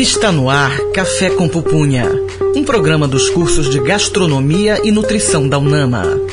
Está 0.00 0.30
no 0.30 0.48
ar 0.48 0.78
Café 0.94 1.28
com 1.28 1.48
Pupunha, 1.48 2.08
um 2.54 2.62
programa 2.62 3.08
dos 3.08 3.28
cursos 3.30 3.68
de 3.68 3.80
Gastronomia 3.80 4.80
e 4.84 4.92
Nutrição 4.92 5.48
da 5.48 5.58
UNAMA. 5.58 6.27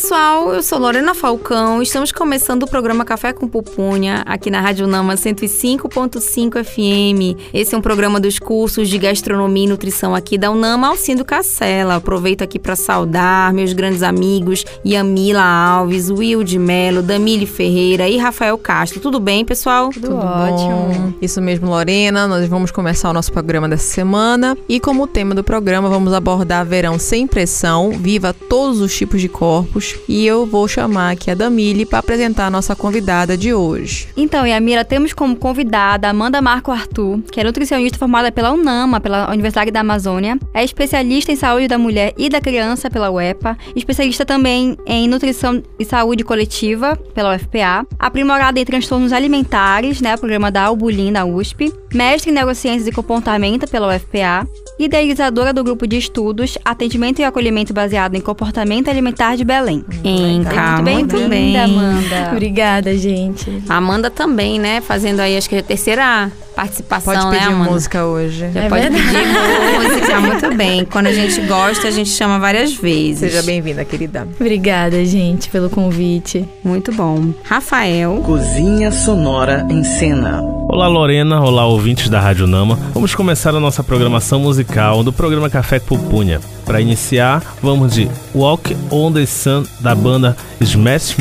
Pessoal, 0.00 0.54
eu 0.54 0.62
sou 0.62 0.78
Lorena 0.78 1.12
Falcão. 1.12 1.82
Estamos 1.82 2.12
começando 2.12 2.62
o 2.62 2.68
programa 2.68 3.04
Café 3.04 3.32
com 3.32 3.48
Pupunha 3.48 4.22
aqui 4.26 4.48
na 4.48 4.60
Rádio 4.60 4.86
Nama 4.86 5.14
105.5 5.14 6.62
FM. 6.62 7.36
Esse 7.52 7.74
é 7.74 7.78
um 7.78 7.80
programa 7.80 8.20
dos 8.20 8.38
cursos 8.38 8.88
de 8.88 8.96
Gastronomia 8.96 9.64
e 9.64 9.68
Nutrição 9.68 10.14
aqui 10.14 10.38
da 10.38 10.52
Unama 10.52 10.86
Alcindo 10.86 11.24
Cacela. 11.24 11.96
Aproveito 11.96 12.42
aqui 12.42 12.60
para 12.60 12.76
saudar 12.76 13.52
meus 13.52 13.72
grandes 13.72 14.04
amigos 14.04 14.64
Yamila 14.86 15.42
Alves, 15.42 16.10
Will 16.10 16.44
de 16.44 16.60
Melo, 16.60 17.02
Damile 17.02 17.44
Ferreira 17.44 18.08
e 18.08 18.18
Rafael 18.18 18.56
Castro. 18.56 19.00
Tudo 19.00 19.18
bem, 19.18 19.44
pessoal? 19.44 19.90
Tudo, 19.90 20.10
Tudo 20.10 20.16
ótimo. 20.18 21.12
Isso 21.20 21.42
mesmo, 21.42 21.68
Lorena. 21.68 22.28
Nós 22.28 22.48
vamos 22.48 22.70
começar 22.70 23.10
o 23.10 23.12
nosso 23.12 23.32
programa 23.32 23.68
dessa 23.68 23.94
semana 23.94 24.56
e 24.68 24.78
como 24.78 25.08
tema 25.08 25.34
do 25.34 25.42
programa 25.42 25.88
vamos 25.88 26.12
abordar 26.12 26.64
verão 26.64 27.00
sem 27.00 27.26
pressão, 27.26 27.90
viva 27.90 28.32
todos 28.32 28.80
os 28.80 28.96
tipos 28.96 29.20
de 29.20 29.28
corpos 29.28 29.87
e 30.08 30.26
eu 30.26 30.46
vou 30.46 30.66
chamar 30.66 31.10
aqui 31.10 31.30
a 31.30 31.34
Damile 31.34 31.86
para 31.86 31.98
apresentar 31.98 32.46
a 32.46 32.50
nossa 32.50 32.74
convidada 32.74 33.36
de 33.36 33.52
hoje. 33.54 34.08
Então, 34.16 34.46
Yamira, 34.46 34.84
temos 34.84 35.12
como 35.12 35.36
convidada 35.36 36.08
Amanda 36.08 36.40
Marco 36.40 36.70
Arthur, 36.70 37.20
que 37.30 37.40
é 37.40 37.44
nutricionista 37.44 37.98
formada 37.98 38.32
pela 38.32 38.52
UNAMA, 38.52 39.00
pela 39.00 39.30
Universidade 39.30 39.70
da 39.70 39.80
Amazônia, 39.80 40.38
é 40.52 40.64
especialista 40.64 41.32
em 41.32 41.36
saúde 41.36 41.68
da 41.68 41.78
mulher 41.78 42.12
e 42.16 42.28
da 42.28 42.40
criança 42.40 42.90
pela 42.90 43.10
UEPA, 43.10 43.56
especialista 43.74 44.24
também 44.24 44.76
em 44.86 45.08
nutrição 45.08 45.62
e 45.78 45.84
saúde 45.84 46.24
coletiva 46.24 46.96
pela 47.14 47.34
UFPA, 47.34 47.86
aprimorada 47.98 48.58
em 48.58 48.64
transtornos 48.64 49.12
alimentares, 49.12 50.00
né, 50.00 50.16
programa 50.16 50.50
da 50.50 50.64
Albulin 50.64 51.12
da 51.12 51.24
USP, 51.24 51.72
mestre 51.92 52.30
em 52.30 52.34
neurociências 52.34 52.86
e 52.86 52.92
comportamento 52.92 53.68
pela 53.68 53.94
UFPA, 53.94 54.46
idealizadora 54.78 55.52
do 55.52 55.64
grupo 55.64 55.86
de 55.86 55.96
estudos 55.96 56.56
Atendimento 56.64 57.20
e 57.20 57.24
Acolhimento 57.24 57.72
Baseado 57.72 58.14
em 58.14 58.20
Comportamento 58.20 58.88
Alimentar 58.88 59.36
de 59.36 59.44
Belém. 59.44 59.77
Enca, 60.04 60.82
muito 60.82 61.16
bem-vinda, 61.28 61.64
Amanda. 61.64 62.30
Obrigada, 62.32 62.96
gente. 62.96 63.62
Amanda 63.68 64.10
também, 64.10 64.58
né? 64.58 64.80
Fazendo 64.80 65.20
aí, 65.20 65.36
acho 65.36 65.48
que 65.48 65.56
é 65.56 65.58
a 65.60 65.62
terceira 65.62 66.30
participação, 66.58 67.14
pode 67.14 67.26
né, 67.26 67.38
pedir 67.38 67.52
Amanda? 67.52 67.70
música 67.70 68.04
hoje. 68.04 68.50
Já 68.52 68.60
é 68.60 68.68
pode 68.68 68.82
verdade. 68.82 69.04
pedir 69.04 69.94
música, 69.94 70.18
muito 70.20 70.56
bem. 70.56 70.84
Quando 70.84 71.06
a 71.06 71.12
gente 71.12 71.40
gosta, 71.42 71.86
a 71.86 71.90
gente 71.92 72.10
chama 72.10 72.40
várias 72.40 72.74
vezes. 72.74 73.20
Seja 73.20 73.42
bem-vinda, 73.44 73.84
querida. 73.84 74.26
Obrigada, 74.40 75.04
gente, 75.04 75.48
pelo 75.50 75.70
convite. 75.70 76.48
Muito 76.64 76.92
bom. 76.92 77.32
Rafael. 77.44 78.22
Cozinha 78.26 78.90
Sonora 78.90 79.64
em 79.70 79.84
Cena. 79.84 80.42
Olá, 80.68 80.88
Lorena. 80.88 81.40
Olá, 81.40 81.64
ouvintes 81.64 82.08
da 82.08 82.18
Rádio 82.18 82.48
Nama. 82.48 82.76
Vamos 82.92 83.14
começar 83.14 83.54
a 83.54 83.60
nossa 83.60 83.84
programação 83.84 84.40
musical 84.40 85.04
do 85.04 85.12
programa 85.12 85.48
Café 85.48 85.78
Pupunha. 85.78 86.40
Para 86.64 86.80
iniciar, 86.80 87.40
vamos 87.62 87.94
de 87.94 88.10
Walk 88.34 88.76
on 88.90 89.12
the 89.12 89.24
Sun 89.24 89.64
da 89.80 89.94
banda 89.94 90.36
Smash 90.60 91.16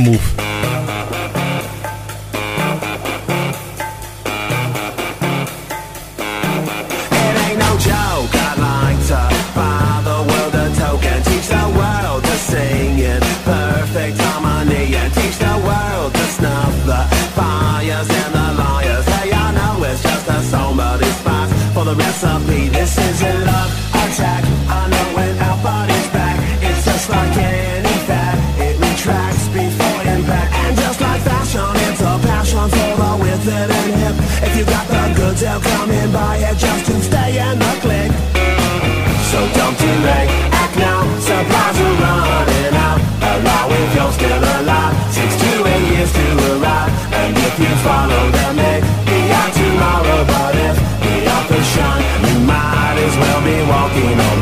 follow 47.88 48.25
them, 48.38 48.56
they 48.62 48.78
be 49.08 49.20
out 49.40 49.52
tomorrow. 49.59 50.22
But 50.31 50.53
if 50.68 50.75
the 51.03 51.16
others 51.38 51.68
shine, 51.74 52.03
you 52.28 52.38
might 52.52 52.98
as 53.06 53.16
well 53.22 53.42
be 53.48 53.58
walking 53.72 54.20
on. 54.28 54.37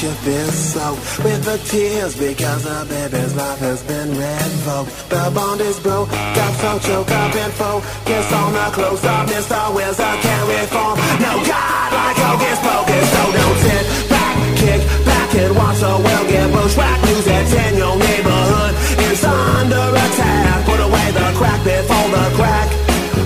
Mouth. 0.00 1.70
tears 1.70 2.14
because 2.14 2.62
the 2.62 2.86
baby's 2.86 3.34
life 3.34 3.58
has 3.58 3.82
been 3.82 4.10
revoked. 4.14 4.94
The 5.10 5.26
bond 5.34 5.60
is 5.60 5.80
broke, 5.80 6.08
got 6.38 6.54
so 6.62 6.78
choked 6.78 7.10
up 7.10 7.34
and 7.34 7.52
focused 7.58 8.32
on 8.32 8.52
the 8.52 8.66
close 8.78 9.04
up. 9.04 9.26
Mr. 9.26 9.58
Wills, 9.74 9.98
I 9.98 10.14
can't 10.22 10.46
reform. 10.46 10.96
No 11.18 11.34
God 11.42 11.88
like 11.98 12.14
Hocus 12.14 12.58
Pocus, 12.62 13.06
so 13.10 13.22
don't 13.42 13.58
sit 13.58 13.84
back, 14.06 14.34
kick 14.62 14.80
back 15.02 15.30
and 15.34 15.52
watch 15.58 15.78
the 15.82 15.90
world 15.90 16.26
get 16.30 16.46
bushwhacked. 16.54 17.02
News 17.02 17.24
that's 17.26 17.52
in 17.58 17.74
your 17.82 17.96
neighborhood 17.98 18.74
is 19.02 19.24
under 19.26 19.82
attack. 19.98 20.62
Put 20.62 20.78
away 20.78 21.06
the 21.10 21.26
crack 21.34 21.60
before 21.66 22.08
the 22.14 22.26
crack. 22.38 22.68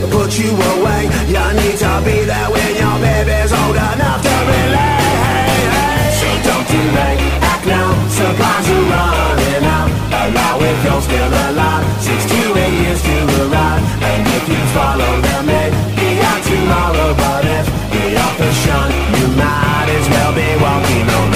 Put 0.09 0.33
you 0.41 0.49
away, 0.57 1.03
you 1.29 1.47
need 1.61 1.77
to 1.85 1.93
be 2.01 2.17
there 2.25 2.49
when 2.49 2.73
your 2.81 2.97
baby's 2.97 3.53
old 3.53 3.77
enough 3.77 4.25
to 4.25 4.37
relate. 4.49 5.02
Delay 6.73 7.19
supplies 8.09 8.69
are 8.71 8.85
running 8.93 9.65
out. 9.77 9.91
Allow 10.23 10.57
if 10.71 10.85
you're 10.85 11.03
still 11.03 11.33
alive, 11.47 11.85
six 12.01 12.25
to 12.33 12.41
eight 12.63 12.75
years 12.81 13.03
to 13.03 13.17
arrive. 13.45 13.85
And 14.01 14.23
if 14.39 14.49
you 14.49 14.61
follow 14.73 15.21
them, 15.21 15.47
maybe 15.47 16.09
out 16.31 16.43
tomorrow. 16.43 17.15
But 17.15 17.45
if 17.45 17.67
the 18.39 18.51
shun, 18.65 18.91
you 19.19 19.27
might 19.37 19.89
as 19.99 20.07
well 20.09 20.33
be 20.33 20.49
walking 20.65 21.09
on 21.19 21.32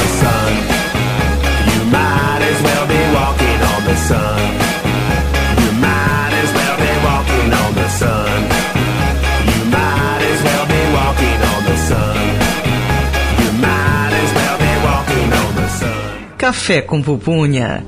Café 16.47 16.81
com 16.81 17.03
Pupunha. 17.03 17.83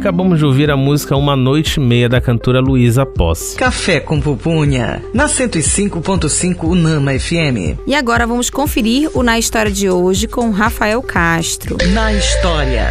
Acabamos 0.00 0.38
de 0.38 0.46
ouvir 0.46 0.70
a 0.70 0.78
música 0.78 1.14
Uma 1.14 1.36
Noite 1.36 1.78
e 1.78 1.80
Meia 1.80 2.08
da 2.08 2.22
cantora 2.22 2.58
Luísa 2.58 3.04
Posse. 3.04 3.54
Café 3.54 4.00
com 4.00 4.18
Pupunha, 4.18 5.02
na 5.12 5.26
105.5 5.26 6.64
Unama 6.64 7.12
FM. 7.12 7.78
E 7.86 7.94
agora 7.94 8.26
vamos 8.26 8.48
conferir 8.48 9.10
o 9.12 9.22
Na 9.22 9.38
História 9.38 9.70
de 9.70 9.90
hoje 9.90 10.26
com 10.26 10.50
Rafael 10.52 11.02
Castro. 11.02 11.76
Na 11.92 12.14
história. 12.14 12.86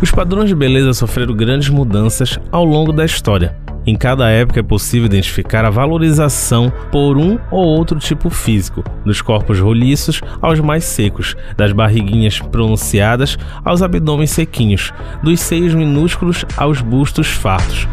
Os 0.00 0.12
padrões 0.12 0.48
de 0.48 0.54
beleza 0.54 0.94
sofreram 0.94 1.34
grandes 1.34 1.68
mudanças 1.70 2.38
ao 2.52 2.64
longo 2.64 2.92
da 2.92 3.04
história. 3.04 3.56
Em 3.86 3.94
cada 3.96 4.30
época 4.30 4.60
é 4.60 4.62
possível 4.62 5.06
identificar 5.06 5.64
a 5.64 5.70
valorização 5.70 6.72
por 6.90 7.18
um 7.18 7.38
ou 7.50 7.64
outro 7.64 7.98
tipo 7.98 8.30
físico, 8.30 8.82
dos 9.04 9.20
corpos 9.20 9.60
roliços 9.60 10.22
aos 10.40 10.58
mais 10.60 10.84
secos, 10.84 11.36
das 11.56 11.72
barriguinhas 11.72 12.40
pronunciadas 12.40 13.36
aos 13.62 13.82
abdômenes 13.82 14.30
sequinhos, 14.30 14.92
dos 15.22 15.40
seios 15.40 15.74
minúsculos 15.74 16.46
aos 16.56 16.80
bustos 16.80 17.28
fartos. 17.28 17.86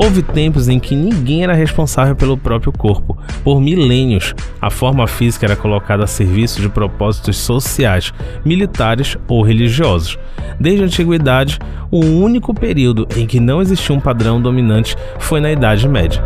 Houve 0.00 0.22
tempos 0.22 0.68
em 0.68 0.78
que 0.78 0.94
ninguém 0.94 1.42
era 1.42 1.52
responsável 1.52 2.14
pelo 2.14 2.38
próprio 2.38 2.70
corpo. 2.70 3.18
Por 3.42 3.60
milênios, 3.60 4.32
a 4.60 4.70
forma 4.70 5.08
física 5.08 5.46
era 5.46 5.56
colocada 5.56 6.04
a 6.04 6.06
serviço 6.06 6.60
de 6.60 6.68
propósitos 6.68 7.36
sociais, 7.36 8.14
militares 8.44 9.16
ou 9.26 9.42
religiosos. 9.42 10.16
Desde 10.60 10.84
a 10.84 10.86
antiguidade, 10.86 11.58
o 11.90 11.98
único 11.98 12.54
período 12.54 13.08
em 13.16 13.26
que 13.26 13.40
não 13.40 13.60
existia 13.60 13.94
um 13.94 14.00
padrão 14.00 14.40
dominante 14.40 14.94
foi 15.18 15.40
na 15.40 15.50
Idade 15.50 15.88
Média. 15.88 16.22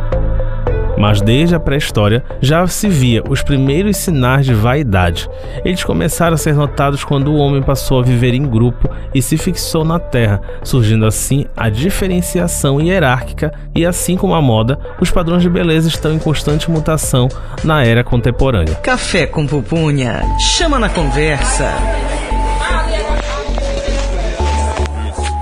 Mas 0.97 1.21
desde 1.21 1.55
a 1.55 1.61
pré-história 1.61 2.23
já 2.41 2.67
se 2.67 2.89
via 2.89 3.23
os 3.29 3.43
primeiros 3.43 3.97
sinais 3.97 4.47
de 4.47 4.55
vaidade. 4.55 5.29
Eles 5.65 5.83
começaram 5.85 6.35
a 6.35 6.39
ser 6.39 6.55
notados 6.55 7.05
quando 7.05 7.33
o 7.33 7.37
homem 7.37 7.63
passou 7.63 8.01
a 8.01 8.03
viver 8.03 8.35
em 8.35 8.47
grupo 8.47 8.89
e 9.15 9.21
se 9.21 9.37
fixou 9.37 9.85
na 9.85 9.99
terra, 9.99 10.41
surgindo 10.63 11.07
assim 11.07 11.47
a 11.57 11.69
diferenciação 11.69 12.81
hierárquica 12.81 13.53
e 13.75 13.85
assim 13.87 14.17
como 14.17 14.35
a 14.35 14.43
moda, 14.43 14.79
os 15.01 15.11
padrões 15.11 15.43
de 15.43 15.51
beleza 15.51 15.89
estão 15.89 16.13
em 16.13 16.19
constante 16.19 16.71
mutação 16.71 17.29
na 17.65 17.85
era 17.85 18.05
contemporânea. 18.05 18.75
Café 18.77 19.27
com 19.27 19.47
Pupunha, 19.47 20.23
chama 20.39 20.79
na 20.79 20.89
conversa. 20.89 21.73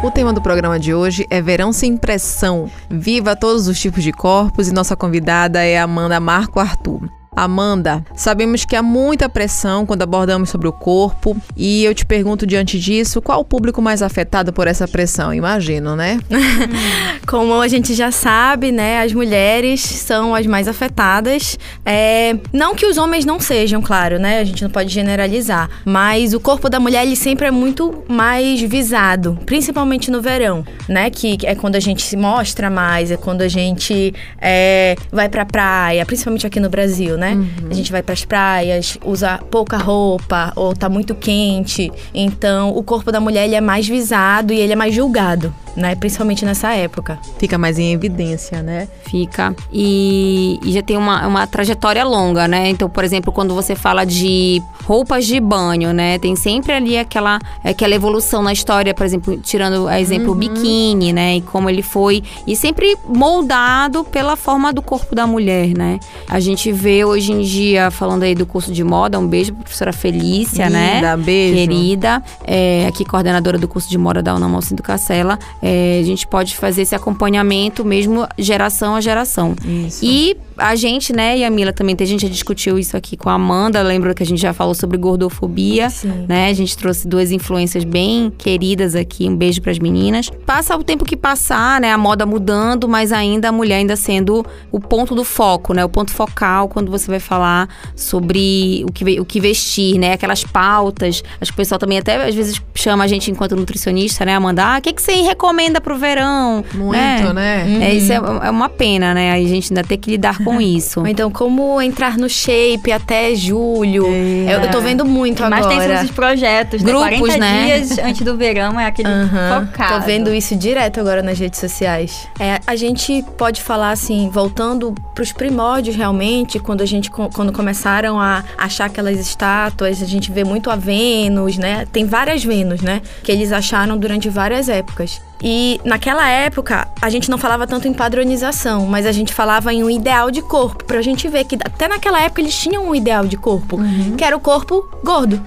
O 0.02 0.10
tema 0.10 0.32
do 0.32 0.40
programa 0.40 0.80
de 0.80 0.94
hoje 0.94 1.26
é 1.28 1.42
Verão 1.42 1.74
Sem 1.74 1.94
Pressão. 1.94 2.70
Viva 2.88 3.36
todos 3.36 3.68
os 3.68 3.78
tipos 3.78 4.02
de 4.02 4.12
corpos 4.12 4.66
e 4.66 4.72
nossa 4.72 4.96
convidada 4.96 5.62
é 5.62 5.78
Amanda 5.78 6.18
Marco 6.18 6.58
Arthur. 6.58 7.19
Amanda, 7.34 8.04
sabemos 8.16 8.64
que 8.64 8.74
há 8.74 8.82
muita 8.82 9.28
pressão 9.28 9.86
quando 9.86 10.02
abordamos 10.02 10.50
sobre 10.50 10.66
o 10.66 10.72
corpo 10.72 11.36
e 11.56 11.84
eu 11.84 11.94
te 11.94 12.04
pergunto 12.04 12.46
diante 12.46 12.78
disso, 12.78 13.22
qual 13.22 13.40
o 13.40 13.44
público 13.44 13.80
mais 13.80 14.02
afetado 14.02 14.52
por 14.52 14.66
essa 14.66 14.88
pressão? 14.88 15.32
Imagino, 15.32 15.94
né? 15.94 16.18
Como 17.26 17.60
a 17.60 17.68
gente 17.68 17.94
já 17.94 18.10
sabe, 18.10 18.72
né, 18.72 19.00
as 19.02 19.12
mulheres 19.12 19.80
são 19.80 20.34
as 20.34 20.46
mais 20.46 20.66
afetadas. 20.66 21.58
É, 21.86 22.36
não 22.52 22.74
que 22.74 22.84
os 22.86 22.98
homens 22.98 23.24
não 23.24 23.38
sejam, 23.38 23.80
claro, 23.80 24.18
né? 24.18 24.40
A 24.40 24.44
gente 24.44 24.62
não 24.62 24.70
pode 24.70 24.88
generalizar. 24.92 25.70
Mas 25.84 26.34
o 26.34 26.40
corpo 26.40 26.68
da 26.68 26.80
mulher, 26.80 27.06
ele 27.06 27.16
sempre 27.16 27.46
é 27.46 27.50
muito 27.50 28.02
mais 28.08 28.60
visado, 28.60 29.38
principalmente 29.46 30.10
no 30.10 30.20
verão, 30.20 30.64
né? 30.88 31.08
Que 31.10 31.38
é 31.44 31.54
quando 31.54 31.76
a 31.76 31.80
gente 31.80 32.02
se 32.02 32.16
mostra 32.16 32.68
mais, 32.68 33.10
é 33.10 33.16
quando 33.16 33.42
a 33.42 33.48
gente 33.48 34.12
é, 34.40 34.96
vai 35.12 35.28
pra 35.28 35.44
praia, 35.44 36.04
principalmente 36.04 36.46
aqui 36.46 36.58
no 36.58 36.68
Brasil, 36.68 37.16
né? 37.20 37.38
A 37.70 37.74
gente 37.74 37.92
vai 37.92 38.02
pras 38.02 38.24
praias, 38.24 38.98
usa 39.04 39.38
pouca 39.50 39.76
roupa 39.76 40.52
ou 40.56 40.74
tá 40.74 40.88
muito 40.88 41.14
quente. 41.14 41.92
Então, 42.12 42.70
o 42.70 42.82
corpo 42.82 43.12
da 43.12 43.20
mulher, 43.20 43.44
ele 43.44 43.54
é 43.54 43.60
mais 43.60 43.86
visado 43.86 44.52
e 44.52 44.58
ele 44.58 44.72
é 44.72 44.76
mais 44.76 44.94
julgado, 44.94 45.54
né? 45.80 45.94
Principalmente 45.94 46.44
nessa 46.44 46.72
época. 46.74 47.18
Fica 47.38 47.58
mais 47.58 47.78
em 47.78 47.92
evidência, 47.92 48.62
né? 48.62 48.88
Fica. 49.04 49.54
E, 49.72 50.60
e 50.62 50.72
já 50.72 50.82
tem 50.82 50.96
uma, 50.96 51.26
uma 51.26 51.46
trajetória 51.46 52.04
longa, 52.04 52.46
né? 52.46 52.68
Então, 52.68 52.88
por 52.88 53.02
exemplo, 53.02 53.32
quando 53.32 53.54
você 53.54 53.74
fala 53.74 54.04
de 54.04 54.62
roupas 54.84 55.26
de 55.26 55.40
banho, 55.40 55.92
né? 55.92 56.18
Tem 56.18 56.36
sempre 56.36 56.72
ali 56.72 56.98
aquela, 56.98 57.38
aquela 57.64 57.94
evolução 57.94 58.42
na 58.42 58.52
história, 58.52 58.94
por 58.94 59.06
exemplo, 59.06 59.38
tirando 59.38 59.88
a 59.88 60.00
exemplo 60.00 60.32
o 60.32 60.34
biquíni, 60.34 61.12
né? 61.12 61.36
E 61.36 61.40
como 61.40 61.68
ele 61.68 61.82
foi. 61.82 62.22
E 62.46 62.54
sempre 62.54 62.96
moldado 63.08 64.04
pela 64.04 64.36
forma 64.36 64.72
do 64.72 64.82
corpo 64.82 65.14
da 65.14 65.26
mulher, 65.26 65.68
né? 65.68 65.98
A 66.28 66.40
gente 66.40 66.70
vê 66.72 67.04
hoje 67.04 67.32
em 67.32 67.40
dia, 67.40 67.90
falando 67.90 68.22
aí 68.22 68.34
do 68.34 68.46
curso 68.46 68.72
de 68.72 68.84
moda, 68.84 69.18
um 69.18 69.26
beijo 69.26 69.52
pra 69.52 69.62
professora 69.62 69.92
Felícia, 69.92 70.68
né? 70.68 70.96
Linda, 70.96 71.16
beijo. 71.16 71.54
Querida, 71.54 72.22
é, 72.44 72.86
aqui 72.86 73.04
coordenadora 73.04 73.58
do 73.58 73.68
curso 73.68 73.88
de 73.88 73.96
moda 73.96 74.22
da 74.22 74.34
Unama 74.34 74.56
Alcindo 74.56 74.82
Cacela. 74.82 75.38
É, 75.62 75.69
a 76.00 76.04
gente 76.04 76.26
pode 76.26 76.56
fazer 76.56 76.82
esse 76.82 76.94
acompanhamento 76.94 77.84
mesmo 77.84 78.26
geração 78.38 78.94
a 78.94 79.00
geração. 79.00 79.54
Isso. 79.86 80.04
E 80.04 80.36
a 80.60 80.74
gente, 80.74 81.12
né, 81.12 81.38
e 81.38 81.44
a 81.44 81.50
Mila 81.50 81.72
também, 81.72 81.96
a 81.98 82.04
gente 82.04 82.22
já 82.22 82.28
discutiu 82.28 82.78
isso 82.78 82.96
aqui 82.96 83.16
com 83.16 83.28
a 83.30 83.34
Amanda. 83.34 83.82
Lembra 83.82 84.14
que 84.14 84.22
a 84.22 84.26
gente 84.26 84.40
já 84.40 84.52
falou 84.52 84.74
sobre 84.74 84.96
gordofobia, 84.98 85.88
Sim. 85.90 86.26
né? 86.28 86.48
A 86.48 86.52
gente 86.52 86.76
trouxe 86.76 87.08
duas 87.08 87.32
influências 87.32 87.84
bem 87.84 88.30
queridas 88.36 88.94
aqui. 88.94 89.28
Um 89.28 89.36
beijo 89.36 89.60
pras 89.62 89.78
meninas. 89.78 90.30
Passa 90.44 90.76
o 90.76 90.84
tempo 90.84 91.04
que 91.04 91.16
passar, 91.16 91.80
né? 91.80 91.92
A 91.92 91.98
moda 91.98 92.26
mudando, 92.26 92.88
mas 92.88 93.12
ainda 93.12 93.48
a 93.48 93.52
mulher 93.52 93.76
ainda 93.76 93.96
sendo 93.96 94.44
o 94.70 94.78
ponto 94.78 95.14
do 95.14 95.24
foco, 95.24 95.72
né? 95.72 95.84
O 95.84 95.88
ponto 95.88 96.10
focal 96.10 96.68
quando 96.68 96.90
você 96.90 97.10
vai 97.10 97.20
falar 97.20 97.68
sobre 97.96 98.84
o 98.88 98.92
que, 98.92 99.20
o 99.20 99.24
que 99.24 99.40
vestir, 99.40 99.98
né? 99.98 100.12
Aquelas 100.12 100.44
pautas. 100.44 101.22
Acho 101.40 101.50
que 101.50 101.56
o 101.56 101.56
pessoal 101.56 101.78
também 101.78 101.98
até 101.98 102.22
às 102.22 102.34
vezes 102.34 102.60
chama 102.74 103.04
a 103.04 103.06
gente 103.06 103.30
enquanto 103.30 103.56
nutricionista, 103.56 104.24
né, 104.24 104.34
Amanda? 104.34 104.64
Ah, 104.64 104.78
o 104.78 104.82
que, 104.82 104.92
que 104.92 105.02
você 105.02 105.12
recomenda 105.22 105.80
pro 105.80 105.96
verão? 105.96 106.64
Muito, 106.74 107.32
né? 107.32 107.66
É, 107.82 107.94
isso 107.94 108.12
é, 108.12 108.16
é 108.16 108.50
uma 108.50 108.68
pena, 108.68 109.14
né? 109.14 109.32
A 109.32 109.38
gente 109.38 109.72
ainda 109.72 109.82
tem 109.82 109.98
que 109.98 110.10
lidar 110.10 110.42
com 110.42 110.49
isso. 110.60 111.00
Ou 111.00 111.06
então, 111.06 111.30
como 111.30 111.80
entrar 111.82 112.16
no 112.16 112.28
shape 112.28 112.90
até 112.90 113.34
julho. 113.34 114.06
É. 114.06 114.56
Eu, 114.56 114.60
eu 114.62 114.70
tô 114.70 114.80
vendo 114.80 115.04
muito 115.04 115.42
Mas 115.42 115.66
agora. 115.66 115.86
tem 115.86 115.94
esses 115.96 116.10
projetos, 116.10 116.82
né? 116.82 116.90
Grupos, 116.90 117.18
40 117.18 117.38
né? 117.38 117.66
dias 117.66 117.98
antes 117.98 118.22
do 118.22 118.36
verão 118.36 118.80
é 118.80 118.86
aquele 118.86 119.08
Aham, 119.08 119.66
focado. 119.66 119.94
Tô 119.94 120.06
vendo 120.06 120.32
isso 120.32 120.56
direto 120.56 121.00
agora 121.00 121.22
nas 121.22 121.38
redes 121.38 121.60
sociais. 121.60 122.26
É, 122.38 122.58
a 122.66 122.76
gente 122.76 123.22
pode 123.36 123.60
falar 123.62 123.90
assim, 123.90 124.30
voltando 124.30 124.94
pros 125.14 125.32
primórdios 125.32 125.96
realmente, 125.96 126.58
quando 126.58 126.80
a 126.80 126.86
gente 126.86 127.10
quando 127.10 127.52
começaram 127.52 128.18
a 128.18 128.44
achar 128.56 128.86
aquelas 128.86 129.18
estátuas, 129.18 130.02
a 130.02 130.06
gente 130.06 130.30
vê 130.30 130.44
muito 130.44 130.70
a 130.70 130.76
Vênus, 130.76 131.58
né? 131.58 131.86
Tem 131.92 132.06
várias 132.06 132.42
Vênus, 132.42 132.80
né? 132.80 133.02
Que 133.22 133.32
eles 133.32 133.52
acharam 133.52 133.98
durante 133.98 134.28
várias 134.28 134.68
épocas. 134.68 135.20
E 135.42 135.80
naquela 135.84 136.28
época, 136.28 136.86
a 137.00 137.08
gente 137.08 137.30
não 137.30 137.38
falava 137.38 137.66
tanto 137.66 137.88
em 137.88 137.92
padronização, 137.94 138.86
mas 138.86 139.06
a 139.06 139.12
gente 139.12 139.32
falava 139.32 139.72
em 139.72 139.82
um 139.82 139.90
ideal 139.90 140.30
de 140.30 140.42
corpo, 140.42 140.84
pra 140.84 141.00
gente 141.02 141.26
ver 141.28 141.44
que 141.44 141.56
até 141.56 141.88
naquela 141.88 142.20
época 142.20 142.40
eles 142.40 142.56
tinham 142.58 142.88
um 142.88 142.94
ideal 142.94 143.26
de 143.26 143.36
corpo, 143.36 143.78
que 144.16 144.24
era 144.24 144.36
o 144.36 144.40
corpo 144.40 144.88
gordo, 145.02 145.40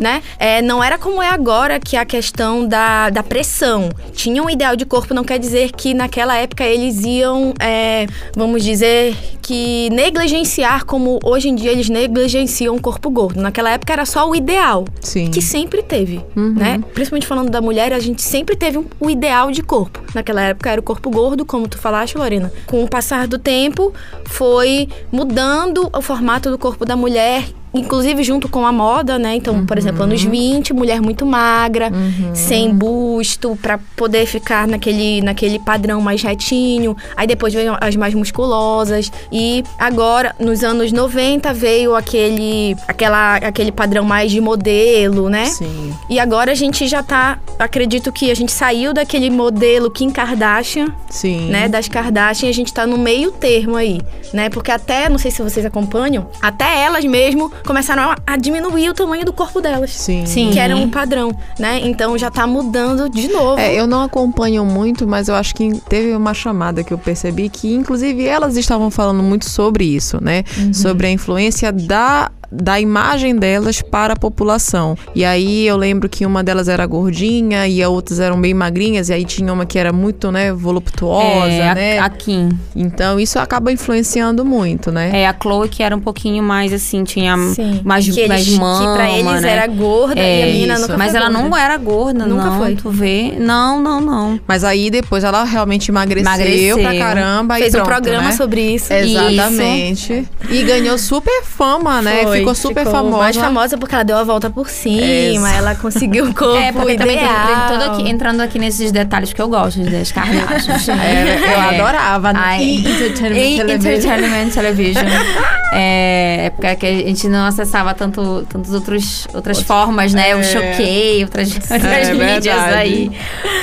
né? 0.00 0.22
É, 0.38 0.62
não 0.62 0.82
era 0.82 0.96
como 0.98 1.22
é 1.22 1.28
agora 1.28 1.78
que 1.78 1.96
a 1.96 2.04
questão 2.04 2.66
da, 2.66 3.10
da 3.10 3.22
pressão. 3.22 3.90
Tinha 4.12 4.42
um 4.42 4.48
ideal 4.48 4.74
de 4.76 4.84
corpo, 4.86 5.12
não 5.12 5.24
quer 5.24 5.38
dizer 5.38 5.72
que 5.72 5.92
naquela 5.92 6.36
época 6.36 6.64
eles 6.64 7.04
iam, 7.04 7.52
é, 7.60 8.06
vamos 8.34 8.64
dizer, 8.64 9.14
que 9.42 9.88
negligenciar 9.90 10.84
como 10.84 11.18
hoje 11.22 11.48
em 11.48 11.54
dia 11.54 11.70
eles 11.72 11.88
negligenciam 11.88 12.74
o 12.74 12.80
corpo 12.80 13.10
gordo. 13.10 13.40
Naquela 13.40 13.70
época 13.70 13.92
era 13.92 14.04
só 14.06 14.28
o 14.28 14.34
ideal 14.34 14.84
Sim. 15.00 15.30
que 15.30 15.42
sempre 15.42 15.82
teve, 15.82 16.20
né? 16.34 16.80
Principalmente 16.94 17.26
falando 17.26 17.50
da 17.50 17.60
mulher, 17.60 17.92
a 17.92 17.98
gente 18.00 18.22
sempre 18.22 18.56
teve 18.56 18.78
um- 18.78 18.86
o 18.98 19.10
ideal 19.10 19.25
de 19.52 19.62
corpo. 19.62 20.00
Naquela 20.14 20.42
época 20.42 20.70
era 20.70 20.80
o 20.80 20.84
corpo 20.84 21.10
gordo, 21.10 21.44
como 21.44 21.68
tu 21.68 21.78
falaste, 21.78 22.16
Lorena. 22.16 22.52
Com 22.66 22.82
o 22.82 22.88
passar 22.88 23.26
do 23.26 23.38
tempo, 23.38 23.92
foi 24.24 24.88
mudando 25.10 25.90
o 25.92 26.00
formato 26.00 26.50
do 26.50 26.58
corpo 26.58 26.84
da 26.84 26.96
mulher. 26.96 27.44
Inclusive 27.78 28.22
junto 28.22 28.48
com 28.48 28.66
a 28.66 28.72
moda, 28.72 29.18
né? 29.18 29.36
Então, 29.36 29.64
por 29.66 29.78
exemplo, 29.78 30.02
anos 30.02 30.22
20, 30.22 30.72
mulher 30.72 31.00
muito 31.00 31.24
magra, 31.26 31.90
sem 32.34 32.74
busto, 32.74 33.56
pra 33.60 33.78
poder 33.96 34.26
ficar 34.26 34.66
naquele, 34.66 35.20
naquele 35.22 35.58
padrão 35.58 36.00
mais 36.00 36.22
retinho. 36.22 36.96
Aí 37.16 37.26
depois 37.26 37.52
veio 37.52 37.76
as 37.80 37.96
mais 37.96 38.14
musculosas. 38.14 39.10
E 39.30 39.64
agora, 39.78 40.34
nos 40.38 40.62
anos 40.62 40.92
90, 40.92 41.52
veio 41.52 41.94
aquele, 41.94 42.76
aquela, 42.88 43.36
aquele 43.36 43.72
padrão 43.72 44.04
mais 44.04 44.30
de 44.30 44.40
modelo, 44.40 45.28
né? 45.28 45.46
Sim. 45.46 45.94
E 46.08 46.18
agora 46.18 46.52
a 46.52 46.54
gente 46.54 46.86
já 46.86 47.02
tá. 47.02 47.38
Acredito 47.58 48.12
que 48.12 48.30
a 48.30 48.34
gente 48.34 48.52
saiu 48.52 48.92
daquele 48.92 49.30
modelo 49.30 49.90
Kim 49.90 50.10
Kardashian, 50.10 50.88
Sim. 51.08 51.48
né? 51.50 51.68
Das 51.68 51.88
Kardashian, 51.88 52.48
a 52.48 52.52
gente 52.52 52.72
tá 52.72 52.86
no 52.86 52.98
meio 52.98 53.32
termo 53.32 53.76
aí, 53.76 54.00
né? 54.32 54.48
Porque 54.50 54.70
até, 54.70 55.08
não 55.08 55.18
sei 55.18 55.30
se 55.30 55.42
vocês 55.42 55.64
acompanham, 55.64 56.28
até 56.40 56.82
elas 56.82 57.04
mesmo 57.04 57.50
começaram 57.66 58.14
a, 58.26 58.36
diminuir 58.36 58.88
o 58.88 58.94
tamanho 58.94 59.24
do 59.24 59.32
corpo 59.32 59.60
delas. 59.60 59.90
Sim. 59.90 60.24
Sim. 60.24 60.50
Que 60.50 60.58
era 60.58 60.74
um 60.76 60.88
padrão, 60.88 61.36
né? 61.58 61.80
Então 61.82 62.16
já 62.16 62.30
tá 62.30 62.46
mudando 62.46 63.08
de 63.08 63.28
novo. 63.28 63.60
É, 63.60 63.74
eu 63.74 63.86
não 63.86 64.02
acompanho 64.02 64.64
muito, 64.64 65.06
mas 65.06 65.28
eu 65.28 65.34
acho 65.34 65.54
que 65.54 65.78
teve 65.88 66.14
uma 66.14 66.32
chamada 66.32 66.82
que 66.82 66.92
eu 66.92 66.98
percebi 66.98 67.48
que, 67.48 67.74
inclusive, 67.74 68.24
elas 68.24 68.56
estavam 68.56 68.90
falando 68.90 69.22
muito 69.22 69.50
sobre 69.50 69.84
isso, 69.84 70.22
né? 70.22 70.44
Sobre 70.72 71.08
a 71.08 71.10
influência 71.10 71.72
da 71.72 72.30
da 72.62 72.80
imagem 72.80 73.36
delas 73.36 73.82
para 73.82 74.14
a 74.14 74.16
população. 74.16 74.96
E 75.14 75.24
aí 75.24 75.66
eu 75.66 75.76
lembro 75.76 76.08
que 76.08 76.24
uma 76.26 76.42
delas 76.42 76.68
era 76.68 76.84
gordinha 76.86 77.66
e 77.68 77.82
as 77.82 77.88
outras 77.88 78.20
eram 78.20 78.40
bem 78.40 78.54
magrinhas, 78.54 79.08
e 79.08 79.12
aí 79.12 79.24
tinha 79.24 79.52
uma 79.52 79.66
que 79.66 79.78
era 79.78 79.92
muito, 79.92 80.30
né, 80.32 80.52
voluptuosa, 80.52 81.48
é, 81.50 81.68
a- 81.68 81.74
né? 81.74 81.98
a 81.98 82.08
Kim. 82.08 82.48
Então 82.74 83.18
isso 83.20 83.38
acaba 83.38 83.70
influenciando 83.72 84.44
muito, 84.44 84.90
né? 84.90 85.10
É, 85.12 85.26
a 85.26 85.34
Chloe 85.40 85.68
que 85.68 85.82
era 85.82 85.94
um 85.96 86.00
pouquinho 86.00 86.42
mais 86.42 86.72
assim, 86.72 87.04
tinha 87.04 87.36
Sim. 87.54 87.80
mais, 87.84 88.08
que 88.08 88.26
mais 88.26 88.46
eles, 88.46 88.58
mama, 88.58 88.86
que 88.92 88.96
pra 88.96 89.10
eles 89.10 89.42
né? 89.42 89.50
era 89.50 89.66
gorda 89.66 90.20
e 90.20 90.42
a 90.42 90.46
menina 90.46 90.74
isso. 90.74 90.82
nunca 90.82 90.96
Mas 90.98 91.10
foi 91.12 91.20
ela 91.20 91.30
gorda. 91.30 91.48
não 91.48 91.56
era 91.56 91.76
gorda, 91.76 92.26
Nunca 92.26 92.44
não. 92.44 92.58
foi. 92.58 92.74
Tu 92.76 92.90
vê? 92.90 93.34
Não, 93.38 93.80
não, 93.80 94.00
não. 94.00 94.40
Mas 94.46 94.64
aí 94.64 94.90
depois 94.90 95.24
ela 95.24 95.44
realmente 95.44 95.90
emagreceu, 95.90 96.26
Emagreceu. 96.26 96.78
pra 96.78 96.94
caramba 96.98 97.54
Fez 97.56 97.74
e 97.74 97.76
um 97.76 97.82
pronto, 97.84 97.88
programa 98.02 98.28
né? 98.28 98.32
sobre 98.32 98.60
isso. 98.74 98.92
Exatamente. 98.92 100.26
E 100.50 100.62
ganhou 100.62 100.98
super 100.98 101.42
fama, 101.44 102.00
né? 102.02 102.22
Foi, 102.22 102.40
ficou 102.54 102.54
super 102.70 102.80
ficou 102.86 102.92
famosa. 102.92 103.16
Mais 103.18 103.36
famosa 103.36 103.78
porque 103.78 103.94
ela 103.94 104.04
deu 104.04 104.16
a 104.16 104.24
volta 104.24 104.48
por 104.50 104.68
cima, 104.68 105.52
ela 105.54 105.74
conseguiu 105.74 106.26
o 106.30 106.34
corpo 106.34 106.56
É, 106.56 106.72
porque 106.72 106.94
também 106.96 107.16
tem- 107.18 107.26
ideal. 107.26 107.68
todo 107.68 107.82
aqui- 107.82 108.08
entrando 108.10 108.40
aqui 108.40 108.58
nesses 108.58 108.90
detalhes 108.92 109.32
que 109.32 109.40
eu 109.42 109.48
gosto 109.48 109.80
das 109.80 110.12
Kardashians. 110.12 110.86
É, 111.06 111.54
eu 111.54 111.60
adorava. 111.60 112.32
Ai, 112.34 112.62
E 112.64 112.78
Entertainment 112.80 113.36
em 113.38 113.56
Television. 113.56 113.92
Entertainment 114.14 114.50
Television. 114.50 115.04
é, 115.72 116.46
época 116.46 116.76
que 116.76 116.86
a 116.86 116.92
gente 116.92 117.28
não 117.28 117.46
acessava 117.46 117.94
tanto, 117.94 118.46
tantas 118.48 118.72
outros, 118.72 119.26
outras 119.34 119.60
formas, 119.62 120.12
né? 120.14 120.34
O 120.34 120.42
choquei, 120.42 121.22
outras, 121.24 121.52
outras 121.70 122.08
mídias 122.10 122.42
verdade. 122.44 122.74
aí. 122.74 123.10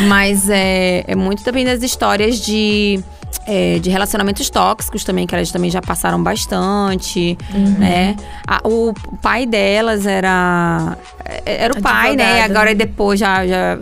Mas 0.07 0.49
é, 0.49 1.03
é 1.07 1.15
muito 1.15 1.43
também 1.43 1.65
das 1.65 1.81
histórias 1.81 2.39
de. 2.39 2.99
É, 3.47 3.79
de 3.79 3.89
relacionamentos 3.89 4.50
tóxicos 4.50 5.03
também, 5.03 5.25
que 5.27 5.35
elas 5.35 5.51
também 5.51 5.69
já 5.69 5.81
passaram 5.81 6.21
bastante, 6.21 7.38
né? 7.77 8.15
A- 8.47 8.62
o 8.63 8.93
pai 9.21 9.45
delas 9.45 10.05
era... 10.05 10.97
é, 11.25 11.63
Era 11.63 11.73
o 11.73 11.81
pai, 11.81 12.15
né? 12.15 12.23
E 12.23 12.27
Advogado. 12.27 12.51
agora 12.51 12.75
depois 12.75 13.19
já, 13.19 13.45
já 13.47 13.77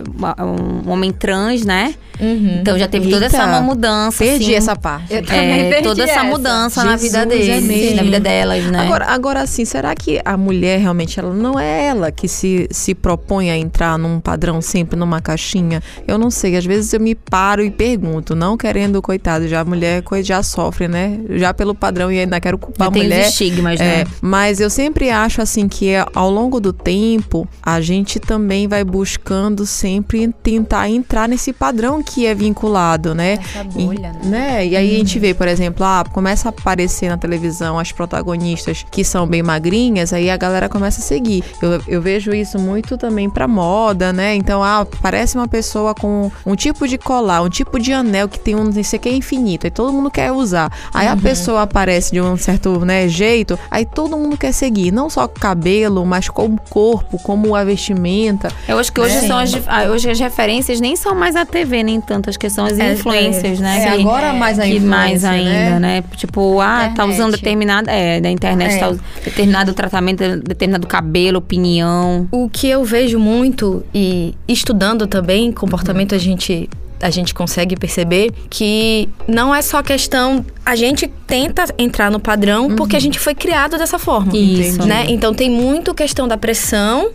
um 0.85 0.89
homem 0.91 1.11
trans, 1.11 1.63
né? 1.63 1.93
Uhum. 2.19 2.59
Então 2.61 2.77
já 2.77 2.87
teve 2.87 3.09
toda 3.09 3.25
Eita. 3.25 3.35
essa 3.37 3.61
mudança, 3.61 4.23
Perdi 4.23 4.43
assim. 4.45 4.53
essa 4.53 4.75
parte. 4.75 5.11
Eu 5.11 5.25
também 5.25 5.61
É, 5.61 5.69
perdi 5.69 5.83
toda 5.87 6.03
essa 6.03 6.19
essa. 6.19 6.23
mudança 6.23 6.83
na 6.83 6.95
vida 6.95 7.19
Jesus, 7.27 7.33
é 7.33 7.45
deles, 7.61 7.67
mesmo. 7.67 7.95
na 7.95 8.03
vida 8.03 8.19
delas, 8.19 8.63
né? 8.65 8.79
Agora, 8.79 9.05
agora 9.07 9.41
assim, 9.41 9.65
será 9.65 9.95
que 9.95 10.21
a 10.23 10.37
mulher 10.37 10.79
realmente 10.79 11.19
ela 11.19 11.33
não 11.33 11.59
é 11.59 11.85
ela 11.87 12.11
que 12.11 12.27
se, 12.27 12.67
se 12.69 12.93
propõe 12.93 13.49
a 13.49 13.57
entrar 13.57 13.97
num 13.97 14.19
padrão 14.19 14.61
sempre 14.61 14.95
numa 14.99 15.19
caixinha? 15.19 15.81
Eu 16.07 16.19
não 16.19 16.29
sei, 16.29 16.55
às 16.55 16.65
vezes 16.65 16.93
eu 16.93 16.99
me 16.99 17.15
paro 17.15 17.63
e 17.63 17.71
pergunto, 17.71 18.35
não 18.35 18.55
querendo, 18.55 19.01
coitado, 19.01 19.47
já 19.51 19.61
a 19.61 19.65
mulher 19.65 20.01
coi- 20.01 20.23
já 20.23 20.41
sofre, 20.41 20.87
né? 20.87 21.19
Já 21.31 21.53
pelo 21.53 21.75
padrão 21.75 22.11
e 22.11 22.19
ainda 22.19 22.39
quero 22.39 22.57
culpar 22.57 22.87
Já 22.87 22.89
a 22.89 22.91
tem 22.93 23.03
mulher. 23.03 23.21
os 23.21 23.27
estigmas, 23.29 23.79
É, 23.79 24.03
né? 24.03 24.05
mas 24.21 24.59
eu 24.59 24.69
sempre 24.69 25.09
acho 25.09 25.41
assim 25.41 25.67
que 25.67 25.89
é, 25.89 26.05
ao 26.13 26.29
longo 26.31 26.59
do 26.59 26.71
tempo 26.73 27.47
a 27.61 27.79
gente 27.81 28.19
também 28.19 28.67
vai 28.67 28.83
buscando 28.83 29.65
sempre 29.65 30.33
tentar 30.41 30.89
entrar 30.89 31.27
nesse 31.27 31.51
padrão 31.53 32.01
que 32.01 32.25
é 32.25 32.33
vinculado, 32.33 33.13
né? 33.13 33.33
Essa 33.33 33.61
E- 33.79 33.85
bolha, 33.85 34.13
né? 34.13 34.19
né? 34.23 34.67
E 34.67 34.75
aí 34.75 34.95
a 34.95 34.97
gente 34.99 35.19
vê, 35.19 35.33
por 35.33 35.47
exemplo, 35.47 35.85
ah, 35.85 36.03
começa 36.11 36.47
a 36.47 36.51
aparecer 36.51 37.09
na 37.09 37.17
televisão 37.17 37.77
as 37.77 37.91
protagonistas 37.91 38.85
que 38.91 39.03
são 39.03 39.27
bem 39.27 39.43
magrinhas, 39.43 40.13
aí 40.13 40.29
a 40.29 40.37
galera 40.37 40.69
começa 40.69 41.01
a 41.01 41.03
seguir. 41.03 41.43
Eu, 41.61 41.81
eu 41.87 42.01
vejo 42.01 42.33
isso 42.33 42.57
muito 42.59 42.97
também 42.97 43.29
pra 43.29 43.47
moda, 43.47 44.13
né? 44.13 44.35
Então, 44.35 44.63
ah, 44.63 44.85
parece 45.01 45.35
uma 45.37 45.47
pessoa 45.47 45.93
com 45.93 46.31
um 46.45 46.55
tipo 46.55 46.87
de 46.87 46.97
colar, 46.97 47.41
um 47.41 47.49
tipo 47.49 47.79
de 47.79 47.91
anel 47.93 48.29
que 48.29 48.39
tem 48.39 48.55
um, 48.55 48.63
não 48.63 48.83
sei 48.83 48.97
o 48.97 49.01
que 49.01 49.09
é 49.09 49.13
infinito, 49.41 49.65
aí 49.67 49.71
todo 49.71 49.91
mundo 49.91 50.09
quer 50.11 50.31
usar. 50.31 50.71
Aí 50.93 51.07
a 51.07 51.17
pessoa 51.17 51.63
aparece 51.63 52.11
de 52.11 52.21
um 52.21 52.37
certo 52.37 52.85
né, 52.85 53.07
jeito, 53.07 53.57
aí 53.69 53.85
todo 53.85 54.15
mundo 54.17 54.37
quer 54.37 54.51
seguir, 54.51 54.91
não 54.91 55.09
só 55.09 55.27
cabelo, 55.27 56.05
mas 56.05 56.29
como 56.29 56.59
corpo, 56.69 57.17
como 57.19 57.55
a 57.55 57.63
vestimenta. 57.63 58.49
Eu 58.67 58.77
acho 58.77 58.91
que 58.93 59.01
hoje 59.01 59.15
É. 59.17 59.21
são 59.27 59.37
as, 59.37 59.53
ah, 59.67 59.85
hoje 59.89 60.09
as 60.09 60.19
referências 60.19 60.79
nem 60.79 60.95
são 60.95 61.15
mais 61.15 61.35
a 61.35 61.45
TV, 61.45 61.83
nem 61.83 61.99
tanto, 61.99 62.29
acho 62.29 62.39
que 62.39 62.49
são 62.49 62.65
as 62.65 62.77
É, 62.79 62.93
influências, 62.93 63.59
né? 63.59 63.83
É, 63.83 63.91
que, 63.95 64.01
agora 64.01 64.33
mais 64.33 64.59
a 64.59 64.63
que 64.63 64.79
mais 64.79 65.23
influência, 65.23 65.29
ainda, 65.29 65.79
né? 65.79 66.01
né? 66.01 66.03
Tipo, 66.15 66.59
ah, 66.61 66.91
tá 66.95 67.03
usando 67.05 67.29
Internet. 67.29 67.31
determinada. 67.41 67.91
É, 67.91 68.21
da 68.21 68.29
internet, 68.29 68.73
É. 68.75 68.77
tá 68.79 68.89
usando 68.89 69.03
determinado 69.23 69.73
tratamento, 69.73 70.23
determinado 70.37 70.87
cabelo, 70.87 71.39
opinião. 71.39 72.27
O 72.31 72.49
que 72.49 72.67
eu 72.67 72.83
vejo 72.83 73.19
muito 73.19 73.83
e 73.93 74.35
estudando 74.47 75.07
também 75.07 75.51
comportamento 75.51 76.13
a 76.13 76.17
gente 76.17 76.69
a 77.01 77.09
gente 77.09 77.33
consegue 77.33 77.75
perceber 77.75 78.31
que 78.49 79.09
não 79.27 79.53
é 79.53 79.61
só 79.61 79.81
questão. 79.81 80.45
A 80.65 80.75
gente 80.75 81.07
tenta 81.25 81.65
entrar 81.77 82.11
no 82.11 82.19
padrão 82.19 82.75
porque 82.75 82.95
a 82.95 82.99
gente 82.99 83.19
foi 83.19 83.33
criado 83.33 83.77
dessa 83.77 83.97
forma. 83.97 84.31
Isso. 84.37 84.85
Né? 84.85 85.05
Então 85.09 85.33
tem 85.33 85.49
muito 85.49 85.93
questão 85.93 86.27
da 86.27 86.37
pressão 86.37 87.09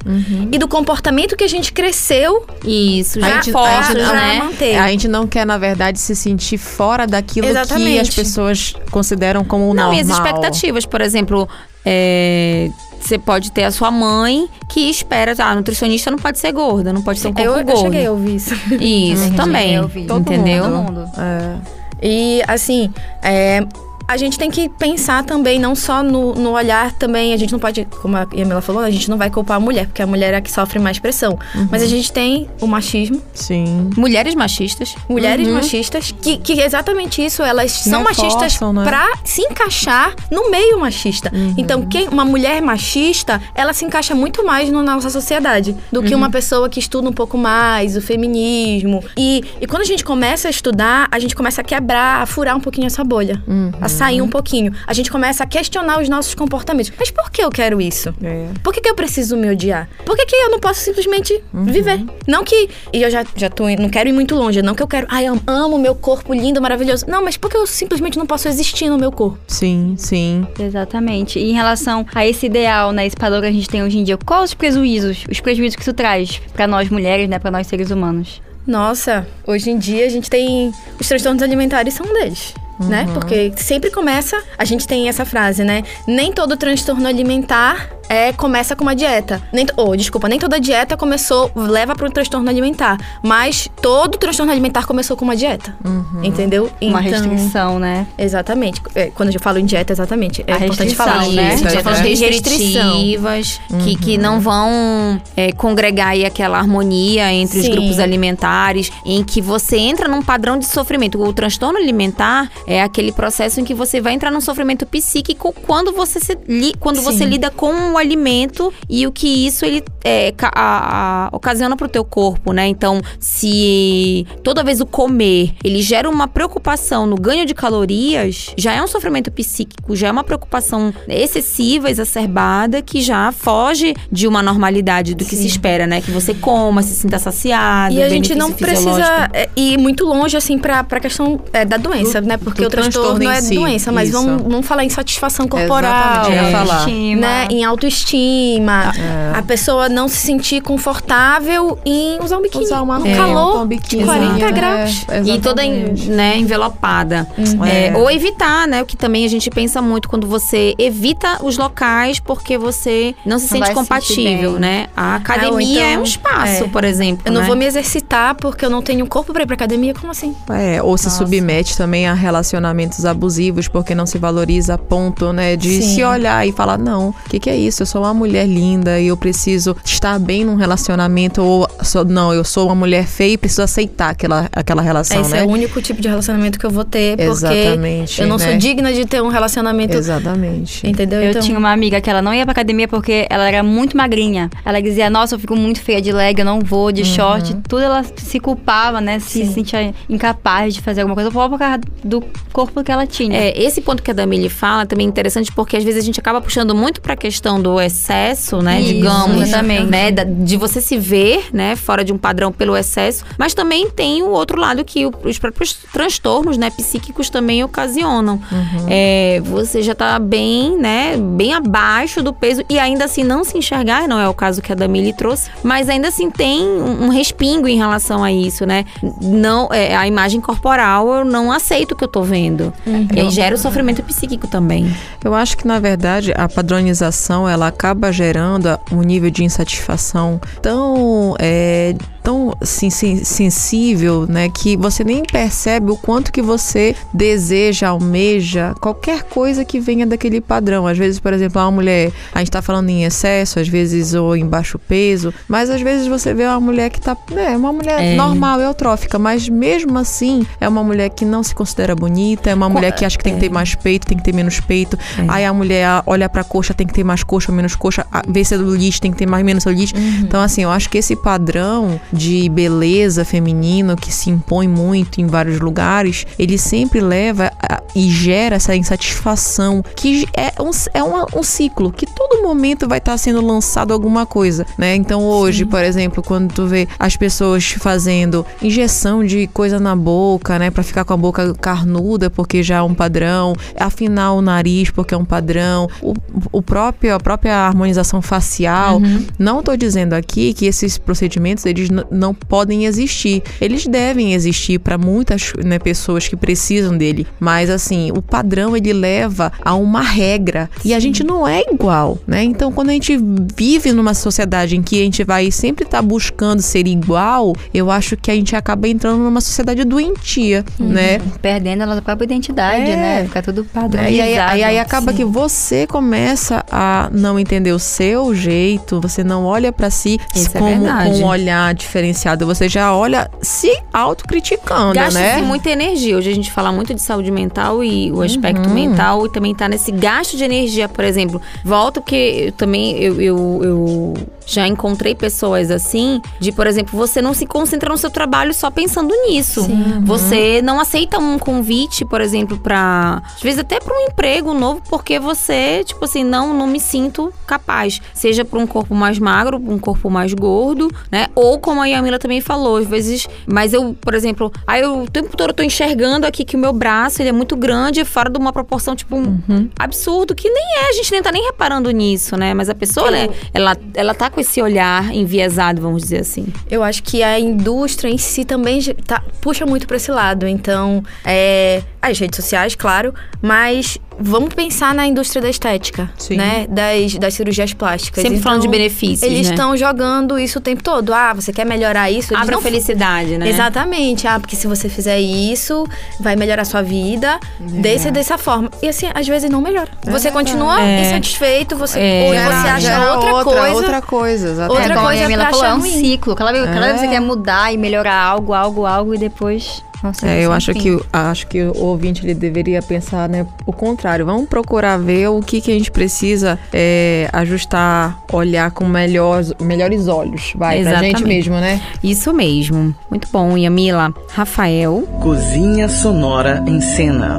e 0.50 0.58
do 0.58 0.66
comportamento 0.66 1.36
que 1.36 1.44
a 1.44 1.48
gente 1.48 1.72
cresceu 1.72 2.44
Isso, 2.64 3.20
já 3.20 3.34
gente- 3.40 3.52
postos, 3.52 3.96
a 3.96 3.98
gente- 4.00 4.12
né? 4.12 4.38
manter. 4.40 4.76
A 4.76 4.88
gente 4.90 5.06
não 5.08 5.26
quer, 5.26 5.46
na 5.46 5.56
verdade, 5.58 5.98
se 6.00 6.16
sentir 6.16 6.58
fora 6.58 7.06
daquilo 7.06 7.46
que 7.46 7.52
Exatamente. 7.52 8.00
as 8.00 8.14
pessoas 8.14 8.74
consideram 8.90 9.44
como 9.44 9.66
Não, 9.68 9.74
normal. 9.74 9.94
e 9.94 10.00
as 10.00 10.08
expectativas, 10.08 10.84
por 10.84 11.00
exemplo, 11.00 11.48
é, 11.84 12.68
você 13.06 13.18
pode 13.18 13.52
ter 13.52 13.64
a 13.64 13.70
sua 13.70 13.90
mãe 13.90 14.48
que 14.68 14.90
espera, 14.90 15.34
ah, 15.38 15.50
a 15.50 15.54
nutricionista 15.54 16.10
não 16.10 16.18
pode 16.18 16.38
ser 16.38 16.52
gorda, 16.52 16.92
não 16.92 17.02
pode 17.02 17.20
ter 17.22 17.28
um 17.28 17.32
corpo 17.32 17.48
eu, 17.48 17.56
eu 17.58 17.64
gordo. 17.64 17.80
cheguei 17.80 18.06
a 18.06 18.10
ouvir 18.10 18.34
isso. 18.36 18.54
Isso, 18.80 19.34
também. 19.36 19.74
Eu 19.74 19.86
vi. 19.86 20.06
Todo 20.06 20.20
entendeu? 20.20 20.64
Todo 20.64 20.74
mundo. 20.74 21.10
É. 21.16 21.56
E 22.02 22.42
assim, 22.46 22.92
é, 23.22 23.64
a 24.08 24.16
gente 24.16 24.38
tem 24.38 24.50
que 24.50 24.68
pensar 24.68 25.24
também, 25.24 25.58
não 25.58 25.74
só 25.74 26.02
no, 26.02 26.34
no 26.34 26.52
olhar 26.52 26.92
também, 26.92 27.32
a 27.32 27.36
gente 27.36 27.52
não 27.52 27.58
pode, 27.58 27.86
como 28.02 28.16
a 28.16 28.26
Yamila 28.34 28.60
falou, 28.60 28.82
a 28.82 28.90
gente 28.90 29.08
não 29.10 29.16
vai 29.18 29.30
culpar 29.30 29.56
a 29.56 29.60
mulher, 29.60 29.86
porque 29.86 30.02
a 30.02 30.06
mulher 30.06 30.32
é 30.34 30.36
a 30.36 30.40
que 30.40 30.50
sofre 30.50 30.78
mais 30.78 30.98
pressão. 30.98 31.38
Mas 31.70 31.82
a 31.82 31.86
gente 31.86 32.12
tem 32.12 32.48
o 32.60 32.66
machismo, 32.66 33.20
Sim. 33.34 33.90
Mulheres 33.96 34.34
machistas. 34.34 34.94
mulheres 35.08 35.46
machistas, 35.48 36.12
que, 36.22 36.36
que 36.38 36.60
exatamente 36.60 37.24
isso, 37.24 37.42
elas 37.42 37.72
são 37.72 37.92
Não 37.92 38.02
machistas 38.04 38.54
forçam, 38.54 38.72
né? 38.72 38.84
pra 38.84 39.06
se 39.24 39.42
encaixar 39.42 40.14
no 40.30 40.50
meio 40.50 40.78
machista. 40.78 41.32
Então, 41.56 41.82
quem, 41.86 42.08
uma 42.08 42.24
mulher 42.24 42.60
machista, 42.62 43.40
ela 43.54 43.72
se 43.72 43.84
encaixa 43.84 44.14
muito 44.14 44.44
mais 44.44 44.70
no- 44.70 44.82
na 44.82 44.94
nossa 44.94 45.10
sociedade 45.10 45.76
do 45.90 46.02
que 46.02 46.14
uma 46.14 46.30
pessoa 46.30 46.68
que 46.68 46.78
estuda 46.78 47.08
um 47.08 47.12
pouco 47.12 47.36
mais 47.36 47.96
o 47.96 48.00
feminismo. 48.00 49.02
E, 49.16 49.42
e 49.60 49.66
quando 49.66 49.82
a 49.82 49.86
gente 49.86 50.04
começa 50.04 50.48
a 50.48 50.50
estudar, 50.50 51.08
a 51.10 51.18
gente 51.18 51.34
começa 51.34 51.60
a 51.60 51.64
quebrar, 51.64 52.22
a 52.22 52.26
furar 52.26 52.56
um 52.56 52.60
pouquinho 52.60 52.86
essa 52.86 53.02
bolha, 53.02 53.42
a 53.80 53.88
sair 53.96 54.22
um 54.22 54.28
pouquinho. 54.28 54.72
A 54.86 54.92
gente 54.92 55.10
começa 55.10 55.42
a 55.44 55.46
questionar 55.46 56.00
os 56.00 56.08
nossos 56.08 56.34
comportamentos. 56.34 56.92
Mas 56.98 57.10
por 57.10 57.30
que 57.30 57.42
eu 57.42 57.50
quero 57.50 57.80
isso? 57.80 58.14
É. 58.22 58.48
Por 58.62 58.72
que, 58.72 58.80
que 58.80 58.88
eu 58.88 58.94
preciso 58.94 59.36
me 59.36 59.48
odiar? 59.50 59.88
Por 60.04 60.16
que, 60.16 60.26
que 60.26 60.36
eu 60.36 60.50
não 60.50 60.60
posso 60.60 60.80
simplesmente 60.80 61.42
viver? 61.52 62.04
Não 62.26 62.44
que. 62.44 62.68
E 62.92 63.02
eu 63.02 63.10
já, 63.10 63.24
já 63.34 63.48
tô. 63.48 63.68
Não 63.68 63.88
quero 63.88 64.08
ir 64.08 64.12
muito 64.12 64.34
longe. 64.34 64.62
Não 64.62 64.74
que 64.74 64.82
eu 64.82 64.88
quero. 64.88 65.06
Ai, 65.10 65.26
eu 65.26 65.40
amo 65.46 65.76
o 65.76 65.78
meu 65.78 65.94
corpo 65.94 66.34
lindo, 66.34 66.60
maravilhoso. 66.60 67.06
Não, 67.08 67.24
mas 67.24 67.36
por 67.36 67.50
que 67.50 67.56
eu 67.56 67.66
simplesmente 67.66 68.18
não 68.18 68.26
posso 68.26 68.48
existir 68.48 68.88
no 68.88 68.98
meu 68.98 69.10
corpo? 69.10 69.38
Sim, 69.48 69.94
sim. 69.98 70.46
Exatamente. 70.58 71.38
E 71.38 71.50
em 71.50 71.54
relação 71.54 72.06
a 72.14 72.26
esse 72.26 72.46
ideal, 72.46 72.92
né, 72.92 73.06
esse 73.06 73.16
padrão 73.16 73.40
que 73.40 73.46
a 73.46 73.52
gente 73.52 73.68
tem 73.68 73.82
hoje 73.82 73.98
em 73.98 74.04
dia, 74.04 74.16
quais 74.18 74.50
os 74.50 74.54
prejuízos, 74.54 75.24
os 75.30 75.40
prejuízos 75.40 75.76
que 75.76 75.82
isso 75.82 75.92
traz 75.92 76.40
pra 76.52 76.66
nós 76.66 76.88
mulheres, 76.88 77.28
né, 77.28 77.38
para 77.38 77.50
nós 77.50 77.66
seres 77.66 77.90
humanos? 77.90 78.40
Nossa, 78.66 79.26
hoje 79.46 79.70
em 79.70 79.78
dia 79.78 80.06
a 80.06 80.08
gente 80.08 80.28
tem. 80.28 80.72
Os 81.00 81.06
transtornos 81.06 81.42
alimentares 81.42 81.94
são 81.94 82.04
um 82.04 82.12
deles. 82.12 82.52
Né? 82.78 83.06
Porque 83.14 83.52
sempre 83.56 83.90
começa, 83.90 84.42
a 84.58 84.64
gente 84.64 84.86
tem 84.86 85.08
essa 85.08 85.24
frase, 85.24 85.64
né? 85.64 85.82
Nem 86.06 86.30
todo 86.30 86.56
transtorno 86.56 87.08
alimentar 87.08 87.95
é 88.08 88.32
começa 88.32 88.74
com 88.76 88.82
uma 88.82 88.94
dieta. 88.94 89.42
Nem, 89.52 89.66
oh, 89.76 89.94
desculpa, 89.96 90.28
nem 90.28 90.38
toda 90.38 90.58
dieta 90.60 90.96
começou, 90.96 91.50
leva 91.54 91.94
para 91.94 92.06
um 92.06 92.10
transtorno 92.10 92.48
alimentar. 92.48 92.98
Mas 93.22 93.68
todo 93.80 94.18
transtorno 94.18 94.52
alimentar 94.52 94.86
começou 94.86 95.16
com 95.16 95.24
uma 95.24 95.36
dieta. 95.36 95.76
Entendeu? 96.22 96.70
Uma 96.80 97.02
Então- 97.02 97.20
restrição, 97.20 97.78
né? 97.78 98.06
Exatamente. 98.18 98.80
É, 98.94 99.06
quando 99.14 99.32
eu 99.34 99.40
falo 99.40 99.58
em 99.58 99.64
dieta, 99.64 99.92
exatamente. 99.92 100.44
É 100.46 100.52
A 100.52 100.56
importante 100.58 100.94
falar 100.94 101.26
né? 101.28 101.54
isso. 101.54 101.64
Isso, 101.66 101.68
Dietas 101.68 102.00
é. 102.00 102.02
restritivas, 102.26 103.60
que, 103.82 103.96
que 103.96 104.18
não 104.18 104.40
vão 104.40 105.20
é, 105.36 105.52
congregar 105.52 106.08
aí 106.08 106.24
aquela 106.24 106.58
harmonia 106.58 107.32
entre 107.32 107.58
os 107.58 107.64
Sim. 107.66 107.72
grupos 107.72 107.98
alimentares, 107.98 108.90
em 109.04 109.22
que 109.24 109.40
você 109.40 109.76
entra 109.76 110.08
num 110.08 110.22
padrão 110.22 110.58
de 110.58 110.66
sofrimento. 110.66 111.20
O 111.22 111.32
transtorno 111.32 111.78
alimentar 111.78 112.50
é 112.66 112.82
aquele 112.82 113.12
processo 113.12 113.60
em 113.60 113.64
que 113.64 113.74
você 113.74 114.00
vai 114.00 114.12
entrar 114.12 114.30
num 114.30 114.40
sofrimento 114.40 114.86
psíquico 114.86 115.54
quando 115.66 115.92
você, 115.92 116.20
se 116.20 116.36
quando 116.78 117.00
você 117.02 117.24
lida 117.24 117.50
com 117.50 117.95
o 117.96 117.98
alimento 117.98 118.72
e 118.88 119.06
o 119.06 119.12
que 119.12 119.46
isso 119.46 119.64
ele 119.64 119.82
é, 120.04 120.32
a- 120.42 121.26
a- 121.26 121.28
ocasiona 121.32 121.76
pro 121.76 121.88
teu 121.88 122.04
corpo, 122.04 122.52
né? 122.52 122.66
Então, 122.66 123.00
se 123.18 124.26
toda 124.42 124.62
vez 124.62 124.80
o 124.80 124.86
comer 124.86 125.52
ele 125.64 125.82
gera 125.82 126.08
uma 126.08 126.28
preocupação 126.28 127.06
no 127.06 127.16
ganho 127.16 127.44
de 127.44 127.54
calorias, 127.54 128.52
já 128.56 128.72
é 128.72 128.82
um 128.82 128.86
sofrimento 128.86 129.30
psíquico, 129.30 129.96
já 129.96 130.08
é 130.08 130.10
uma 130.12 130.24
preocupação 130.24 130.92
excessiva, 131.08 131.90
exacerbada, 131.90 132.80
que 132.82 133.00
já 133.00 133.32
foge 133.32 133.94
de 134.10 134.26
uma 134.28 134.42
normalidade 134.42 135.14
do 135.14 135.24
que 135.24 135.34
se 135.36 135.46
espera, 135.46 135.86
né? 135.86 136.00
Que 136.00 136.10
você 136.10 136.34
coma, 136.34 136.82
se 136.82 136.94
sinta 136.94 137.18
saciado. 137.18 137.94
E 137.94 138.02
a 138.02 138.08
gente 138.08 138.34
não 138.34 138.52
precisa 138.52 139.28
é, 139.32 139.48
ir 139.56 139.78
muito 139.78 140.04
longe, 140.06 140.36
assim, 140.36 140.58
pra, 140.58 140.84
pra 140.84 141.00
questão 141.00 141.40
é, 141.52 141.64
da 141.64 141.76
doença, 141.76 142.20
né? 142.20 142.36
Porque 142.36 142.62
do 142.62 142.68
o 142.68 142.70
transtorno, 142.70 143.18
transtorno 143.18 143.34
em 143.34 143.36
é 143.36 143.40
si, 143.40 143.54
doença, 143.54 143.92
mas 143.92 144.08
isso. 144.10 144.18
vamos, 144.22 144.42
vamos 144.42 144.66
falar 144.66 144.84
em 144.84 144.88
satisfação 144.90 145.48
corporal. 145.48 146.30
Exatamente, 146.30 146.36
eu 146.36 146.42
ia 146.42 146.48
É. 146.48 146.52
falar. 146.52 146.86
Né, 146.86 147.48
em 147.50 147.64
autoestima, 147.86 148.92
É. 148.96 149.38
a 149.38 149.42
pessoa 149.42 149.88
não 149.88 150.08
se 150.08 150.16
sentir 150.16 150.60
confortável 150.60 151.78
em 151.84 152.18
usar 152.22 152.38
um 152.38 152.42
biquíni 152.42 152.64
Usar 152.64 152.82
uma 152.82 152.98
no 152.98 153.04
roupa, 153.04 153.16
calor 153.16 153.56
um 153.58 153.62
de 153.62 153.76
biquíni, 153.76 154.04
40 154.04 154.32
né? 154.32 154.52
graus. 154.52 155.06
E 155.24 155.40
toda 155.40 155.62
né, 155.62 156.36
envelopada. 156.38 157.26
É, 157.64 157.88
É. 157.88 157.96
ou 157.96 158.10
evitar, 158.10 158.66
né? 158.66 158.82
O 158.82 158.86
que 158.86 158.96
também 158.96 159.24
a 159.24 159.28
gente 159.28 159.48
pensa 159.50 159.80
muito 159.80 160.08
quando 160.08 160.26
você 160.26 160.74
evita 160.78 161.44
os 161.44 161.56
locais 161.56 162.18
porque 162.18 162.58
você 162.58 163.14
não 163.24 163.38
se 163.38 163.44
Não 163.46 163.48
sente 163.58 163.68
se 163.68 163.74
compatível, 163.74 164.52
bem. 164.52 164.60
né? 164.60 164.86
A 164.96 165.16
academia 165.16 165.80
então, 165.80 165.86
é 165.94 165.98
um 165.98 166.02
espaço, 166.02 166.64
é. 166.64 166.68
por 166.68 166.82
exemplo. 166.84 167.22
Eu 167.24 167.32
não 167.32 167.42
né? 167.42 167.46
vou 167.46 167.56
me 167.56 167.64
exercitar 167.64 168.34
porque 168.34 168.64
eu 168.64 168.70
não 168.70 168.82
tenho 168.82 169.06
corpo 169.06 169.32
pra 169.32 169.42
ir 169.42 169.46
pra 169.46 169.54
academia. 169.54 169.94
Como 169.94 170.10
assim? 170.10 170.34
É, 170.50 170.82
ou 170.82 170.96
se 170.98 171.10
submete 171.10 171.76
também 171.76 172.06
a 172.06 172.14
relacionamentos 172.14 173.04
abusivos 173.04 173.68
porque 173.68 173.94
não 173.94 174.06
se 174.06 174.18
valoriza 174.18 174.74
a 174.74 174.78
ponto, 174.78 175.32
né, 175.32 175.56
de 175.56 175.82
Sim. 175.82 175.94
se 175.94 176.04
olhar 176.04 176.46
e 176.46 176.52
falar, 176.52 176.78
não, 176.78 177.10
o 177.10 177.14
que, 177.28 177.38
que 177.38 177.50
é 177.50 177.56
isso? 177.56 177.75
Eu 177.82 177.86
sou 177.86 178.02
uma 178.02 178.14
mulher 178.14 178.46
linda 178.46 178.98
e 179.00 179.08
eu 179.08 179.16
preciso 179.16 179.76
estar 179.84 180.18
bem 180.18 180.44
num 180.44 180.56
relacionamento 180.56 181.42
ou 181.42 181.68
sou, 181.82 182.04
não, 182.04 182.32
eu 182.32 182.44
sou 182.44 182.66
uma 182.66 182.74
mulher 182.74 183.06
feia 183.06 183.34
e 183.34 183.38
preciso 183.38 183.62
aceitar 183.62 184.10
aquela, 184.10 184.48
aquela 184.52 184.82
relação, 184.82 185.20
Esse 185.20 185.32
né? 185.32 185.40
é 185.40 185.44
o 185.44 185.48
único 185.48 185.80
tipo 185.80 186.00
de 186.00 186.08
relacionamento 186.08 186.58
que 186.58 186.66
eu 186.66 186.70
vou 186.70 186.84
ter, 186.84 187.16
porque 187.16 187.30
Exatamente, 187.30 188.20
eu 188.20 188.26
não 188.26 188.38
sou 188.38 188.48
né? 188.48 188.56
digna 188.56 188.92
de 188.92 189.04
ter 189.04 189.22
um 189.22 189.28
relacionamento. 189.28 189.96
Exatamente. 189.96 190.86
Entendeu? 190.86 191.20
Eu 191.22 191.30
então, 191.30 191.42
tinha 191.42 191.58
uma 191.58 191.72
amiga 191.72 192.00
que 192.00 192.08
ela 192.08 192.22
não 192.22 192.32
ia 192.32 192.44
pra 192.44 192.52
academia 192.52 192.88
porque 192.88 193.26
ela 193.30 193.48
era 193.48 193.62
muito 193.62 193.96
magrinha. 193.96 194.50
Ela 194.64 194.80
dizia, 194.80 195.08
nossa, 195.10 195.34
eu 195.34 195.38
fico 195.38 195.56
muito 195.56 195.80
feia 195.80 196.00
de 196.00 196.12
leg, 196.12 196.38
eu 196.38 196.44
não 196.44 196.60
vou, 196.60 196.90
de 196.92 197.04
short. 197.04 197.54
Tudo 197.68 197.82
ela 197.82 198.04
se 198.16 198.40
culpava, 198.40 199.00
né? 199.00 199.18
Se 199.18 199.44
Sim. 199.44 199.52
sentia 199.52 199.94
incapaz 200.08 200.74
de 200.74 200.80
fazer 200.80 201.02
alguma 201.02 201.14
coisa 201.14 201.30
por 201.30 201.58
causa 201.58 201.80
do 202.02 202.22
corpo 202.52 202.82
que 202.82 202.90
ela 202.90 203.06
tinha. 203.06 203.36
É, 203.36 203.60
esse 203.60 203.80
ponto 203.80 204.02
que 204.02 204.10
a 204.10 204.14
Damile 204.14 204.48
fala 204.48 204.86
também 204.86 205.06
é 205.06 205.08
interessante 205.08 205.52
porque 205.52 205.76
às 205.76 205.84
vezes 205.84 206.02
a 206.02 206.04
gente 206.04 206.18
acaba 206.20 206.40
puxando 206.40 206.74
muito 206.74 207.00
pra 207.00 207.16
questão 207.16 207.60
do 207.60 207.65
excesso, 207.80 208.62
né? 208.62 208.80
Isso, 208.80 208.94
digamos, 208.94 209.42
exatamente. 209.42 209.90
né? 209.90 210.10
de 210.10 210.56
você 210.56 210.80
se 210.80 210.96
ver, 210.96 211.48
né? 211.52 211.76
Fora 211.76 212.04
de 212.04 212.12
um 212.12 212.18
padrão 212.18 212.52
pelo 212.52 212.76
excesso. 212.76 213.24
Mas 213.38 213.54
também 213.54 213.90
tem 213.90 214.22
o 214.22 214.30
outro 214.30 214.60
lado 214.60 214.84
que 214.84 215.06
os 215.06 215.38
próprios 215.38 215.74
transtornos, 215.92 216.56
né? 216.56 216.70
Psíquicos 216.70 217.30
também 217.30 217.62
ocasionam. 217.64 218.40
É, 218.88 219.40
você 219.44 219.82
já 219.82 219.94
tá 219.94 220.18
bem, 220.18 220.76
né? 220.78 221.16
Bem 221.16 221.54
abaixo 221.54 222.22
do 222.22 222.32
peso 222.32 222.62
e 222.68 222.78
ainda 222.78 223.04
assim 223.04 223.24
não 223.24 223.44
se 223.44 223.58
enxergar, 223.58 224.08
não 224.08 224.18
é 224.18 224.28
o 224.28 224.34
caso 224.34 224.62
que 224.62 224.72
a 224.72 224.74
Damile 224.74 225.12
trouxe, 225.12 225.50
mas 225.62 225.88
ainda 225.88 226.08
assim 226.08 226.30
tem 226.30 226.62
um 226.66 227.08
respingo 227.08 227.68
em 227.68 227.76
relação 227.76 228.22
a 228.22 228.32
isso, 228.32 228.66
né? 228.66 228.84
Não, 229.20 229.68
é, 229.72 229.96
a 229.96 230.06
imagem 230.06 230.40
corporal 230.40 231.08
eu 231.12 231.24
não 231.24 231.50
aceito 231.50 231.92
o 231.92 231.96
que 231.96 232.04
eu 232.04 232.08
tô 232.08 232.22
vendo. 232.22 232.72
E 233.14 233.20
aí 233.20 233.30
gera 233.30 233.54
o 233.54 233.58
sofrimento 233.58 234.02
psíquico 234.02 234.46
também. 234.46 234.94
Eu 235.24 235.34
acho 235.34 235.56
que, 235.56 235.66
na 235.66 235.78
verdade, 235.78 236.32
a 236.36 236.48
padronização 236.48 237.48
ela 237.56 237.68
acaba 237.68 238.12
gerando 238.12 238.78
um 238.92 239.00
nível 239.00 239.30
de 239.30 239.42
insatisfação 239.42 240.38
tão, 240.60 241.34
é, 241.38 241.94
tão 242.26 242.52
assim, 242.60 242.90
sen- 242.90 243.22
sensível, 243.24 244.26
né? 244.28 244.48
Que 244.48 244.76
você 244.76 245.04
nem 245.04 245.22
percebe 245.22 245.92
o 245.92 245.96
quanto 245.96 246.32
que 246.32 246.42
você 246.42 246.96
deseja, 247.14 247.88
almeja 247.88 248.74
qualquer 248.80 249.22
coisa 249.22 249.64
que 249.64 249.78
venha 249.78 250.04
daquele 250.04 250.40
padrão. 250.40 250.88
Às 250.88 250.98
vezes, 250.98 251.20
por 251.20 251.32
exemplo, 251.32 251.60
uma 251.62 251.70
mulher, 251.70 252.10
a 252.34 252.40
gente 252.40 252.50
tá 252.50 252.60
falando 252.60 252.88
em 252.88 253.04
excesso, 253.04 253.60
às 253.60 253.68
vezes 253.68 254.12
ou 254.12 254.36
em 254.36 254.44
baixo 254.44 254.76
peso, 254.76 255.32
mas 255.46 255.70
às 255.70 255.80
vezes 255.80 256.08
você 256.08 256.34
vê 256.34 256.44
uma 256.46 256.58
mulher 256.60 256.90
que 256.90 257.00
tá, 257.00 257.16
é, 257.36 257.56
uma 257.56 257.72
mulher 257.72 258.00
É. 258.00 258.16
normal, 258.16 258.60
eutrófica, 258.60 259.18
mas 259.20 259.48
mesmo 259.48 259.96
assim 259.96 260.44
é 260.60 260.68
uma 260.68 260.82
mulher 260.82 261.10
que 261.10 261.24
não 261.24 261.44
se 261.44 261.54
considera 261.54 261.94
bonita, 261.94 262.50
é 262.50 262.54
uma 262.54 262.68
mulher 262.68 262.92
que 262.92 263.04
acha 263.04 263.16
que 263.16 263.22
tem 263.22 263.34
que 263.34 263.40
ter 263.40 263.50
mais 263.50 263.74
peito, 263.76 264.04
tem 264.06 264.18
que 264.18 264.24
ter 264.24 264.34
menos 264.34 264.58
peito. 264.58 264.98
Aí 265.28 265.44
a 265.44 265.52
mulher 265.52 265.86
olha 266.06 266.28
pra 266.28 266.42
coxa, 266.42 266.74
tem 266.74 266.86
que 266.86 266.92
ter 266.92 267.04
mais 267.04 267.22
coxa, 267.22 267.52
menos 267.52 267.76
coxa, 267.76 268.04
vê 268.28 268.44
celulite, 268.44 269.00
tem 269.00 269.12
que 269.12 269.16
ter 269.18 269.26
mais 269.26 269.44
menos 269.44 269.62
celulite. 269.62 269.94
Então 270.20 270.40
assim, 270.40 270.62
eu 270.64 270.70
acho 270.70 270.90
que 270.90 270.98
esse 270.98 271.14
padrão 271.14 272.00
de 272.16 272.48
beleza 272.48 273.24
feminino 273.24 273.96
que 273.96 274.12
se 274.12 274.30
impõe 274.30 274.66
muito 274.66 275.20
em 275.20 275.26
vários 275.26 275.60
lugares, 275.60 276.26
ele 276.38 276.56
sempre 276.58 277.00
leva 277.00 277.52
a- 277.62 277.82
e 277.94 278.10
gera 278.10 278.56
essa 278.56 278.74
insatisfação 278.76 279.82
que 279.94 280.26
é 280.36 280.52
um, 280.62 280.70
é 280.92 281.02
uma- 281.02 281.26
um 281.34 281.42
ciclo 281.42 281.90
que 281.92 282.04
todo 282.06 282.42
momento 282.42 282.86
vai 282.88 282.98
estar 282.98 283.16
sendo 283.16 283.40
lançado 283.44 283.92
alguma 283.92 284.26
coisa, 284.26 284.66
né? 284.76 284.94
Então 284.94 285.22
hoje, 285.24 285.64
por 285.64 285.82
exemplo, 285.82 286.22
quando 286.22 286.52
tu 286.52 286.66
vê 286.66 286.86
as 286.98 287.16
pessoas 287.16 287.64
fazendo 287.78 288.44
injeção 288.60 289.24
de 289.24 289.46
coisa 289.48 289.78
na 289.80 289.94
boca, 289.96 290.58
né, 290.58 290.70
Pra 290.70 290.82
ficar 290.82 291.04
com 291.04 291.14
a 291.14 291.16
boca 291.16 291.54
carnuda 291.54 292.28
porque 292.28 292.62
já 292.62 292.76
é 292.76 292.82
um 292.82 292.92
padrão, 292.94 293.54
afinar 293.78 294.32
o 294.32 294.42
nariz 294.42 294.90
porque 294.90 295.14
é 295.14 295.16
um 295.16 295.24
padrão, 295.24 295.88
o, 296.02 296.12
o 296.52 296.60
próprio 296.62 297.14
a 297.14 297.20
própria 297.20 297.56
harmonização 297.56 298.20
facial. 298.20 299.00
Não 299.38 299.62
tô 299.62 299.74
dizendo 299.76 300.12
aqui 300.12 300.52
que 300.52 300.66
esses 300.66 300.98
procedimentos 300.98 301.64
eles 301.64 301.88
não 302.10 302.32
podem 302.34 302.84
existir. 302.86 303.42
Eles 303.60 303.86
devem 303.86 304.32
existir 304.34 304.78
para 304.78 304.96
muitas 304.98 305.52
né, 305.64 305.78
pessoas 305.78 306.28
que 306.28 306.36
precisam 306.36 306.96
dele, 306.96 307.26
mas 307.40 307.70
assim, 307.70 308.10
o 308.12 308.22
padrão 308.22 308.76
ele 308.76 308.92
leva 308.92 309.52
a 309.64 309.74
uma 309.74 310.00
regra 310.02 310.68
e 310.84 310.94
a 310.94 311.00
gente 311.00 311.22
não 311.24 311.46
é 311.46 311.62
igual, 311.70 312.18
né? 312.26 312.42
Então, 312.42 312.72
quando 312.72 312.90
a 312.90 312.92
gente 312.92 313.18
vive 313.56 313.92
numa 313.92 314.14
sociedade 314.14 314.76
em 314.76 314.82
que 314.82 315.00
a 315.00 315.04
gente 315.04 315.24
vai 315.24 315.50
sempre 315.50 315.84
estar 315.84 316.02
buscando 316.02 316.60
ser 316.62 316.86
igual, 316.86 317.54
eu 317.72 317.90
acho 317.90 318.16
que 318.16 318.30
a 318.30 318.34
gente 318.34 318.54
acaba 318.54 318.88
entrando 318.88 319.18
numa 319.18 319.40
sociedade 319.40 319.84
doentia, 319.84 320.64
né? 320.78 321.18
Perdendo 321.40 321.82
a 321.82 321.86
nossa 321.86 322.02
própria 322.02 322.24
identidade, 322.24 322.90
É. 322.90 322.96
né? 322.96 323.24
Fica 323.24 323.42
tudo 323.42 323.62
É, 323.62 323.64
padronizado. 323.74 324.12
E 324.14 324.20
aí, 324.20 324.38
aí, 324.38 324.62
aí 324.62 324.78
acaba 324.78 325.10
Sim. 325.12 325.18
que 325.18 325.24
você 325.24 325.86
começa 325.86 326.64
a 326.70 327.08
não 327.12 327.38
entender 327.38 327.72
o 327.72 327.78
seu 327.78 328.34
jeito, 328.34 329.00
você 329.00 329.22
não 329.24 329.44
olha 329.44 329.72
pra 329.72 329.90
si 329.90 330.18
Isso 330.34 330.48
é 330.54 330.58
como 330.58 330.72
com 330.74 330.80
verdade. 330.82 331.22
um 331.22 331.26
olhar 331.26 331.74
diferenciado, 332.00 332.46
você 332.46 332.68
já 332.68 332.94
olha 332.94 333.30
se 333.40 333.70
autocriticando, 333.92 334.94
Gasta-se 334.94 335.18
né? 335.18 335.42
muita 335.42 335.70
energia. 335.70 336.16
Hoje 336.16 336.30
a 336.30 336.34
gente 336.34 336.50
fala 336.52 336.70
muito 336.70 336.92
de 336.94 337.00
saúde 337.00 337.30
mental 337.30 337.82
e 337.82 338.10
o 338.12 338.16
Uhum. 338.16 338.22
aspecto 338.22 338.68
mental 338.70 339.26
e 339.26 339.30
também 339.30 339.54
tá 339.54 339.68
nesse 339.68 339.90
gasto 339.90 340.36
de 340.36 340.44
energia, 340.44 340.88
por 340.88 341.04
exemplo. 341.04 341.40
Volto 341.64 342.02
que 342.02 342.46
eu 342.46 342.52
também 342.52 342.98
eu, 342.98 343.20
eu, 343.20 343.60
eu 343.62 344.14
já 344.46 344.66
encontrei 344.66 345.14
pessoas 345.14 345.70
assim, 345.70 346.20
de, 346.38 346.52
por 346.52 346.66
exemplo, 346.66 346.98
você 346.98 347.20
não 347.20 347.34
se 347.34 347.46
concentra 347.46 347.90
no 347.90 347.98
seu 347.98 348.10
trabalho 348.10 348.54
só 348.54 348.70
pensando 348.70 349.12
nisso. 349.26 349.66
Você 350.04 350.62
não 350.62 350.80
aceita 350.80 351.18
um 351.18 351.38
convite, 351.38 352.04
por 352.04 352.20
exemplo, 352.20 352.56
pra. 352.58 353.22
Às 353.34 353.42
vezes 353.42 353.58
até 353.58 353.80
pra 353.80 353.94
um 353.94 354.00
emprego 354.02 354.54
novo, 354.54 354.80
porque 354.88 355.18
você, 355.18 355.82
tipo 355.84 356.04
assim, 356.04 356.24
não, 356.24 356.54
não 356.54 356.66
me 356.66 356.80
sinto 356.80 357.32
capaz. 357.46 358.00
Seja 358.14 358.44
pra 358.44 358.58
um 358.58 358.66
corpo 358.66 358.94
mais 358.94 359.18
magro, 359.18 359.58
pra 359.60 359.74
um 359.74 359.78
corpo 359.78 360.08
mais 360.08 360.32
gordo, 360.32 360.90
né? 361.10 361.26
Ou 361.34 361.58
como 361.58 361.80
a 361.80 361.86
Yamila 361.86 362.18
também 362.18 362.40
falou, 362.40 362.76
às 362.76 362.86
vezes. 362.86 363.26
Mas 363.46 363.72
eu, 363.72 363.96
por 364.00 364.14
exemplo, 364.14 364.52
aí 364.66 364.82
eu 364.82 365.02
o 365.02 365.10
tempo 365.10 365.36
todo 365.36 365.50
eu 365.50 365.54
tô 365.54 365.62
enxergando 365.62 366.26
aqui 366.26 366.44
que 366.44 366.56
o 366.56 366.58
meu 366.58 366.72
braço 366.72 367.20
ele 367.20 367.28
é 367.28 367.32
muito 367.32 367.56
grande, 367.56 368.04
fora 368.04 368.30
de 368.30 368.38
uma 368.38 368.52
proporção, 368.52 368.94
tipo, 368.94 369.16
um 369.16 369.68
absurdo, 369.78 370.34
que 370.34 370.48
nem 370.48 370.64
é, 370.78 370.90
a 370.90 370.92
gente 370.92 371.10
nem 371.12 371.22
tá 371.22 371.32
nem 371.32 371.44
reparando 371.44 371.90
nisso, 371.90 372.36
né? 372.36 372.54
Mas 372.54 372.68
a 372.68 372.74
pessoa, 372.74 373.10
né, 373.10 373.28
ela, 373.52 373.76
ela 373.94 374.14
tá 374.14 374.26
com 374.36 374.40
esse 374.42 374.60
olhar 374.60 375.14
enviesado, 375.14 375.80
vamos 375.80 376.02
dizer 376.02 376.18
assim. 376.20 376.46
Eu 376.70 376.82
acho 376.82 377.02
que 377.02 377.22
a 377.22 377.40
indústria 377.40 378.10
em 378.10 378.18
si 378.18 378.44
também 378.44 378.82
tá- 379.06 379.22
puxa 379.40 379.64
muito 379.64 379.86
pra 379.86 379.96
esse 379.96 380.10
lado. 380.10 380.46
Então, 380.46 381.02
é, 381.24 381.82
as 382.02 382.18
redes 382.18 382.36
sociais, 382.36 382.74
claro, 382.74 383.14
mas 383.40 383.96
vamos 384.18 384.54
pensar 384.54 384.94
na 384.94 385.06
indústria 385.06 385.42
da 385.42 385.48
estética, 385.50 386.10
Sim. 386.18 386.36
né? 386.36 386.66
Das, 386.68 387.14
das 387.14 387.34
cirurgias 387.34 387.72
plásticas. 387.72 388.22
Sempre 388.22 388.40
falando 388.40 388.62
de 388.62 388.66
Então, 388.68 388.78
benefícios, 388.78 389.22
Eles 389.22 389.46
né? 389.48 389.54
estão 389.54 389.76
jogando 389.76 390.38
isso 390.38 390.58
o 390.58 390.62
tempo 390.62 390.82
todo. 390.82 391.12
Ah, 391.12 391.32
você 391.34 391.52
quer 391.52 391.64
melhorar 391.66 392.10
isso? 392.10 392.32
Eles 392.32 392.42
Abre 392.42 392.54
a 392.54 392.56
não 392.56 392.62
felicidade, 392.62 393.38
né? 393.38 393.48
Exatamente. 393.48 394.26
Ah, 394.26 394.38
porque 394.40 394.56
se 394.56 394.66
você 394.66 394.88
fizer 394.88 395.18
isso, 395.18 395.86
vai 396.20 396.36
melhorar 396.36 396.62
a 396.62 396.64
sua 396.64 396.82
vida 396.82 397.38
desse, 397.60 398.10
dessa 398.10 398.38
forma. 398.38 398.70
E 398.82 398.88
assim, 398.88 399.06
às 399.14 399.26
vezes 399.26 399.50
não 399.50 399.60
melhora. 399.60 399.88
Você 400.04 400.30
continua 400.30 400.80
É. 400.80 401.02
insatisfeito, 401.02 401.76
você, 401.76 401.98
É. 401.98 402.24
ou 402.26 402.34
você 402.34 402.68
acha 402.68 402.80
gera 402.80 403.14
outra, 403.14 403.44
coisa. 403.44 403.74
Outra 403.74 404.02
coisa, 404.02 404.48
exatamente. 404.48 404.80
Outra 404.82 404.94
é, 404.94 405.02
coisa 405.04 405.24
a 405.24 405.28
pra 405.38 405.50
falou, 405.50 405.64
é 405.64 405.74
um 405.74 405.80
ruim. 405.80 406.00
ciclo. 406.00 406.34
Cada 406.34 406.52
vez, 406.52 406.64
cada 406.64 406.80
vez 406.80 406.94
É. 406.96 406.98
você 406.98 407.08
quer 407.08 407.20
mudar 407.20 407.72
e 407.72 407.76
melhorar 407.76 408.14
algo, 408.16 408.52
algo, 408.52 408.86
algo 408.86 409.14
e 409.14 409.18
depois. 409.18 409.82
Nossa, 410.02 410.26
É, 410.28 410.44
eu 410.44 410.52
acho 410.52 410.72
fim. 410.72 410.80
que, 410.80 411.00
acho 411.12 411.46
que 411.46 411.62
o 411.62 411.76
ouvinte 411.84 412.24
ele 412.24 412.34
deveria 412.34 412.82
pensar 412.82 413.28
né, 413.28 413.46
o 413.64 413.72
contrário. 413.72 414.24
Vamos 414.26 414.48
procurar 414.48 414.96
ver 414.98 415.28
o 415.28 415.40
que, 415.40 415.60
que 415.60 415.70
a 415.70 415.74
gente 415.74 415.90
precisa 415.90 416.58
é, 416.72 417.28
ajustar, 417.32 418.18
olhar 418.32 418.70
com 418.70 418.84
melhores, 418.86 419.52
melhores 419.60 420.08
olhos. 420.08 420.52
Vai, 420.56 420.80
pra 420.80 420.90
Exatamente. 420.90 421.18
gente 421.18 421.28
mesmo, 421.28 421.54
né? 421.56 421.80
Isso 422.02 422.32
mesmo. 422.32 422.94
Muito 423.10 423.28
bom, 423.32 423.56
Yamila. 423.56 424.12
Rafael. 424.32 425.02
Cozinha 425.20 425.88
Sonora 425.88 426.62
em 426.66 426.80
Cena. 426.80 427.38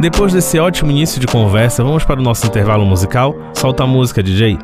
Depois 0.00 0.32
desse 0.32 0.58
ótimo 0.58 0.90
início 0.90 1.20
de 1.20 1.26
conversa, 1.26 1.82
vamos 1.82 2.04
para 2.04 2.20
o 2.20 2.22
nosso 2.22 2.46
intervalo 2.46 2.84
musical. 2.84 3.34
Solta 3.54 3.84
a 3.84 3.86
música, 3.86 4.22
DJ. 4.22 4.58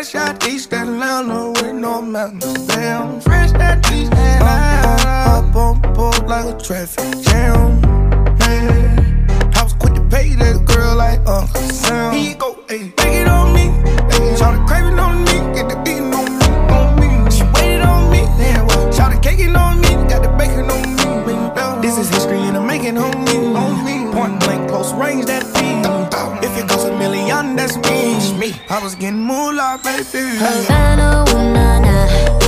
Fresh 0.00 0.14
out 0.14 0.48
East 0.48 0.72
Atlanta 0.72 1.50
with 1.50 1.74
no 1.74 2.00
mountains. 2.00 2.66
Damn, 2.68 3.20
fresh 3.20 3.52
out 3.52 3.92
East 3.92 4.10
Atlanta. 4.10 5.06
Up 5.30 5.54
on 5.54 5.92
board 5.92 6.26
like 6.26 6.54
a 6.54 6.58
traffic 6.58 7.20
jam. 7.20 7.82
Yeah. 8.40 9.50
I 9.56 9.62
was 9.62 9.74
quick 9.74 9.92
to 9.92 10.00
pay 10.08 10.34
that 10.36 10.64
girl 10.64 10.96
like 10.96 11.20
Uncle 11.28 11.60
Sam. 11.68 12.14
You 12.16 12.34
go, 12.34 12.59
was 28.82 28.94
getting 28.94 29.20
moolah, 29.20 29.78
baby. 29.82 30.38
Havana, 30.38 31.24
ooh 31.28 31.52
na 31.52 31.78
na. 31.80 32.39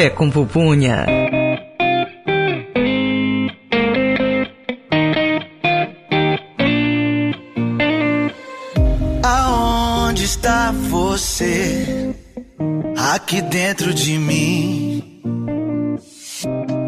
Café 0.00 0.08
com 0.08 0.30
Pupunha. 0.30 1.04
Aonde 9.22 10.24
está 10.24 10.72
você? 10.88 12.14
Aqui 13.12 13.42
dentro 13.42 13.92
de 13.92 14.16
mim. 14.16 15.20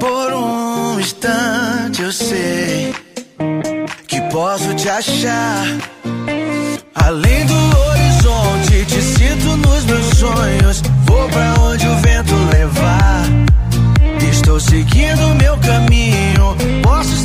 Por 0.00 0.32
um 0.32 0.98
instante 0.98 2.00
eu 2.00 2.12
sei 2.12 2.94
que 4.08 4.22
posso 4.30 4.72
te 4.74 4.88
achar. 4.88 5.66
Além 6.94 7.44
do 7.44 7.78
horizonte, 7.88 8.86
te 8.86 9.02
sinto 9.02 9.56
nos 9.58 9.84
meus 9.84 10.06
sonhos. 10.16 10.91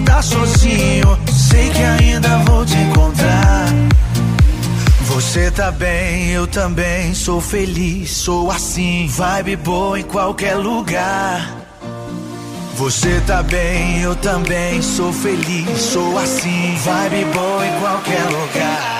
Estar 0.07 0.21
sozinho, 0.21 1.19
sei 1.29 1.69
que 1.69 1.83
ainda 1.83 2.37
vou 2.45 2.65
te 2.65 2.77
encontrar. 2.77 3.65
Você 5.01 5.51
tá 5.51 5.69
bem, 5.69 6.29
eu 6.29 6.47
também 6.47 7.13
sou 7.13 7.41
feliz, 7.41 8.11
sou 8.11 8.49
assim, 8.49 9.05
vibe 9.09 9.57
boa 9.57 9.99
em 9.99 10.03
qualquer 10.03 10.55
lugar. 10.55 11.53
Você 12.77 13.21
tá 13.27 13.43
bem, 13.43 13.99
eu 13.99 14.15
também 14.15 14.81
sou 14.81 15.11
feliz, 15.11 15.77
sou 15.77 16.17
assim, 16.17 16.77
vibe 16.77 17.25
boa 17.33 17.67
em 17.67 17.79
qualquer 17.81 18.23
lugar. 18.27 18.96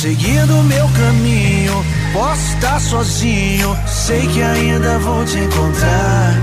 Seguindo 0.00 0.62
meu 0.64 0.88
caminho. 0.88 1.84
Posso 2.12 2.54
estar 2.54 2.80
sozinho, 2.80 3.76
sei 3.86 4.26
que 4.28 4.42
ainda 4.42 4.98
vou 4.98 5.24
te 5.26 5.36
encontrar. 5.36 6.34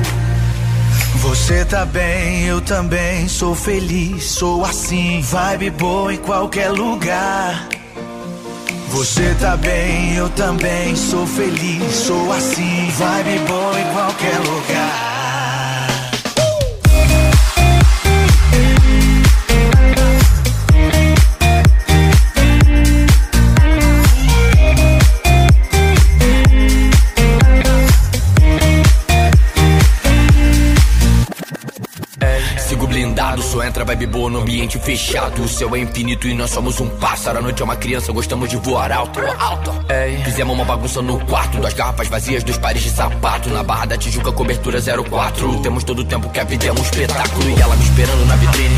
Você 1.16 1.66
tá 1.66 1.84
bem, 1.84 2.44
eu 2.44 2.62
também 2.62 3.28
sou 3.28 3.56
feliz, 3.56 4.24
sou 4.26 4.64
assim, 4.64 5.22
vibe 5.22 5.72
boa 5.72 6.14
em 6.14 6.18
qualquer 6.18 6.70
lugar. 6.70 7.68
Você 8.90 9.36
tá 9.40 9.58
bem, 9.58 10.14
eu 10.16 10.30
também 10.30 10.96
sou 10.96 11.26
feliz, 11.26 11.96
sou 11.96 12.32
assim, 12.32 12.92
vibe 12.92 13.40
boa 13.48 13.80
em 13.80 13.94
qualquer 13.94 14.38
lugar. 14.38 15.17
Entra 33.68 33.84
vibe 33.84 34.08
boa 34.08 34.30
no 34.30 34.40
ambiente 34.40 34.80
fechado. 34.80 35.44
O 35.44 35.48
céu 35.48 35.76
é 35.76 35.80
infinito 35.80 36.28
e 36.28 36.34
nós 36.34 36.50
somos 36.50 36.80
um 36.80 36.88
pássaro. 36.88 37.40
A 37.40 37.42
noite 37.42 37.62
é 37.62 37.66
uma 37.66 37.76
criança, 37.76 38.12
gostamos 38.12 38.50
de 38.50 38.56
voar 38.56 38.92
alto. 38.92 39.20
alto. 39.38 39.74
Fizemos 40.24 40.56
uma 40.56 40.64
bagunça 40.64 41.02
no 41.02 41.20
quarto, 41.26 41.60
das 41.60 41.74
garrafas 41.74 42.08
vazias, 42.08 42.44
dos 42.44 42.58
pares 42.58 42.82
de 42.82 42.90
sapato. 42.90 43.50
Na 43.50 43.64
barra 43.64 43.86
da 43.86 43.98
Tijuca, 43.98 44.32
cobertura 44.32 44.80
04. 44.82 45.60
Temos 45.60 45.84
todo 45.84 46.00
o 46.00 46.06
tempo 46.06 46.30
que 46.30 46.40
a 46.40 46.44
vida 46.46 46.68
é 46.68 46.72
um 46.72 46.76
espetáculo. 46.76 47.50
E 47.50 47.62
ela 47.62 47.76
me 47.76 47.84
esperando 47.84 48.26
na 48.26 48.36
vitrine. 48.38 48.76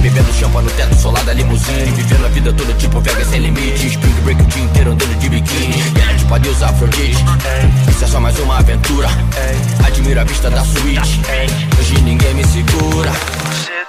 Bebendo 0.00 0.32
champa 0.34 0.62
no 0.62 0.70
teto, 0.70 0.94
solar 0.94 1.24
da 1.24 1.32
limusine. 1.32 1.90
Vivendo 1.90 2.24
a 2.24 2.28
vida 2.28 2.52
toda 2.52 2.72
tipo 2.74 3.00
Vegas 3.00 3.26
sem 3.28 3.40
limite. 3.40 3.86
Spring 3.88 4.20
break 4.22 4.40
o 4.40 4.46
dia 4.46 4.62
inteiro 4.62 4.92
andando 4.92 5.18
de 5.18 5.28
biquíni. 5.28 5.82
E 6.14 6.18
tipo 6.18 6.34
a 6.34 6.38
deusa 6.38 6.66
Afrodite. 6.66 7.24
Isso 7.90 8.04
é 8.04 8.06
só 8.06 8.20
mais 8.20 8.38
uma 8.38 8.58
aventura. 8.58 9.08
Admiro 9.84 10.20
a 10.20 10.24
vista 10.24 10.48
da 10.48 10.64
suíte. 10.64 11.20
Hoje 11.78 12.00
ninguém 12.02 12.34
me 12.34 12.44
segura. 12.44 13.10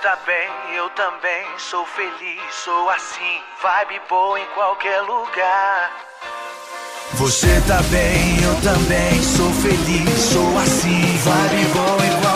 Tá 0.02 0.18
bem, 0.26 0.76
eu 0.78 0.90
também 0.92 1.46
sou 1.58 1.86
feliz, 1.86 2.42
sou 2.64 2.90
assim, 2.90 3.42
vibe 3.62 4.02
boa 4.08 4.40
em 4.40 4.46
qualquer 4.56 5.02
lugar. 5.02 5.92
Você 7.16 7.62
tá 7.68 7.82
bem, 7.92 8.42
eu 8.42 8.56
também 8.62 9.22
sou 9.22 9.52
feliz, 9.56 10.22
sou 10.22 10.58
assim, 10.58 11.02
vibe 11.18 11.66
boa 11.74 12.06
em 12.06 12.10
qualquer 12.12 12.18
lugar. 12.18 12.29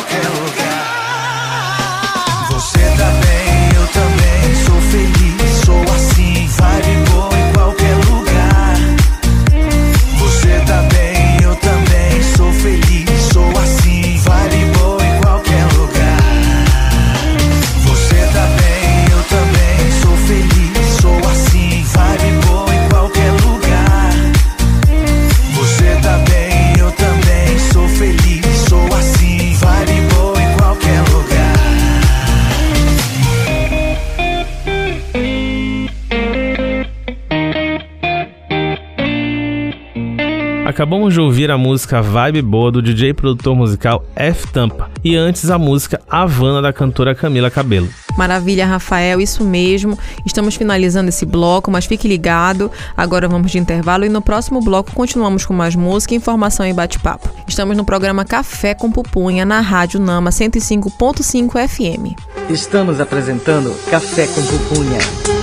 Acabamos 40.84 41.14
de 41.14 41.22
ouvir 41.22 41.50
a 41.50 41.58
música 41.58 42.02
Vibe 42.02 42.42
Boa 42.42 42.70
do 42.70 42.82
DJ 42.82 43.12
e 43.12 43.14
produtor 43.14 43.56
musical 43.56 44.04
F 44.18 44.46
Tampa 44.52 44.92
e 45.02 45.16
antes 45.16 45.50
a 45.50 45.58
música 45.58 46.02
Havana 46.10 46.62
da 46.62 46.74
cantora 46.74 47.16
Camila 47.16 47.50
Cabelo. 47.50 47.88
Maravilha, 48.18 48.66
Rafael, 48.66 49.22
isso 49.22 49.46
mesmo. 49.46 49.98
Estamos 50.26 50.56
finalizando 50.56 51.08
esse 51.08 51.26
bloco, 51.26 51.72
mas 51.72 51.86
fique 51.86 52.06
ligado. 52.06 52.70
Agora 52.98 53.30
vamos 53.30 53.50
de 53.50 53.60
intervalo 53.60 54.04
e 54.04 54.10
no 54.10 54.22
próximo 54.22 54.60
bloco 54.60 54.92
continuamos 54.94 55.46
com 55.46 55.54
mais 55.54 55.74
música, 55.74 56.16
informação 56.16 56.68
e 56.68 56.74
bate-papo. 56.74 57.30
Estamos 57.48 57.78
no 57.78 57.86
programa 57.86 58.26
Café 58.26 58.74
com 58.74 58.92
Pupunha 58.92 59.46
na 59.46 59.62
Rádio 59.62 60.02
Nama 60.02 60.32
105.5 60.32 61.66
FM. 61.66 62.14
Estamos 62.50 63.00
apresentando 63.00 63.74
Café 63.90 64.28
com 64.28 64.42
Pupunha. 64.46 65.43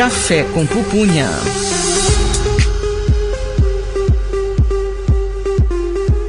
Café 0.00 0.44
com 0.54 0.64
Pupunha. 0.64 1.28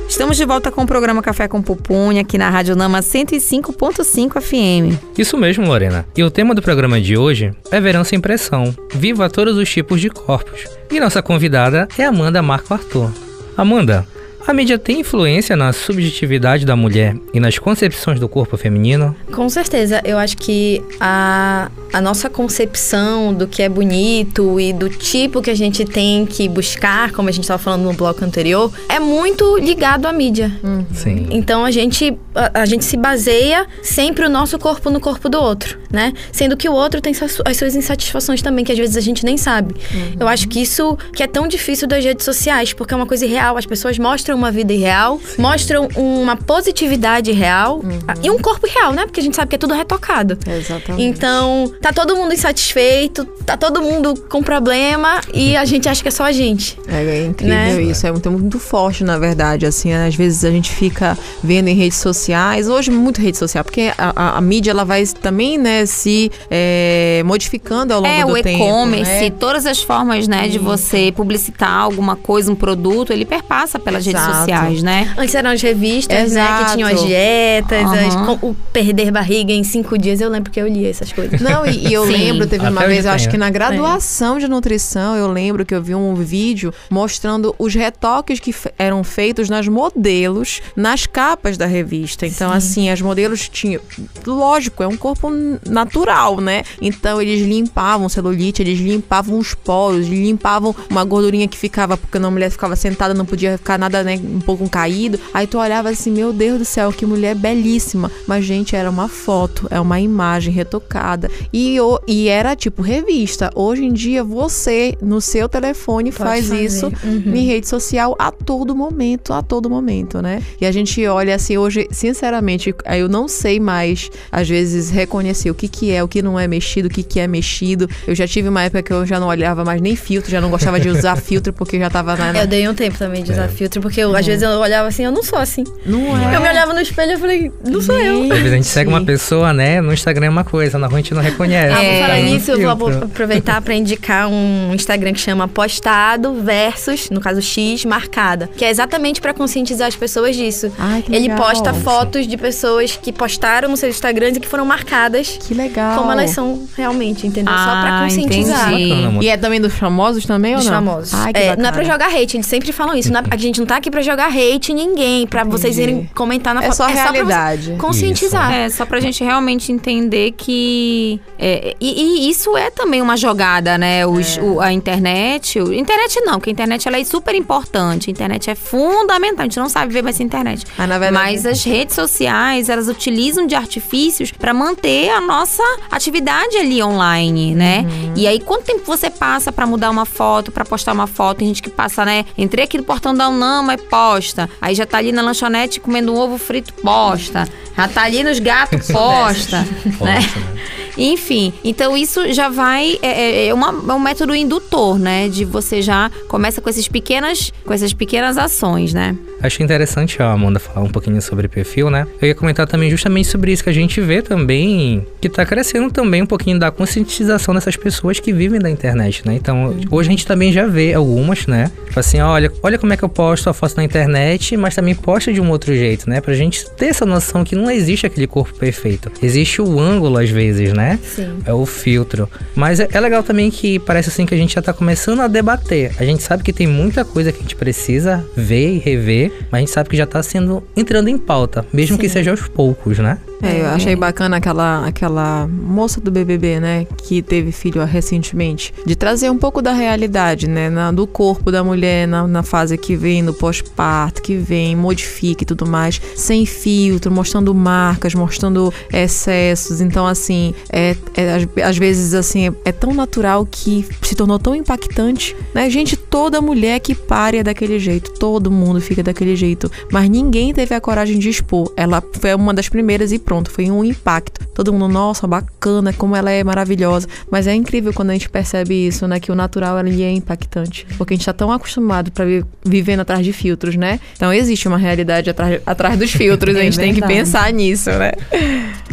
Estamos 0.09 0.35
de 0.35 0.43
volta 0.43 0.69
com 0.69 0.81
o 0.81 0.85
programa 0.85 1.21
Café 1.21 1.47
com 1.47 1.61
Pupunha 1.61 2.19
aqui 2.19 2.37
na 2.37 2.49
Rádio 2.49 2.75
Nama 2.75 2.99
105.5 2.99 4.41
FM. 4.41 5.01
Isso 5.17 5.37
mesmo, 5.37 5.65
Lorena. 5.65 6.05
E 6.17 6.21
o 6.21 6.29
tema 6.29 6.53
do 6.53 6.61
programa 6.61 6.99
de 6.99 7.15
hoje 7.15 7.53
é 7.71 7.79
Verão 7.79 8.03
sem 8.03 8.19
pressão. 8.19 8.75
Viva 8.93 9.29
todos 9.29 9.55
os 9.55 9.69
tipos 9.69 10.01
de 10.01 10.09
corpos. 10.09 10.65
E 10.91 10.99
nossa 10.99 11.21
convidada 11.21 11.87
é 11.97 12.03
Amanda 12.03 12.41
Marco 12.41 12.73
Arthur. 12.73 13.09
Amanda, 13.55 14.05
a 14.45 14.53
mídia 14.53 14.77
tem 14.77 14.99
influência 14.99 15.55
na 15.55 15.71
subjetividade 15.71 16.65
da 16.65 16.75
mulher 16.75 17.15
e 17.33 17.39
nas 17.39 17.57
concepções 17.57 18.19
do 18.19 18.27
corpo 18.27 18.57
feminino? 18.57 19.15
Com 19.31 19.47
certeza, 19.47 20.01
eu 20.03 20.17
acho 20.17 20.35
que 20.35 20.83
a, 20.99 21.71
a 21.93 22.01
nossa 22.01 22.29
concepção 22.29 23.33
do 23.33 23.47
que 23.47 23.61
é 23.61 23.69
bonito 23.69 24.59
e 24.59 24.73
do 24.73 24.89
tipo 24.89 25.41
que 25.41 25.49
a 25.49 25.55
gente 25.55 25.85
tem 25.85 26.25
que 26.25 26.47
buscar, 26.47 27.11
como 27.11 27.29
a 27.29 27.31
gente 27.31 27.43
estava 27.43 27.61
falando 27.61 27.83
no 27.83 27.93
bloco 27.93 28.23
anterior, 28.23 28.71
é 28.87 28.99
muito 28.99 29.57
ligado 29.57 30.05
à 30.05 30.13
mídia. 30.13 30.51
Sim. 30.93 31.27
Então 31.29 31.65
a 31.65 31.71
gente, 31.71 32.17
a, 32.33 32.61
a 32.61 32.65
gente 32.65 32.85
se 32.85 32.97
baseia 32.97 33.67
sempre 33.83 34.25
o 34.25 34.29
nosso 34.29 34.57
corpo 34.57 34.89
no 34.89 34.99
corpo 34.99 35.29
do 35.29 35.39
outro, 35.39 35.79
né? 35.91 36.13
Sendo 36.31 36.55
que 36.55 36.69
o 36.69 36.73
outro 36.73 37.01
tem 37.01 37.13
as 37.45 37.57
suas 37.57 37.75
insatisfações 37.75 38.41
também, 38.41 38.63
que 38.63 38.71
às 38.71 38.77
vezes 38.77 38.97
a 38.97 39.01
gente 39.01 39.25
nem 39.25 39.37
sabe. 39.37 39.75
Eu 40.19 40.27
acho 40.27 40.47
que 40.47 40.61
isso 40.61 40.97
que 41.13 41.23
é 41.23 41.27
tão 41.27 41.47
difícil 41.47 41.87
das 41.87 42.03
redes 42.03 42.25
sociais, 42.25 42.73
porque 42.73 42.93
é 42.93 42.97
uma 42.97 43.05
coisa 43.05 43.25
irreal. 43.25 43.57
As 43.57 43.65
pessoas 43.65 43.97
mostram 43.97 44.35
uma 44.35 44.51
vida 44.51 44.73
irreal, 44.73 45.19
mostram 45.37 45.87
uma 45.95 46.35
positividade 46.35 47.31
real 47.31 47.81
e 48.23 48.29
um 48.29 48.39
corpo 48.39 48.67
real, 48.67 48.93
né? 48.93 49.05
Porque 49.05 49.19
a 49.19 49.23
gente 49.23 49.35
sabe 49.35 49.49
que 49.49 49.55
é 49.55 49.59
tudo 49.59 49.73
retocado. 49.73 50.37
Exatamente. 50.47 51.03
Então, 51.03 51.71
tá 51.81 51.91
todo 51.91 52.15
mundo 52.15 52.33
insatisfeito, 52.33 53.25
tá 53.45 53.57
todo 53.57 53.81
mundo 53.81 54.13
com 54.29 54.41
problema 54.43 55.19
e 55.33 55.55
a 55.57 55.65
gente 55.65 55.89
acha 55.89 56.01
que 56.01 56.07
é 56.07 56.11
só 56.11 56.23
a 56.25 56.31
gente. 56.31 56.77
É 56.87 57.25
incrível 57.25 57.55
Né? 57.55 57.81
isso, 57.81 58.05
é 58.05 58.11
muito, 58.11 58.29
muito 58.31 58.59
forte, 58.59 59.03
na 59.03 59.17
verdade. 59.17 59.65
Assim, 59.65 59.91
às 59.91 60.13
vezes 60.15 60.45
a 60.45 60.51
gente 60.51 60.69
fica 60.71 61.17
vendo 61.43 61.67
em 61.67 61.75
redes 61.75 61.97
sociais, 61.97 62.67
hoje 62.69 62.91
muito 62.91 63.19
rede 63.21 63.37
social, 63.37 63.63
porque 63.63 63.91
a, 63.97 64.13
a- 64.15 64.37
a 64.37 64.41
mídia 64.41 64.71
ela 64.71 64.85
vai 64.85 65.03
também, 65.05 65.57
né, 65.57 65.85
se 65.85 66.31
é, 66.49 67.23
modificando 67.25 67.93
ao 67.93 68.01
longo 68.01 68.13
É, 68.13 68.23
do 68.25 68.31
o 68.31 68.43
tempo. 68.43 68.49
e-commerce, 68.63 69.11
né? 69.11 69.29
todas 69.31 69.65
as 69.65 69.81
formas, 69.81 70.27
né, 70.27 70.47
de 70.47 70.59
você 70.59 71.11
publicitar 71.11 71.71
alguma 71.81 72.15
coisa, 72.15 72.51
um 72.51 72.55
produto, 72.55 73.11
ele 73.11 73.25
perpassa 73.25 73.79
pelas 73.79 74.05
redes 74.05 74.21
Exato. 74.21 74.37
sociais, 74.39 74.83
né? 74.83 75.13
Antes 75.17 75.33
eram 75.33 75.49
as 75.49 75.61
revistas, 75.61 76.31
né? 76.31 76.45
Que 76.45 76.53
Exato. 76.61 76.73
tinham 76.75 76.89
as 76.89 77.03
dietas, 77.03 77.83
Aham. 77.85 78.07
as- 78.33 78.43
o 78.43 78.55
perder 78.71 79.11
barriga 79.11 79.51
em 79.51 79.63
cinco 79.63 79.97
dias. 79.97 80.21
Eu 80.21 80.29
lembro 80.29 80.51
que 80.51 80.59
eu 80.61 80.67
lia 80.67 80.89
essas 80.89 81.11
coisas. 81.11 81.39
Não, 81.41 81.65
e, 81.71 81.87
e 81.89 81.93
eu 81.93 82.05
Sim. 82.05 82.11
lembro, 82.11 82.47
teve 82.47 82.67
uma 82.67 82.85
vez, 82.85 83.05
eu 83.05 83.11
acho 83.11 83.29
que 83.29 83.37
na 83.37 83.49
graduação 83.49 84.37
de 84.37 84.47
nutrição, 84.47 85.15
eu 85.15 85.27
lembro 85.27 85.65
que 85.65 85.73
eu 85.73 85.81
vi 85.81 85.95
um 85.95 86.13
vídeo 86.15 86.73
mostrando 86.89 87.55
os 87.57 87.73
retoques 87.73 88.39
que 88.39 88.53
eram 88.77 89.03
feitos 89.03 89.49
nas 89.49 89.67
modelos, 89.67 90.61
nas 90.75 91.05
capas 91.05 91.57
da 91.57 91.65
revista. 91.65 92.25
Então, 92.25 92.51
assim, 92.51 92.89
as 92.89 93.01
modelos 93.01 93.49
tinham. 93.49 93.81
Lógico, 94.25 94.83
é 94.83 94.87
um 94.87 94.97
corpo 94.97 95.29
natural, 95.67 96.39
né? 96.39 96.63
Então, 96.81 97.21
eles 97.21 97.45
limpavam 97.47 98.09
celulite, 98.09 98.61
eles 98.61 98.79
limpavam 98.79 99.37
os 99.37 99.53
poros, 99.53 100.07
eles 100.07 100.19
limpavam 100.19 100.75
uma 100.89 101.03
gordurinha 101.03 101.47
que 101.47 101.57
ficava, 101.57 101.97
porque 101.97 102.11
quando 102.17 102.25
a 102.25 102.31
mulher 102.31 102.49
ficava 102.49 102.75
sentada, 102.75 103.13
não 103.13 103.25
podia 103.25 103.57
ficar 103.57 103.77
nada, 103.77 104.03
né? 104.03 104.19
Um 104.23 104.39
pouco 104.39 104.67
caído. 104.69 105.19
Aí 105.33 105.47
tu 105.47 105.57
olhava 105.57 105.89
assim, 105.89 106.11
meu 106.11 106.33
Deus 106.33 106.59
do 106.59 106.65
céu, 106.65 106.91
que 106.91 107.05
mulher 107.05 107.35
belíssima. 107.35 108.11
Mas, 108.27 108.45
gente, 108.45 108.75
era 108.75 108.89
uma 108.89 109.07
foto, 109.07 109.67
é 109.69 109.79
uma 109.79 109.99
imagem 109.99 110.53
retocada. 110.53 111.29
E, 111.51 111.60
e 112.07 112.27
era 112.27 112.55
tipo 112.55 112.81
revista. 112.81 113.49
Hoje 113.55 113.83
em 113.85 113.93
dia, 113.93 114.23
você, 114.23 114.95
no 115.01 115.19
seu 115.21 115.47
telefone, 115.49 116.11
faz 116.11 116.47
fazer. 116.47 116.63
isso 116.63 116.91
Uhum. 117.03 117.33
em 117.35 117.45
rede 117.45 117.67
social 117.67 118.15
a 118.19 118.31
todo 118.31 118.75
momento, 118.75 119.33
a 119.33 119.41
todo 119.41 119.69
momento, 119.69 120.21
né? 120.21 120.41
E 120.59 120.65
a 120.65 120.71
gente 120.71 121.05
olha 121.07 121.35
assim, 121.35 121.57
hoje, 121.57 121.87
sinceramente, 121.91 122.73
eu 122.97 123.07
não 123.09 123.27
sei 123.27 123.59
mais, 123.59 124.09
às 124.31 124.47
vezes, 124.47 124.89
reconhecer 124.89 125.49
o 125.49 125.53
que, 125.55 125.67
que 125.67 125.91
é, 125.91 126.03
o 126.03 126.07
que 126.07 126.21
não 126.21 126.39
é 126.39 126.47
mexido, 126.47 126.87
o 126.87 126.91
que, 126.91 127.03
que 127.03 127.19
é 127.19 127.27
mexido. 127.27 127.89
Eu 128.07 128.13
já 128.15 128.27
tive 128.27 128.49
uma 128.49 128.63
época 128.63 128.83
que 128.83 128.91
eu 128.93 129.05
já 129.05 129.19
não 129.19 129.27
olhava 129.27 129.63
mais 129.65 129.81
nem 129.81 129.95
filtro, 129.95 130.29
já 130.29 130.39
não 130.41 130.49
gostava 130.49 130.79
de 130.79 130.89
usar 130.89 131.15
filtro, 131.21 131.51
porque 131.53 131.77
já 131.79 131.89
tava 131.89 132.15
na. 132.15 132.31
Eu 132.39 132.47
dei 132.47 132.67
um 132.67 132.73
tempo 132.73 132.97
também 132.97 133.23
de 133.23 133.31
usar 133.31 133.47
filtro, 133.49 133.81
porque 133.81 133.99
eu, 134.01 134.15
às 134.15 134.25
vezes 134.25 134.41
eu 134.43 134.49
olhava 134.59 134.87
assim, 134.87 135.03
eu 135.03 135.11
não 135.11 135.23
sou 135.23 135.39
assim. 135.39 135.63
Não 135.85 135.99
é. 136.17 136.35
Eu 136.35 136.41
me 136.41 136.49
olhava 136.49 136.73
no 136.73 136.81
espelho 136.81 137.13
e 137.13 137.17
falei, 137.17 137.51
não 137.67 137.81
sou 137.81 137.97
eu. 137.97 138.23
Às 138.23 138.29
vezes 138.39 138.53
a 138.53 138.55
gente 138.55 138.67
segue 138.67 138.89
uma 138.89 139.03
pessoa, 139.03 139.53
né? 139.53 139.81
No 139.81 139.93
Instagram 139.93 140.27
é 140.27 140.29
uma 140.29 140.43
coisa, 140.43 140.77
na 140.77 140.87
rua 140.87 140.97
a 140.99 141.01
gente 141.01 141.13
não 141.13 141.21
reconhece. 141.21 141.50
Ah, 141.55 141.81
vou 141.81 142.01
falar 142.01 142.17
no 142.17 142.23
nisso, 142.25 142.51
eu 142.51 142.75
vou 142.77 142.89
aproveitar 143.03 143.61
para 143.61 143.73
indicar 143.73 144.27
um 144.27 144.73
Instagram 144.73 145.13
que 145.13 145.19
chama 145.19 145.47
Postado 145.47 146.33
versus, 146.35 147.09
no 147.09 147.19
caso 147.19 147.41
X, 147.41 147.85
marcada. 147.85 148.49
Que 148.55 148.65
é 148.65 148.69
exatamente 148.69 149.21
para 149.21 149.33
conscientizar 149.33 149.87
as 149.87 149.95
pessoas 149.95 150.35
disso. 150.35 150.71
Ai, 150.77 151.01
que 151.01 151.11
Ele 151.13 151.27
legal. 151.27 151.37
posta 151.37 151.73
fotos 151.73 152.27
de 152.27 152.37
pessoas 152.37 152.97
que 153.01 153.11
postaram 153.11 153.69
nos 153.69 153.79
seus 153.79 153.95
Instagrams 153.95 154.37
e 154.37 154.39
que 154.39 154.47
foram 154.47 154.65
marcadas 154.65 155.37
Que 155.47 155.53
legal. 155.53 155.97
como 155.97 156.11
elas 156.11 156.31
são 156.31 156.67
realmente, 156.77 157.25
entendeu? 157.27 157.53
Só 157.53 157.63
pra 157.63 157.99
Ah, 157.99 158.03
conscientizar. 158.03 158.73
entendi. 158.73 159.25
E 159.25 159.29
é 159.29 159.37
também 159.37 159.59
dos 159.61 159.73
famosos 159.73 160.25
também 160.25 160.55
Dos 160.55 160.65
ou 160.65 160.71
não? 160.71 160.77
famosos. 160.79 161.13
Ai, 161.13 161.33
que 161.33 161.39
É, 161.39 161.55
não 161.55 161.69
é 161.69 161.71
pra 161.71 161.83
jogar 161.83 162.07
hate, 162.07 162.37
eles 162.37 162.45
sempre 162.45 162.71
falam 162.71 162.95
isso. 162.95 163.11
não 163.11 163.19
é- 163.19 163.23
a 163.31 163.37
gente 163.37 163.59
não 163.59 163.65
tá 163.67 163.77
aqui 163.77 163.89
pra 163.91 164.01
jogar 164.01 164.27
hate 164.29 164.71
em 164.71 164.75
ninguém, 164.75 165.27
pra 165.27 165.43
vocês 165.43 165.77
Entendi. 165.77 165.91
irem 165.93 166.09
comentar 166.15 166.53
na 166.53 166.61
É 166.63 166.67
foto. 166.67 166.77
só 166.77 166.85
pra 166.85 166.95
você 166.95 167.01
realidade. 167.11 167.75
conscientizar. 167.77 168.51
É, 168.53 168.69
só 168.69 168.85
pra 168.85 168.99
gente 168.99 169.23
realmente 169.23 169.71
entender 169.71 170.31
que. 170.31 171.19
É, 171.41 171.75
e, 171.81 172.27
e 172.27 172.29
isso 172.29 172.55
é 172.55 172.69
também 172.69 173.01
uma 173.01 173.17
jogada, 173.17 173.77
né? 173.77 174.05
Os, 174.05 174.37
o- 174.37 174.59
a 174.61 174.71
internet. 174.71 175.59
o- 175.59 175.73
internet 175.73 176.21
não, 176.21 176.33
porque 176.33 176.51
a 176.51 176.53
internet 176.53 176.87
ela 176.87 176.99
é 176.99 177.03
super 177.03 177.33
importante. 177.33 178.09
A 178.09 178.11
internet 178.11 178.49
é 178.49 178.55
fundamental. 178.55 179.39
A 179.41 179.43
gente 179.45 179.59
não 179.59 179.67
sabe 179.69 179.87
viver 179.87 180.03
mais 180.03 180.15
sem 180.15 180.25
internet. 180.25 180.65
Mas, 180.77 180.87
na 180.87 180.99
verdade, 180.99 181.23
Mas 181.25 181.45
as 181.45 181.63
redes 181.63 181.95
sociais, 181.95 182.69
elas 182.69 182.87
utilizam 182.87 183.47
de 183.47 183.55
artifícios 183.55 184.31
pra 184.31 184.53
manter 184.53 185.09
a 185.09 185.19
nossa 185.19 185.63
atividade 185.89 186.57
ali 186.57 186.81
online, 186.83 187.55
né? 187.55 187.85
E 188.15 188.27
aí, 188.27 188.39
quanto 188.39 188.65
tempo 188.65 188.83
você 188.85 189.09
passa 189.09 189.51
pra 189.51 189.65
mudar 189.65 189.89
uma 189.89 190.05
foto, 190.05 190.51
pra 190.51 190.63
postar 190.63 190.93
uma 190.93 191.07
foto? 191.07 191.37
Tem 191.39 191.47
gente 191.47 191.63
que 191.63 191.69
passa, 191.71 192.05
né? 192.05 192.23
Entrei 192.37 192.65
aqui 192.65 192.77
no 192.77 192.83
portão 192.83 193.15
da 193.15 193.27
Unama 193.29 193.73
e 193.73 193.77
posta. 193.77 194.49
Aí 194.61 194.75
já 194.75 194.85
tá 194.85 194.99
ali 194.99 195.11
na 195.11 195.21
lanchonete 195.21 195.79
comendo 195.79 196.13
um 196.13 196.17
ovo 196.17 196.37
frito, 196.37 196.73
posta. 196.75 197.47
Já 197.75 197.87
tá 197.87 198.03
ali 198.03 198.23
nos 198.23 198.37
gatos, 198.39 198.87
posta. 198.91 199.65
né? 199.99 200.19
Né? 200.19 200.19
Enfim, 201.31 201.53
então 201.63 201.95
isso 201.95 202.33
já 202.33 202.49
vai. 202.49 202.99
É, 203.01 203.07
é- 203.07 203.47
é 203.47 203.53
uma- 203.53 203.69
é 203.69 203.95
um 203.95 203.99
método 203.99 204.35
indutor, 204.35 204.99
né? 204.99 205.29
De 205.29 205.45
você 205.45 205.81
já 205.81 206.11
começa 206.27 206.59
com, 206.59 206.69
esses 206.69 206.89
pequenas, 206.89 207.53
com 207.65 207.73
essas 207.73 207.93
pequenas 207.93 208.37
ações, 208.37 208.93
né? 208.93 209.15
Acho 209.41 209.63
interessante 209.63 210.21
a 210.21 210.29
Amanda 210.31 210.59
falar 210.59 210.81
um 210.85 210.89
pouquinho 210.89 211.21
sobre 211.21 211.47
perfil, 211.47 211.89
né? 211.89 212.05
Eu 212.21 212.27
ia 212.27 212.35
comentar 212.35 212.67
também 212.67 212.89
justamente 212.89 213.29
sobre 213.29 213.51
isso 213.51 213.63
que 213.63 213.69
a 213.69 213.73
gente 213.73 213.99
vê 214.01 214.21
também, 214.21 215.05
que 215.21 215.29
tá 215.29 215.45
crescendo 215.45 215.89
também 215.89 216.21
um 216.21 216.25
pouquinho 216.25 216.59
da 216.59 216.69
conscientização 216.69 217.53
dessas 217.55 217.75
pessoas 217.77 218.19
que 218.19 218.33
vivem 218.33 218.59
da 218.59 218.69
internet, 218.69 219.25
né? 219.25 219.33
Então, 219.35 219.75
hoje 219.89 220.09
a 220.09 220.11
gente 220.11 220.27
também 220.27 220.51
já 220.51 220.67
vê 220.67 220.93
algumas, 220.93 221.47
né? 221.47 221.71
Tipo 221.87 221.99
assim, 221.99 222.19
olha, 222.19 222.51
olha 222.61 222.77
como 222.77 222.91
é 222.93 222.97
que 222.97 223.03
eu 223.03 223.09
posto 223.09 223.49
a 223.49 223.53
foto 223.53 223.77
na 223.77 223.83
internet, 223.85 224.55
mas 224.57 224.75
também 224.75 224.93
posta 224.93 225.31
de 225.31 225.39
um 225.41 225.49
outro 225.49 225.73
jeito, 225.73 226.09
né? 226.09 226.19
Pra 226.21 226.33
gente 226.33 226.69
ter 226.71 226.87
essa 226.87 227.05
noção 227.05 227.43
que 227.45 227.55
não 227.55 227.71
existe 227.71 228.05
aquele 228.05 228.27
corpo 228.27 228.53
perfeito. 228.53 229.09
Existe 229.23 229.61
o 229.61 229.79
ângulo 229.79 230.17
às 230.19 230.29
vezes, 230.29 230.73
né? 230.73 230.99
Sim. 231.03 231.20
É 231.45 231.53
o 231.53 231.65
filtro. 231.65 232.29
Mas 232.55 232.79
é, 232.79 232.87
é 232.91 232.99
legal 232.99 233.23
também 233.23 233.49
que 233.49 233.79
parece 233.79 234.09
assim 234.09 234.25
que 234.25 234.33
a 234.33 234.37
gente 234.37 234.55
já 234.55 234.61
tá 234.61 234.73
começando 234.73 235.21
a 235.21 235.27
debater. 235.27 235.93
A 235.99 236.05
gente 236.05 236.23
sabe 236.23 236.43
que 236.43 236.53
tem 236.53 236.67
muita 236.67 237.03
coisa 237.03 237.31
que 237.31 237.39
a 237.39 237.41
gente 237.41 237.55
precisa 237.55 238.25
ver 238.35 238.75
e 238.75 238.77
rever, 238.77 239.31
mas 239.51 239.53
a 239.53 239.59
gente 239.59 239.71
sabe 239.71 239.89
que 239.89 239.97
já 239.97 240.05
tá 240.05 240.21
sendo 240.21 240.63
entrando 240.75 241.07
em 241.07 241.17
pauta, 241.17 241.65
mesmo 241.71 241.97
que 241.97 242.09
seja 242.09 242.31
aos 242.31 242.47
poucos, 242.47 242.99
né? 242.99 243.17
É, 243.41 243.61
eu 243.61 243.67
achei 243.69 243.95
bacana 243.95 244.37
aquela, 244.37 244.85
aquela 244.85 245.47
moça 245.47 245.99
do 245.99 246.11
BBB, 246.11 246.59
né, 246.59 246.85
que 247.05 247.21
teve 247.21 247.51
filho 247.51 247.83
recentemente, 247.85 248.73
de 248.85 248.95
trazer 248.95 249.29
um 249.29 249.37
pouco 249.37 249.61
da 249.61 249.73
realidade, 249.73 250.47
né, 250.47 250.69
na- 250.69 250.91
do 250.91 251.07
corpo 251.07 251.51
da 251.51 251.63
mulher 251.63 252.07
na, 252.07 252.27
na 252.27 252.43
fase 252.43 252.77
que 252.77 252.95
vem, 252.95 253.21
no 253.21 253.33
pós-parto, 253.33 254.21
que 254.21 254.35
vem, 254.37 254.75
modifica 254.75 255.43
e 255.43 255.45
tudo 255.45 255.65
mais, 255.65 255.99
sem 256.15 256.45
filtro, 256.45 257.11
mostrando 257.11 257.53
marcas, 257.53 258.13
mostrando 258.13 258.71
excessos. 258.91 259.81
Então, 259.81 260.05
assim, 260.07 260.53
é, 260.71 260.95
é, 261.15 261.33
às, 261.35 261.47
às 261.69 261.77
vezes, 261.77 262.13
assim, 262.13 262.47
é, 262.47 262.53
é 262.65 262.71
tão 262.71 262.93
natural 262.93 263.45
que 263.49 263.85
se 264.01 264.15
tornou 264.15 264.37
tão 264.39 264.55
impactante, 264.55 265.35
né? 265.53 265.69
Gente, 265.69 265.95
toda 265.95 266.41
mulher 266.41 266.79
que 266.79 266.93
pare 266.95 267.37
é 267.37 267.43
daquele 267.43 267.79
jeito, 267.79 268.11
todo 268.11 268.51
mundo 268.51 268.79
fica 268.81 269.01
daquele 269.03 269.35
jeito, 269.35 269.71
mas 269.91 270.09
ninguém 270.09 270.53
teve 270.53 270.73
a 270.75 270.81
coragem 270.81 271.17
de 271.19 271.29
expor. 271.29 271.71
Ela 271.75 272.03
foi 272.19 272.33
uma 272.35 272.53
das 272.53 272.69
primeiras 272.69 273.11
e 273.11 273.19
pronto, 273.31 273.49
foi 273.49 273.71
um 273.71 273.81
impacto. 273.81 274.45
Todo 274.53 274.73
mundo, 274.73 274.89
nossa, 274.89 275.25
bacana, 275.25 275.93
como 275.93 276.17
ela 276.17 276.29
é 276.29 276.43
maravilhosa. 276.43 277.07
Mas 277.31 277.47
é 277.47 277.55
incrível 277.55 277.93
quando 277.93 278.09
a 278.09 278.13
gente 278.13 278.27
percebe 278.29 278.73
isso, 278.87 279.07
né? 279.07 279.21
Que 279.21 279.31
o 279.31 279.35
natural 279.35 279.79
ele 279.79 280.03
é 280.03 280.11
impactante. 280.11 280.85
Porque 280.97 281.13
a 281.13 281.17
gente 281.17 281.25
tá 281.25 281.31
tão 281.31 281.49
acostumado 281.49 282.11
pra 282.11 282.25
vi 282.25 282.43
vivendo 282.65 282.99
atrás 282.99 283.23
de 283.23 283.31
filtros, 283.31 283.77
né? 283.77 284.01
Então 284.17 284.33
existe 284.33 284.67
uma 284.67 284.77
realidade 284.77 285.29
atrás, 285.29 285.61
atrás 285.65 285.97
dos 285.97 286.11
filtros. 286.11 286.53
a 286.57 286.59
É 286.59 286.63
gente 286.63 286.77
tem 286.77 286.93
que 286.93 286.99
verdade. 286.99 287.19
pensar 287.21 287.53
nisso, 287.53 287.89
né? 287.91 288.11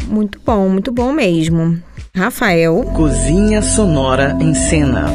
Muito 0.07 0.39
bom, 0.47 0.69
muito 0.69 0.93
bom 0.93 1.13
mesmo. 1.13 1.77
Rafael. 2.15 2.85
Cozinha 2.95 3.61
Sonora 3.61 4.37
em 4.41 4.55
Cena. 4.55 5.07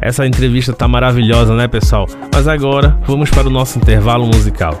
Essa 0.00 0.26
entrevista 0.26 0.72
tá 0.72 0.88
maravilhosa, 0.88 1.54
né, 1.54 1.68
pessoal? 1.68 2.06
Mas 2.34 2.48
agora 2.48 2.98
vamos 3.06 3.28
para 3.28 3.46
o 3.46 3.50
nosso 3.50 3.78
intervalo 3.78 4.26
musical. 4.26 4.80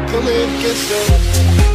believe, 0.11 0.61
get 0.61 0.75
some. 0.75 1.70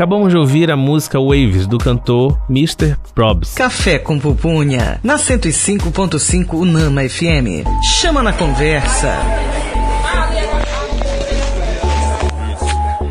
Acabamos 0.00 0.30
de 0.30 0.38
ouvir 0.38 0.70
a 0.70 0.78
música 0.78 1.20
Waves 1.20 1.66
do 1.66 1.76
cantor 1.76 2.40
Mr. 2.48 2.96
Probs. 3.14 3.52
Café 3.52 3.98
com 3.98 4.18
pupunha, 4.18 4.98
na 5.04 5.16
105.5 5.16 6.54
Unama 6.54 7.06
FM. 7.06 7.68
Chama 7.82 8.22
na 8.22 8.32
conversa. 8.32 9.14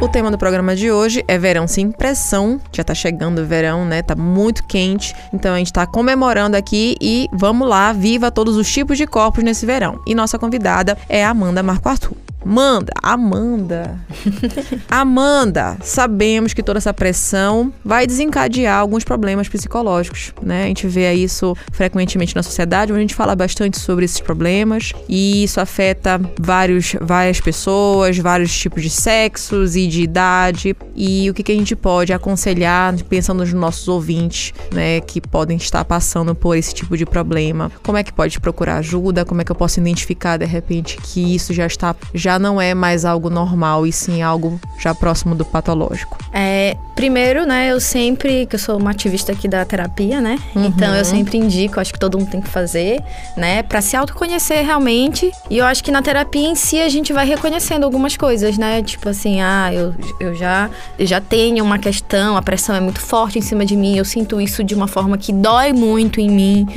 O 0.02 0.08
tema 0.08 0.32
do 0.32 0.38
programa 0.40 0.76
de 0.76 0.92
hoje 0.92 1.24
é 1.28 1.38
verão 1.38 1.68
sem 1.68 1.92
pressão. 1.92 2.60
Já 2.74 2.84
tá 2.84 2.96
chegando 2.96 3.44
o 3.44 3.46
verão, 3.46 3.86
né? 3.86 4.02
Tá 4.02 4.16
muito 4.16 4.64
quente. 4.64 5.14
Então 5.32 5.54
a 5.54 5.60
gente 5.60 5.72
tá 5.72 5.86
comemorando 5.86 6.58
aqui 6.58 6.96
e 7.00 7.30
vamos 7.32 7.70
lá, 7.70 7.94
viva 7.94 8.32
todos 8.32 8.58
os 8.58 8.68
tipos 8.74 8.98
de 8.98 9.06
corpos 9.06 9.44
nesse 9.44 9.64
verão. 9.64 10.02
E 10.08 10.16
nossa 10.16 10.40
convidada 10.40 10.98
é 11.08 11.24
a 11.24 11.30
Amanda 11.30 11.62
Marco 11.62 11.88
Arthur. 11.88 12.29
Manda, 12.44 12.94
Amanda. 13.04 14.00
Amanda, 14.90 15.78
sabemos 15.82 16.54
que 16.54 16.64
toda 16.64 16.78
essa 16.78 16.94
pressão 16.94 17.74
vai 17.84 18.08
desencadear 18.08 18.80
alguns 18.80 19.04
problemas 19.04 19.50
psicológicos, 19.50 20.34
né? 20.42 20.64
A 20.64 20.68
gente 20.68 20.88
vê 20.88 21.12
isso 21.14 21.56
frequentemente 21.72 22.36
na 22.36 22.44
sociedade, 22.44 22.92
onde 22.92 23.00
a 23.00 23.02
gente 23.02 23.16
fala 23.16 23.36
bastante 23.36 23.78
sobre 23.78 24.06
esses 24.06 24.22
problemas 24.22 24.94
e 25.08 25.44
isso 25.44 25.60
afeta 25.60 26.20
vários, 26.40 26.96
várias 27.02 27.42
pessoas, 27.42 28.18
vários 28.18 28.58
tipos 28.58 28.84
de 28.84 28.90
sexos 28.90 29.76
e 29.76 29.88
de 29.88 30.02
idade. 30.02 30.76
E 30.96 31.30
o 31.30 31.34
que, 31.34 31.44
que 31.44 31.52
a 31.52 31.56
gente 31.56 31.76
pode 31.76 32.14
aconselhar, 32.14 32.96
pensando 33.04 33.40
nos 33.40 33.54
nossos 33.54 33.88
ouvintes, 33.88 34.54
né, 34.72 35.02
que 35.02 35.20
podem 35.20 35.58
estar 35.58 35.84
passando 35.84 36.34
por 36.34 36.56
esse 36.56 36.74
tipo 36.74 36.96
de 36.96 37.06
problema? 37.06 37.72
Como 37.84 37.98
é 37.98 38.04
que 38.04 38.14
pode 38.14 38.40
procurar 38.40 38.78
ajuda? 38.78 39.26
Como 39.26 39.42
é 39.42 39.44
que 39.44 39.52
eu 39.52 39.56
posso 39.56 39.80
identificar 39.80 40.38
de 40.38 40.46
repente 40.46 40.98
que 41.02 41.36
isso 41.36 41.54
já 41.54 41.66
está 41.66 41.96
já 42.14 42.29
não 42.38 42.60
é 42.62 42.74
mais 42.76 43.06
algo 43.06 43.30
normal 43.30 43.88
e 43.88 43.92
sim 43.94 44.22
algo 44.22 44.60
já 44.78 44.94
próximo 44.94 45.34
do 45.34 45.46
patológico? 45.46 46.18
É, 46.34 46.78
primeiro, 46.96 47.46
né, 47.46 47.72
eu 47.72 47.80
sempre, 47.80 48.46
que 48.46 48.56
eu 48.56 48.60
sou 48.60 48.78
uma 48.78 48.92
ativista 48.92 49.32
aqui 49.32 49.48
da 49.48 49.64
terapia, 49.66 50.20
né? 50.22 50.38
Então 50.56 50.94
eu 50.96 51.06
sempre 51.06 51.38
indico, 51.38 51.80
acho 51.80 51.94
que 51.94 52.00
todo 52.00 52.18
mundo 52.20 52.30
tem 52.30 52.42
que 52.42 52.50
fazer, 52.50 53.02
né, 53.38 53.64
Pra 53.64 53.82
se 53.82 53.96
autoconhecer 53.96 54.62
realmente. 54.66 55.32
E 55.50 55.58
eu 55.58 55.66
acho 55.66 55.84
que 55.84 55.92
na 55.92 56.02
terapia 56.02 56.48
em 56.50 56.56
si 56.56 56.80
a 56.80 56.90
gente 56.90 57.14
vai 57.14 57.26
reconhecendo 57.26 57.84
algumas 57.84 58.18
coisas, 58.18 58.58
né? 58.58 58.82
Tipo 58.84 59.10
assim, 59.10 59.42
ah, 59.42 59.70
eu, 59.74 59.94
eu 60.20 60.36
já 60.36 60.70
eu 60.98 61.06
já 61.06 61.22
tenho 61.22 61.64
uma 61.64 61.78
questão, 61.80 62.36
a 62.36 62.42
pressão 62.42 62.76
é 62.76 62.80
muito 62.80 63.00
forte 63.00 63.38
em 63.40 63.42
cima 63.42 63.66
de 63.66 63.76
mim, 63.76 63.96
eu 63.98 64.04
sinto 64.06 64.42
isso 64.42 64.64
de 64.64 64.74
uma 64.76 64.88
forma 64.88 65.18
que 65.18 65.32
dói 65.32 65.72
muito 65.72 66.20
em 66.20 66.30
mim, 66.30 66.68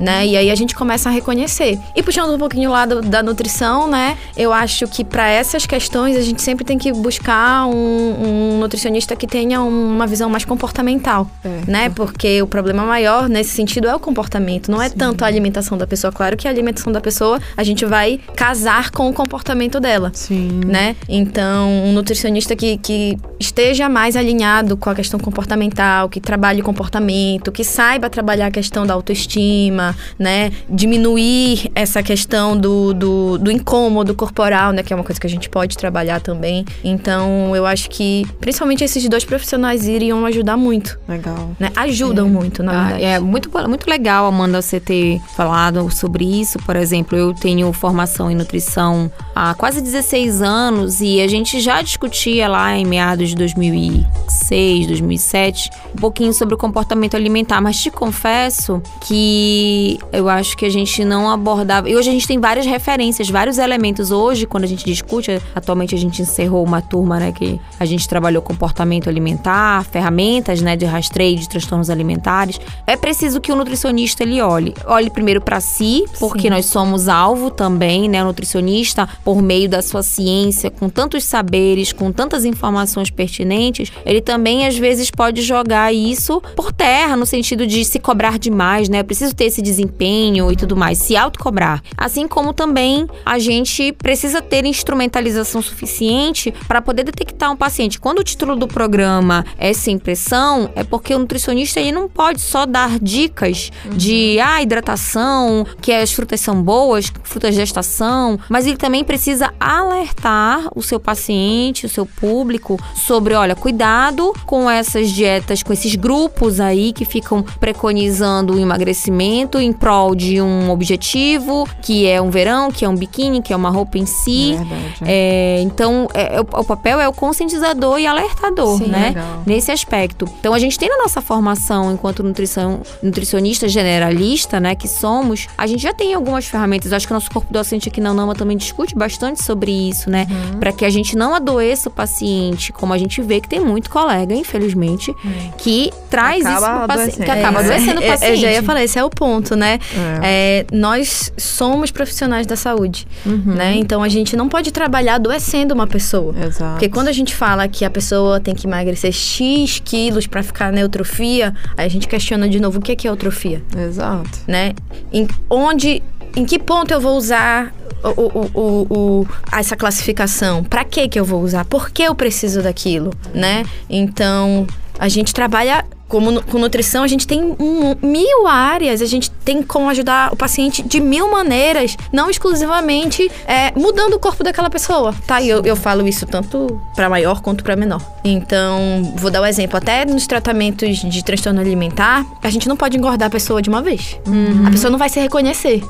né? 0.00 0.26
E 0.26 0.36
aí 0.36 0.50
a 0.50 0.54
gente 0.54 0.74
começa 0.74 1.08
a 1.08 1.12
reconhecer. 1.12 1.78
E 1.96 2.02
puxando 2.02 2.32
um 2.34 2.38
pouquinho 2.38 2.70
lá 2.70 2.84
do- 2.86 3.00
da 3.02 3.22
nutrição, 3.22 3.88
né? 3.88 4.16
Eu 4.36 4.52
acho 4.52 4.86
que 4.86 5.01
pra 5.04 5.28
essas 5.28 5.66
questões 5.66 6.16
a 6.16 6.20
gente 6.20 6.42
sempre 6.42 6.64
tem 6.64 6.78
que 6.78 6.92
buscar 6.92 7.66
um, 7.66 7.74
um 7.74 8.58
nutricionista 8.58 9.14
que 9.16 9.26
tenha 9.26 9.60
uma 9.62 10.06
visão 10.06 10.28
mais 10.28 10.44
comportamental, 10.44 11.30
né? 11.66 11.90
Porque 11.90 12.42
o 12.42 12.46
problema 12.46 12.84
maior 12.84 13.28
nesse 13.28 13.50
sentido 13.50 13.88
é 13.88 13.94
o 13.94 13.98
comportamento, 13.98 14.70
não 14.70 14.80
é 14.80 14.88
tanto 14.88 15.24
a 15.24 15.26
alimentação 15.26 15.76
da 15.78 15.86
pessoa. 15.86 16.12
Claro 16.12 16.36
que 16.36 16.46
a 16.46 16.50
alimentação 16.50 16.92
da 16.92 17.00
pessoa 17.00 17.40
a 17.56 17.62
gente 17.62 17.84
vai 17.84 18.20
casar 18.36 18.90
com 18.90 19.08
o 19.08 19.12
comportamento 19.12 19.80
dela, 19.80 20.10
Sim. 20.14 20.60
né? 20.66 20.96
Então, 21.08 21.70
um 21.84 21.92
nutricionista 21.92 22.54
que, 22.54 22.76
que 22.78 23.18
esteja 23.38 23.88
mais 23.88 24.16
alinhado 24.16 24.76
com 24.76 24.90
a 24.90 24.94
questão 24.94 25.18
comportamental, 25.18 26.08
que 26.08 26.20
trabalhe 26.20 26.62
comportamento, 26.62 27.50
que 27.50 27.64
saiba 27.64 28.08
trabalhar 28.08 28.46
a 28.46 28.50
questão 28.50 28.86
da 28.86 28.94
autoestima, 28.94 29.96
né? 30.18 30.52
Diminuir 30.68 31.70
essa 31.74 32.02
questão 32.02 32.56
do, 32.56 32.92
do, 32.92 33.38
do 33.38 33.50
incômodo 33.50 34.14
corporal, 34.14 34.72
né? 34.72 34.82
Que 34.92 34.94
é 34.94 34.98
uma 34.98 35.04
coisa 35.04 35.18
que 35.18 35.26
a 35.26 35.30
gente 35.30 35.48
pode 35.48 35.74
trabalhar 35.74 36.20
também. 36.20 36.66
Então, 36.84 37.56
eu 37.56 37.64
acho 37.64 37.88
que 37.88 38.26
principalmente 38.38 38.84
esses 38.84 39.08
dois 39.08 39.24
profissionais 39.24 39.88
iriam 39.88 40.26
ajudar 40.26 40.58
muito. 40.58 41.00
Legal. 41.08 41.52
Né? 41.58 41.72
Ajudam 41.74 42.28
muito, 42.28 42.62
na 42.62 42.72
Ah, 42.72 42.82
verdade. 42.88 43.04
é 43.04 43.18
muito, 43.18 43.50
muito 43.70 43.88
legal, 43.88 44.26
Amanda, 44.26 44.60
você 44.60 44.78
ter 44.78 45.18
falado 45.34 45.90
sobre 45.90 46.26
isso. 46.26 46.58
Por 46.58 46.76
exemplo, 46.76 47.16
eu 47.16 47.32
tenho 47.32 47.72
formação 47.72 48.30
em 48.30 48.34
nutrição 48.34 49.10
há 49.34 49.54
quase 49.54 49.80
16 49.80 50.42
anos 50.42 51.00
e 51.00 51.22
a 51.22 51.26
gente 51.26 51.58
já 51.58 51.80
discutia 51.80 52.46
lá 52.46 52.76
em 52.76 52.84
meados 52.84 53.30
de 53.30 53.34
2006, 53.36 54.86
2007, 54.88 55.70
um 55.94 56.00
pouquinho 56.00 56.34
sobre 56.34 56.54
o 56.54 56.58
comportamento 56.58 57.14
alimentar, 57.14 57.62
mas 57.62 57.80
te 57.80 57.90
confesso 57.90 58.82
que 59.00 59.98
eu 60.12 60.28
acho 60.28 60.54
que 60.54 60.66
a 60.66 60.70
gente 60.70 61.02
não 61.02 61.30
abordava. 61.30 61.88
E 61.88 61.96
hoje 61.96 62.10
a 62.10 62.12
gente 62.12 62.28
tem 62.28 62.38
várias 62.38 62.66
referências, 62.66 63.30
vários 63.30 63.56
elementos. 63.56 64.10
Hoje, 64.10 64.46
quando 64.46 64.64
a 64.64 64.66
gente 64.66 64.81
discute, 64.84 65.40
atualmente 65.54 65.94
a 65.94 65.98
gente 65.98 66.22
encerrou 66.22 66.64
uma 66.64 66.80
turma, 66.80 67.18
né, 67.18 67.32
que 67.32 67.60
a 67.78 67.84
gente 67.84 68.08
trabalhou 68.08 68.42
comportamento 68.42 69.08
alimentar, 69.08 69.84
ferramentas, 69.84 70.60
né, 70.60 70.76
de 70.76 70.84
rastreio 70.84 71.38
de 71.38 71.48
transtornos 71.48 71.90
alimentares. 71.90 72.60
É 72.86 72.96
preciso 72.96 73.40
que 73.40 73.52
o 73.52 73.56
nutricionista 73.56 74.22
ele 74.22 74.40
olhe, 74.40 74.74
olhe 74.86 75.10
primeiro 75.10 75.40
para 75.40 75.60
si, 75.60 76.04
porque 76.18 76.48
nós 76.50 76.66
somos 76.66 77.08
alvo 77.08 77.50
também, 77.50 78.08
né, 78.08 78.22
o 78.22 78.26
nutricionista 78.26 79.08
por 79.24 79.42
meio 79.42 79.68
da 79.68 79.82
sua 79.82 80.02
ciência, 80.02 80.70
com 80.70 80.88
tantos 80.88 81.24
saberes, 81.24 81.92
com 81.92 82.12
tantas 82.12 82.44
informações 82.44 83.10
pertinentes, 83.10 83.92
ele 84.04 84.20
também 84.20 84.66
às 84.66 84.76
vezes 84.76 85.10
pode 85.10 85.42
jogar 85.42 85.92
isso 85.92 86.40
por 86.56 86.72
terra 86.72 87.16
no 87.16 87.26
sentido 87.26 87.66
de 87.66 87.84
se 87.84 87.98
cobrar 87.98 88.38
demais, 88.38 88.88
né? 88.88 89.00
Eu 89.00 89.04
preciso 89.04 89.34
ter 89.34 89.44
esse 89.44 89.62
desempenho 89.62 90.50
e 90.50 90.56
tudo 90.56 90.76
mais, 90.76 90.98
se 90.98 91.16
autocobrar. 91.16 91.82
Assim 91.96 92.26
como 92.26 92.52
também 92.52 93.06
a 93.24 93.38
gente 93.38 93.92
precisa 93.92 94.40
ter 94.40 94.64
instrumentalização 94.72 95.62
suficiente 95.62 96.52
para 96.66 96.82
poder 96.82 97.04
detectar 97.04 97.52
um 97.52 97.56
paciente. 97.56 98.00
Quando 98.00 98.18
o 98.18 98.24
título 98.24 98.56
do 98.56 98.66
programa 98.66 99.44
é 99.56 99.72
sem 99.72 99.98
pressão, 99.98 100.70
é 100.74 100.82
porque 100.82 101.14
o 101.14 101.18
nutricionista 101.18 101.80
ele 101.80 101.92
não 101.92 102.08
pode 102.08 102.40
só 102.40 102.66
dar 102.66 102.98
dicas 102.98 103.70
de 103.94 104.40
ah, 104.40 104.62
hidratação, 104.62 105.64
que 105.80 105.92
as 105.92 106.12
frutas 106.12 106.40
são 106.40 106.62
boas, 106.62 107.12
frutas 107.22 107.56
da 107.56 107.62
estação, 107.62 108.38
mas 108.48 108.66
ele 108.66 108.76
também 108.76 109.04
precisa 109.04 109.52
alertar 109.60 110.68
o 110.74 110.82
seu 110.82 110.98
paciente, 110.98 111.86
o 111.86 111.88
seu 111.88 112.06
público 112.06 112.78
sobre, 112.94 113.34
olha, 113.34 113.54
cuidado 113.54 114.32
com 114.46 114.68
essas 114.68 115.10
dietas, 115.10 115.62
com 115.62 115.72
esses 115.72 115.94
grupos 115.94 116.60
aí 116.60 116.92
que 116.92 117.04
ficam 117.04 117.42
preconizando 117.60 118.54
o 118.54 118.58
emagrecimento 118.58 119.58
em 119.58 119.72
prol 119.72 120.14
de 120.14 120.40
um 120.40 120.70
objetivo, 120.70 121.68
que 121.82 122.06
é 122.06 122.20
um 122.20 122.30
verão, 122.30 122.70
que 122.70 122.84
é 122.84 122.88
um 122.88 122.96
biquíni, 122.96 123.42
que 123.42 123.52
é 123.52 123.56
uma 123.56 123.70
roupa 123.70 123.98
em 123.98 124.06
si. 124.06 124.56
É 124.62 124.64
verdade. 124.64 124.96
É, 125.04 125.60
então, 125.60 126.08
é- 126.14 126.36
é 126.36 126.40
o, 126.40 126.46
o 126.60 126.64
papel 126.64 127.00
é 127.00 127.08
o 127.08 127.12
conscientizador 127.12 127.98
e 127.98 128.06
alertador, 128.06 128.78
Sim, 128.78 128.86
né? 128.86 129.08
legal. 129.08 129.42
Nesse 129.46 129.70
aspecto. 129.70 130.26
Então, 130.40 130.54
a 130.54 130.58
gente 130.58 130.78
tem 130.78 130.88
na 130.88 130.98
nossa 130.98 131.20
formação, 131.20 131.92
enquanto 131.92 132.22
nutrição, 132.22 132.80
nutricionista 133.02 133.68
generalista, 133.68 134.58
né, 134.60 134.74
que 134.74 134.88
somos, 134.88 135.46
a 135.56 135.66
gente 135.66 135.82
já 135.82 135.92
tem 135.92 136.14
algumas 136.14 136.46
ferramentas. 136.46 136.90
Eu 136.90 136.96
acho 136.96 137.06
que 137.06 137.12
o 137.12 137.14
nosso 137.14 137.30
corpo 137.30 137.52
docente 137.52 137.88
aqui 137.88 138.00
na 138.00 138.10
UNAMA 138.12 138.34
também 138.34 138.56
discute 138.56 138.94
bastante 138.94 139.42
sobre 139.42 139.70
isso, 139.70 140.08
né? 140.10 140.26
Uhum. 140.30 140.58
Para 140.60 140.72
que 140.72 140.84
a 140.84 140.90
gente 140.90 141.16
não 141.16 141.34
adoeça 141.34 141.88
o 141.88 141.92
paciente, 141.92 142.72
como 142.72 142.92
a 142.92 142.98
gente 142.98 143.20
vê 143.22 143.40
que 143.40 143.48
tem 143.48 143.60
muito 143.60 143.90
colega, 143.90 144.34
infelizmente, 144.34 145.14
que 145.58 145.90
traz 146.10 146.44
Acaba 146.46 146.56
isso 146.66 146.78
pro 146.78 146.86
paciente, 146.88 147.24
que 147.24 147.30
acaba 147.30 147.60
É, 147.60 147.64
adoecendo 147.64 148.00
o 148.00 148.02
É, 148.04 148.08
paciente. 148.10 148.30
Eu 148.30 148.36
já 148.36 148.52
ia 148.52 148.62
falar, 148.62 148.82
esse 148.84 148.98
é 148.98 149.04
o 149.04 149.10
ponto, 149.10 149.56
né? 149.56 149.78
É, 150.22 150.64
nós 150.72 151.32
somos 151.36 151.90
profissionais 151.90 152.46
da 152.46 152.56
saúde, 152.56 153.06
né? 153.26 153.74
Então 153.76 154.02
a 154.02 154.08
gente 154.08 154.36
não 154.36 154.48
pode 154.52 154.70
trabalhar 154.70 155.14
adoecendo 155.14 155.72
uma 155.72 155.86
pessoa. 155.86 156.34
Exato. 156.38 156.72
Porque 156.72 156.90
quando 156.90 157.08
a 157.08 157.12
gente 157.12 157.34
fala 157.34 157.66
que 157.66 157.86
a 157.86 157.90
pessoa 157.90 158.38
tem 158.38 158.54
que 158.54 158.66
emagrecer 158.66 159.10
X 159.10 159.80
quilos 159.82 160.26
pra 160.26 160.42
ficar 160.42 160.70
na 160.70 160.80
eutrofia, 160.80 161.54
aí 161.74 161.86
a 161.86 161.88
gente 161.88 162.06
questiona 162.06 162.46
de 162.46 162.60
novo 162.60 162.78
o 162.78 162.82
que 162.82 162.92
é 162.92 162.96
que 162.96 163.08
é 163.08 163.10
eutrofia, 163.10 163.62
Exato. 163.74 164.28
né? 164.46 164.74
Em, 165.10 165.26
onde, 165.48 166.02
em 166.36 166.44
que 166.44 166.58
ponto 166.58 166.92
eu 166.92 167.00
vou 167.00 167.16
usar 167.16 167.72
o, 168.04 168.50
o- 168.60 168.86
o- 168.90 169.26
essa 169.50 169.74
classificação? 169.74 170.62
Pra 170.62 170.84
que 170.84 171.08
que 171.08 171.18
eu 171.18 171.24
vou 171.24 171.40
usar? 171.42 171.64
Por 171.64 171.88
que 171.90 172.02
eu 172.02 172.14
preciso 172.14 172.60
daquilo, 172.60 173.10
né? 173.34 173.64
Então, 173.88 174.66
a 174.98 175.08
gente 175.08 175.32
trabalha 175.32 175.82
como 176.12 176.42
com 176.42 176.58
nutrição, 176.58 177.02
a 177.02 177.08
gente 177.08 177.26
tem 177.26 177.42
um- 177.58 177.96
mil 178.02 178.46
áreas, 178.46 179.00
a 179.00 179.06
gente 179.06 179.30
tem 179.30 179.62
como 179.62 179.88
ajudar 179.88 180.30
o 180.30 180.36
paciente 180.36 180.82
de 180.82 181.00
mil 181.00 181.30
maneiras, 181.30 181.96
não 182.12 182.28
exclusivamente 182.28 183.30
é, 183.46 183.72
mudando 183.74 184.12
o 184.12 184.18
corpo 184.18 184.44
daquela 184.44 184.68
pessoa, 184.68 185.14
tá? 185.26 185.40
E 185.40 185.48
eu, 185.48 185.62
eu 185.64 185.74
falo 185.74 186.06
isso 186.06 186.26
tanto 186.26 186.78
pra 186.94 187.08
maior 187.08 187.40
quanto 187.40 187.64
pra 187.64 187.74
menor. 187.76 188.02
Então, 188.22 189.14
vou 189.16 189.30
dar 189.30 189.40
um 189.40 189.46
exemplo, 189.46 189.78
até 189.78 190.04
nos 190.04 190.26
tratamentos 190.26 190.98
de 190.98 191.24
transtorno 191.24 191.60
alimentar, 191.62 192.26
a 192.42 192.50
gente 192.50 192.68
não 192.68 192.76
pode 192.76 192.94
engordar 192.98 193.28
a 193.28 193.30
pessoa 193.30 193.62
de 193.62 193.70
uma 193.70 193.80
vez. 193.80 194.18
A 194.66 194.70
pessoa 194.70 194.90
não 194.90 194.98
vai 194.98 195.08
se 195.08 195.18
reconhecer, 195.18 195.82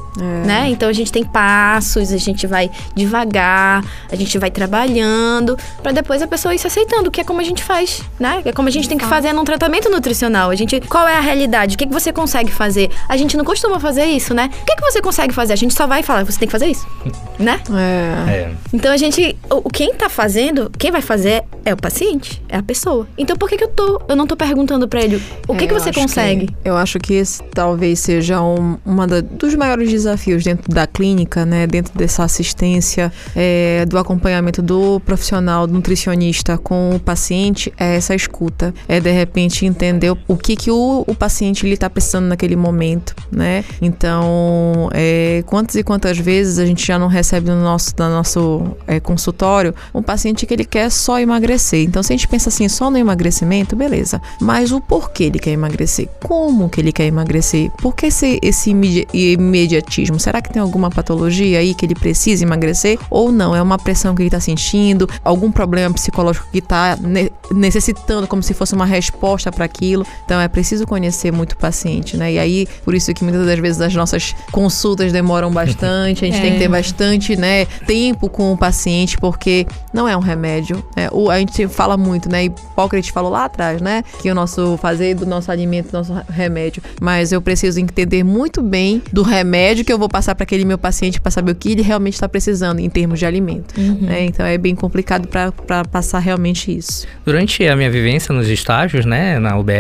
né? 0.46 0.68
Então 0.68 0.88
a 0.88 0.92
gente 0.92 1.10
tem 1.10 1.24
passos, 1.24 2.12
a 2.12 2.16
gente 2.16 2.46
vai 2.46 2.70
devagar, 2.94 3.84
a 4.10 4.14
gente 4.14 4.38
vai 4.38 4.52
trabalhando, 4.52 5.56
pra 5.82 5.90
depois 5.90 6.22
a 6.22 6.28
pessoa 6.28 6.54
ir 6.54 6.58
se 6.58 6.66
aceitando, 6.68 7.10
que 7.10 7.20
é 7.20 7.24
como 7.24 7.40
a 7.40 7.44
gente 7.44 7.62
faz, 7.64 8.02
né? 8.20 8.40
É 8.44 8.52
como 8.52 8.68
a 8.68 8.70
gente 8.70 8.88
tem 8.88 8.96
que 8.96 9.04
fazer 9.04 9.32
num 9.32 9.42
tratamento 9.44 9.90
nutricional. 9.90 10.11
A 10.50 10.54
gente, 10.54 10.80
qual 10.82 11.06
é 11.08 11.16
a 11.16 11.20
realidade? 11.20 11.74
O 11.74 11.78
que, 11.78 11.86
que 11.86 11.92
você 11.92 12.12
consegue 12.12 12.50
fazer? 12.50 12.90
A 13.08 13.16
gente 13.16 13.36
não 13.36 13.44
costuma 13.44 13.78
fazer 13.80 14.04
isso, 14.04 14.34
né? 14.34 14.50
O 14.62 14.64
que, 14.64 14.76
que 14.76 14.82
você 14.82 15.00
consegue 15.00 15.32
fazer? 15.34 15.52
A 15.52 15.56
gente 15.56 15.74
só 15.74 15.86
vai 15.86 16.00
e 16.00 16.02
fala, 16.02 16.24
você 16.24 16.38
tem 16.38 16.46
que 16.48 16.52
fazer 16.52 16.66
isso, 16.66 16.86
né? 17.38 17.60
É. 17.70 18.30
É. 18.32 18.52
Então 18.72 18.92
a 18.92 18.96
gente, 18.96 19.36
o, 19.50 19.68
quem 19.70 19.94
tá 19.94 20.08
fazendo, 20.08 20.70
quem 20.78 20.90
vai 20.90 21.02
fazer 21.02 21.42
é 21.64 21.72
o 21.72 21.76
paciente, 21.76 22.42
é 22.48 22.56
a 22.58 22.62
pessoa. 22.62 23.06
Então 23.16 23.36
por 23.36 23.48
que 23.48 23.56
que 23.56 23.64
eu 23.64 23.68
tô, 23.68 24.00
eu 24.08 24.16
não 24.16 24.26
tô 24.26 24.36
perguntando 24.36 24.86
pra 24.88 25.00
ele 25.00 25.22
o 25.48 25.54
que 25.54 25.64
É, 25.64 25.66
que 25.66 25.74
você 25.74 25.92
consegue? 25.92 26.48
eu 26.64 26.76
acho 26.76 26.98
que 26.98 27.14
esse 27.14 27.42
talvez 27.54 28.00
seja 28.00 28.40
um 28.42 28.78
uma 28.84 29.06
da- 29.06 29.20
dos 29.20 29.54
maiores 29.54 29.90
desafios 29.90 30.42
dentro 30.44 30.72
da 30.72 30.86
clínica, 30.86 31.44
né? 31.46 31.66
Dentro 31.66 31.96
dessa 31.96 32.24
assistência, 32.24 33.12
é, 33.36 33.84
do 33.86 33.98
acompanhamento 33.98 34.60
do 34.62 35.00
profissional, 35.00 35.66
do 35.66 35.72
nutricionista 35.74 36.58
com 36.58 36.94
o 36.94 36.98
paciente, 37.00 37.72
é 37.78 37.96
essa 37.96 38.14
escuta. 38.14 38.74
É 38.88 38.98
de 39.00 39.10
repente 39.10 39.64
entender 39.66 40.01
o- 40.10 40.18
o 40.28 40.36
que 40.36 40.56
que 40.56 40.70
o, 40.70 41.04
o 41.06 41.14
paciente 41.14 41.64
ele 41.66 41.76
tá 41.76 41.88
precisando 41.88 42.26
naquele 42.26 42.56
momento, 42.56 43.14
né? 43.30 43.64
Então, 43.80 44.88
é, 44.92 45.42
quantas 45.46 45.76
e 45.76 45.82
quantas 45.82 46.18
vezes 46.18 46.58
a 46.58 46.66
gente 46.66 46.84
já 46.86 46.98
não 46.98 47.06
recebe 47.08 47.48
no 47.50 47.60
nosso, 47.62 47.92
no 47.98 48.08
nosso 48.10 48.62
é, 48.86 48.98
consultório 49.00 49.74
um 49.94 50.02
paciente 50.02 50.44
que 50.46 50.52
ele 50.54 50.64
quer 50.64 50.90
só 50.90 51.20
emagrecer. 51.20 51.82
Então, 51.84 52.02
se 52.02 52.12
a 52.12 52.16
gente 52.16 52.26
pensa 52.28 52.48
assim, 52.48 52.68
só 52.68 52.90
no 52.90 52.98
emagrecimento, 52.98 53.76
beleza. 53.76 54.20
Mas 54.40 54.72
o 54.72 54.80
porquê 54.80 55.24
ele 55.24 55.38
quer 55.38 55.50
emagrecer? 55.50 56.08
Como 56.22 56.68
que 56.68 56.80
ele 56.80 56.92
quer 56.92 57.06
emagrecer? 57.06 57.70
Por 57.78 57.94
que 57.94 58.06
esse, 58.06 58.38
esse 58.42 58.70
imedi- 58.70 59.06
imediatismo? 59.12 60.18
Será 60.18 60.40
que 60.40 60.52
tem 60.52 60.60
alguma 60.62 60.90
patologia 60.90 61.58
aí 61.58 61.74
que 61.74 61.84
ele 61.86 61.94
precisa 61.94 62.44
emagrecer? 62.44 62.98
Ou 63.10 63.30
não? 63.30 63.54
É 63.54 63.62
uma 63.62 63.78
pressão 63.78 64.14
que 64.14 64.22
ele 64.22 64.30
tá 64.30 64.40
sentindo? 64.40 65.08
Algum 65.24 65.50
problema 65.50 65.94
psicológico 65.94 66.46
que 66.52 66.60
tá 66.60 66.96
ne- 67.00 67.30
necessitando 67.50 68.26
como 68.26 68.42
se 68.42 68.54
fosse 68.54 68.74
uma 68.74 68.86
resposta 68.86 69.50
para 69.52 69.64
aquilo? 69.64 69.81
Então, 70.24 70.40
é 70.40 70.48
preciso 70.48 70.86
conhecer 70.86 71.32
muito 71.32 71.52
o 71.52 71.56
paciente, 71.56 72.16
né? 72.16 72.32
E 72.32 72.38
aí, 72.38 72.66
por 72.84 72.94
isso 72.94 73.12
que 73.12 73.24
muitas 73.24 73.44
das 73.46 73.58
vezes 73.58 73.80
as 73.80 73.94
nossas 73.94 74.34
consultas 74.50 75.12
demoram 75.12 75.50
bastante, 75.52 76.24
a 76.24 76.28
gente 76.28 76.40
tem 76.40 76.52
que 76.52 76.58
ter 76.58 76.68
bastante, 76.68 77.36
né, 77.36 77.64
tempo 77.86 78.28
com 78.28 78.52
o 78.52 78.56
paciente, 78.56 79.16
porque 79.18 79.66
não 79.92 80.08
é 80.08 80.16
um 80.16 80.20
remédio. 80.20 80.82
né? 80.96 81.08
O, 81.12 81.30
a 81.30 81.38
gente 81.38 81.66
fala 81.68 81.96
muito, 81.96 82.28
né? 82.30 82.44
Hipócrates 82.44 83.10
falou 83.10 83.30
lá 83.30 83.44
atrás, 83.46 83.80
né? 83.80 84.02
Que 84.20 84.30
o 84.30 84.34
nosso 84.34 84.76
fazer 84.80 85.14
do 85.14 85.26
nosso 85.26 85.50
alimento, 85.50 85.92
nosso 85.92 86.12
remédio. 86.30 86.82
Mas 87.00 87.32
eu 87.32 87.40
preciso 87.42 87.80
entender 87.80 88.22
muito 88.22 88.62
bem 88.62 89.02
do 89.12 89.22
remédio 89.22 89.84
que 89.84 89.92
eu 89.92 89.98
vou 89.98 90.08
passar 90.08 90.34
para 90.34 90.44
aquele 90.44 90.64
meu 90.64 90.78
paciente 90.78 91.20
para 91.20 91.30
saber 91.30 91.52
o 91.52 91.54
que 91.54 91.72
ele 91.72 91.82
realmente 91.82 92.14
está 92.14 92.28
precisando 92.28 92.78
em 92.78 92.88
termos 92.88 93.18
de 93.18 93.26
alimento. 93.26 93.74
né? 93.78 94.24
Então 94.24 94.44
é 94.46 94.56
bem 94.58 94.74
complicado 94.74 95.28
para 95.28 95.84
passar 95.84 96.18
realmente 96.18 96.76
isso. 96.76 97.06
Durante 97.24 97.66
a 97.66 97.74
minha 97.76 97.90
vivência 97.90 98.34
nos 98.34 98.48
estágios, 98.48 99.04
né, 99.04 99.38
na 99.38 99.56
UBS 99.58 99.71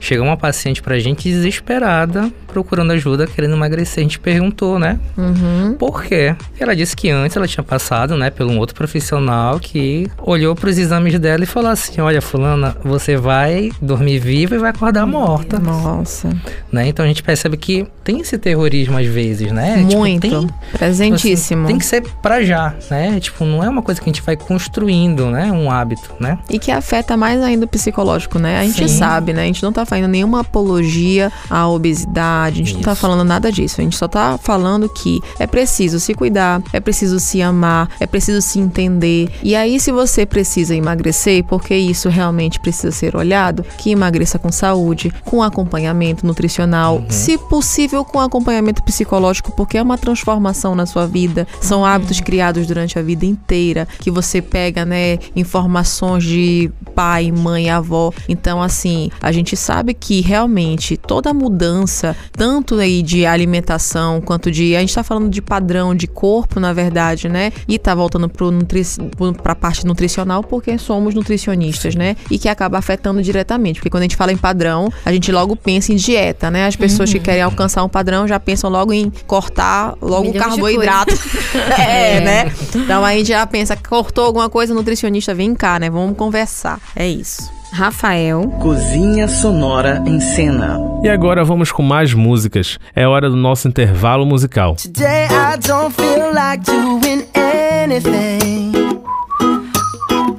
Chegou 0.00 0.26
uma 0.26 0.36
paciente 0.36 0.82
pra 0.82 0.98
gente 0.98 1.28
desesperada, 1.28 2.30
procurando 2.48 2.92
ajuda, 2.92 3.26
querendo 3.26 3.54
emagrecer. 3.54 4.00
A 4.00 4.02
gente 4.02 4.18
perguntou, 4.18 4.78
né? 4.78 4.98
Uhum. 5.16 5.74
Por 5.78 6.02
quê? 6.04 6.34
Ela 6.58 6.74
disse 6.76 6.94
que 6.96 7.08
antes 7.10 7.36
ela 7.36 7.46
tinha 7.46 7.64
passado, 7.64 8.16
né, 8.16 8.30
por 8.30 8.46
um 8.46 8.58
outro 8.58 8.74
profissional 8.74 9.58
que 9.58 10.10
olhou 10.18 10.54
pros 10.54 10.76
exames 10.78 11.18
dela 11.18 11.44
e 11.44 11.46
falou 11.46 11.70
assim: 11.70 12.00
Olha, 12.00 12.20
Fulana, 12.20 12.76
você 12.84 13.16
vai 13.16 13.70
dormir 13.80 14.18
viva 14.18 14.54
e 14.54 14.58
vai 14.58 14.70
acordar 14.70 15.06
morta. 15.06 15.58
Nossa. 15.58 16.28
Né? 16.70 16.88
Então 16.88 17.04
a 17.04 17.08
gente 17.08 17.22
percebe 17.22 17.56
que 17.56 17.86
tem 18.02 18.20
esse 18.20 18.36
terrorismo 18.36 18.98
às 18.98 19.06
vezes, 19.06 19.50
né? 19.52 19.78
Tipo, 19.86 19.98
Muito. 19.98 20.20
tem- 20.28 20.50
Presentíssimo. 20.72 21.62
assim, 21.62 21.68
tem 21.72 21.78
que 21.78 21.86
ser 21.86 22.02
pra 22.20 22.42
já, 22.42 22.74
né? 22.90 23.20
Tipo, 23.20 23.44
não 23.44 23.62
é 23.62 23.68
uma 23.68 23.82
coisa 23.82 24.00
que 24.00 24.08
a 24.08 24.12
gente 24.12 24.22
vai 24.22 24.36
construindo, 24.36 25.30
né? 25.30 25.50
Um 25.52 25.70
hábito, 25.70 26.10
né? 26.18 26.38
E 26.50 26.58
que 26.58 26.70
afeta 26.70 27.16
mais 27.16 27.40
ainda 27.40 27.64
o 27.66 27.68
psicológico, 27.68 28.38
né? 28.38 28.58
A 28.58 28.64
gente 28.64 28.88
Sim. 28.88 28.98
sabe, 28.98 29.21
né? 29.30 29.42
A 29.42 29.46
gente 29.46 29.62
não 29.62 29.72
tá 29.72 29.84
fazendo 29.84 30.08
nenhuma 30.08 30.40
apologia 30.40 31.30
à 31.50 31.68
obesidade, 31.68 32.62
a 32.62 32.64
gente 32.64 32.74
não 32.74 32.82
tá 32.82 32.92
Isso. 32.92 33.00
falando 33.00 33.24
nada 33.24 33.52
disso. 33.52 33.80
A 33.80 33.84
gente 33.84 33.96
só 33.96 34.08
tá 34.08 34.38
falando 34.38 34.88
que 34.88 35.20
é 35.38 35.46
preciso 35.46 36.00
se 36.00 36.14
cuidar, 36.14 36.62
é 36.72 36.80
preciso 36.80 37.20
se 37.20 37.42
amar, 37.42 37.90
é 38.00 38.06
preciso 38.06 38.40
se 38.40 38.58
entender. 38.58 39.28
E 39.42 39.54
aí, 39.54 39.78
se 39.78 39.92
você 39.92 40.24
precisa 40.24 40.74
emagrecer, 40.74 41.44
porque 41.44 41.76
isso 41.76 42.08
realmente 42.08 42.58
precisa 42.60 42.90
ser 42.90 43.14
olhado, 43.16 43.64
que 43.76 43.90
emagreça 43.90 44.38
com 44.38 44.50
saúde, 44.50 45.12
com 45.24 45.42
acompanhamento 45.42 46.26
nutricional, 46.26 47.04
se 47.08 47.36
possível 47.36 48.04
com 48.04 48.20
acompanhamento 48.20 48.82
psicológico, 48.82 49.52
porque 49.52 49.76
é 49.76 49.82
uma 49.82 49.98
transformação 49.98 50.74
na 50.74 50.86
sua 50.86 51.06
vida. 51.06 51.46
São 51.60 51.84
hábitos 51.84 52.20
criados 52.20 52.66
durante 52.66 52.98
a 52.98 53.02
vida 53.02 53.26
inteira, 53.26 53.86
que 53.98 54.10
você 54.10 54.40
pega, 54.40 54.84
né, 54.84 55.18
informações 55.34 56.24
de 56.24 56.70
pai, 56.94 57.30
mãe, 57.30 57.70
avó. 57.70 58.12
Então, 58.28 58.62
assim, 58.62 59.10
a 59.20 59.32
gente 59.32 59.56
sabe 59.56 59.94
que 59.94 60.20
realmente 60.20 60.96
toda 60.96 61.32
mudança, 61.32 62.16
tanto 62.32 62.76
aí 62.76 63.02
de 63.02 63.26
alimentação 63.26 64.20
quanto 64.20 64.50
de. 64.50 64.76
A 64.76 64.80
gente 64.80 64.94
tá 64.94 65.02
falando 65.02 65.28
de 65.28 65.42
padrão 65.42 65.94
de 65.94 66.06
corpo, 66.06 66.60
na 66.60 66.72
verdade, 66.72 67.28
né? 67.28 67.52
E 67.66 67.78
tá 67.78 67.94
voltando 67.94 68.28
pro 68.28 68.50
nutri, 68.50 68.82
pra 69.42 69.54
parte 69.54 69.86
nutricional, 69.86 70.42
porque 70.42 70.78
somos 70.78 71.14
nutricionistas, 71.14 71.94
né? 71.94 72.16
E 72.30 72.38
que 72.38 72.48
acaba 72.48 72.78
afetando 72.78 73.22
diretamente. 73.22 73.80
Porque 73.80 73.90
quando 73.90 74.02
a 74.02 74.04
gente 74.04 74.16
fala 74.16 74.32
em 74.32 74.36
padrão, 74.36 74.88
a 75.04 75.12
gente 75.12 75.30
logo 75.30 75.56
pensa 75.56 75.92
em 75.92 75.96
dieta, 75.96 76.50
né? 76.50 76.66
As 76.66 76.76
pessoas 76.76 77.12
que 77.12 77.20
querem 77.20 77.42
alcançar 77.42 77.84
um 77.84 77.88
padrão 77.88 78.26
já 78.26 78.38
pensam 78.38 78.70
logo 78.70 78.92
em 78.92 79.10
cortar 79.26 79.94
logo 80.00 80.28
o 80.28 80.32
Milhões 80.32 80.46
carboidrato. 80.46 81.14
é, 81.78 82.20
né? 82.20 82.52
Então 82.74 83.04
aí 83.04 83.24
já 83.24 83.46
pensa, 83.46 83.76
cortou 83.76 84.24
alguma 84.24 84.48
coisa, 84.48 84.74
nutricionista, 84.74 85.34
vem 85.34 85.54
cá, 85.54 85.78
né? 85.78 85.90
Vamos 85.90 86.16
conversar. 86.16 86.80
É 86.94 87.08
isso. 87.08 87.61
Rafael. 87.72 88.48
Cozinha 88.60 89.26
Sonora 89.26 90.02
em 90.06 90.20
Cena. 90.20 90.78
E 91.02 91.08
agora 91.08 91.42
vamos 91.42 91.72
com 91.72 91.82
mais 91.82 92.12
músicas. 92.12 92.78
É 92.94 93.06
hora 93.08 93.30
do 93.30 93.36
nosso 93.36 93.66
intervalo 93.66 94.26
musical. 94.26 94.76
Today 94.76 95.24
I 95.26 95.56
don't 95.58 95.94
feel 95.94 96.32
like 96.34 96.62
doing 96.64 97.24
anything. 97.34 98.72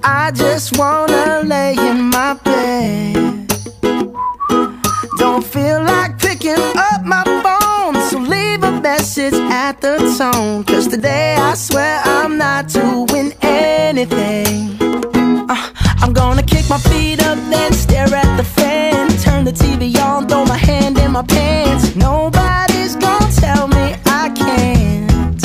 I 0.04 0.32
just 0.32 0.78
wanna 0.78 1.42
lay 1.44 1.74
in 1.74 2.04
my 2.04 2.36
bed. 2.44 3.48
Don't 5.18 5.44
feel 5.44 5.82
like 5.84 6.18
picking 6.20 6.54
up 6.54 7.04
my 7.04 7.24
phone, 7.42 8.00
so 8.10 8.20
leave 8.20 8.64
a 8.64 8.72
message 8.80 9.34
at 9.52 9.82
the 9.82 9.98
tone. 10.18 10.64
Cause 10.66 10.88
today 10.88 11.36
I 11.38 11.56
swear 11.56 12.02
I'm 12.06 12.38
not 12.38 12.68
doing 12.68 13.34
anything. 13.42 14.83
Kick 16.48 16.70
my 16.70 16.78
feet 16.78 17.22
up, 17.24 17.38
then 17.50 17.74
stare 17.74 18.14
at 18.14 18.38
the 18.38 18.44
fan. 18.44 19.10
Turn 19.20 19.44
the 19.46 19.52
TV 19.52 19.96
on, 20.00 20.28
throw 20.28 20.46
my 20.46 20.58
hand 20.58 20.98
in 20.98 21.12
my 21.12 21.24
pants. 21.24 21.96
Nobody's 21.96 22.96
gonna 22.96 23.32
tell 23.32 23.68
me 23.68 23.96
I 24.06 24.30
can't. 24.36 25.42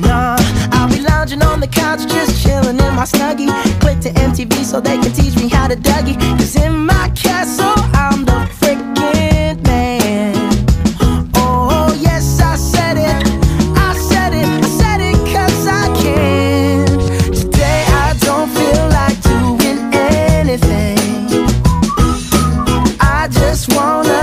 Nah, 0.00 0.36
I'll 0.72 0.88
be 0.88 1.00
lounging 1.00 1.42
on 1.42 1.60
the 1.60 1.66
couch, 1.66 2.00
just 2.06 2.42
chilling 2.42 2.78
in 2.78 2.94
my 2.94 3.04
snuggie. 3.04 3.50
Click 3.80 4.00
to 4.00 4.10
MTV 4.10 4.64
so 4.64 4.80
they 4.80 4.98
can 4.98 5.12
teach 5.12 5.36
me 5.36 5.48
how 5.48 5.68
to 5.68 5.76
Dougie. 5.76 6.16
Cause 6.38 6.56
in 6.56 6.86
my 6.86 7.10
castle, 7.14 7.74
I'm 7.94 8.24
the 8.24 8.46
I 23.22 23.28
just 23.28 23.72
wanna 23.72 24.21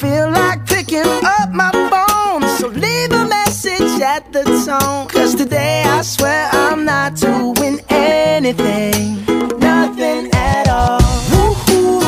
feel 0.00 0.30
like 0.30 0.64
picking 0.64 1.04
up 1.38 1.50
my 1.52 1.70
phone, 1.90 2.42
so 2.58 2.68
leave 2.68 3.12
a 3.12 3.24
message 3.28 4.00
at 4.00 4.32
the 4.32 4.44
tone. 4.64 5.06
Cause 5.08 5.34
today 5.34 5.82
I 5.84 6.00
swear 6.00 6.48
I'm 6.52 6.86
not 6.86 7.16
doing 7.16 7.80
anything. 7.90 9.18
Nothing 9.60 10.30
at 10.32 10.68
all. 10.68 11.00
Woo-hoo, 11.30 12.00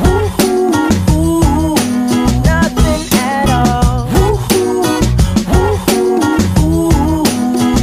woo-hoo, 0.00 0.70
woo. 1.10 1.74
Nothing 2.44 3.02
at 3.18 3.48
all. 3.50 4.06
Woo-hoo, 4.14 4.82
woo-hoo, 5.50 6.20
woo. 6.60 7.22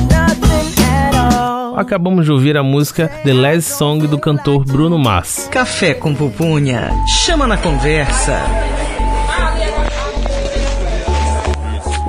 Nothing 0.08 0.70
at 0.80 1.14
all. 1.14 1.78
Acabamos 1.78 2.26
de 2.26 2.32
ouvir 2.32 2.56
a 2.56 2.64
música 2.64 3.12
The 3.26 3.34
Last 3.34 3.78
Song 3.78 4.00
do 4.08 4.18
cantor 4.18 4.64
Bruno 4.64 4.98
Mars. 4.98 5.50
Café 5.52 5.94
com 5.94 6.16
pupunha. 6.16 6.90
Chama 7.26 7.46
na 7.48 7.58
conversa. 7.58 8.40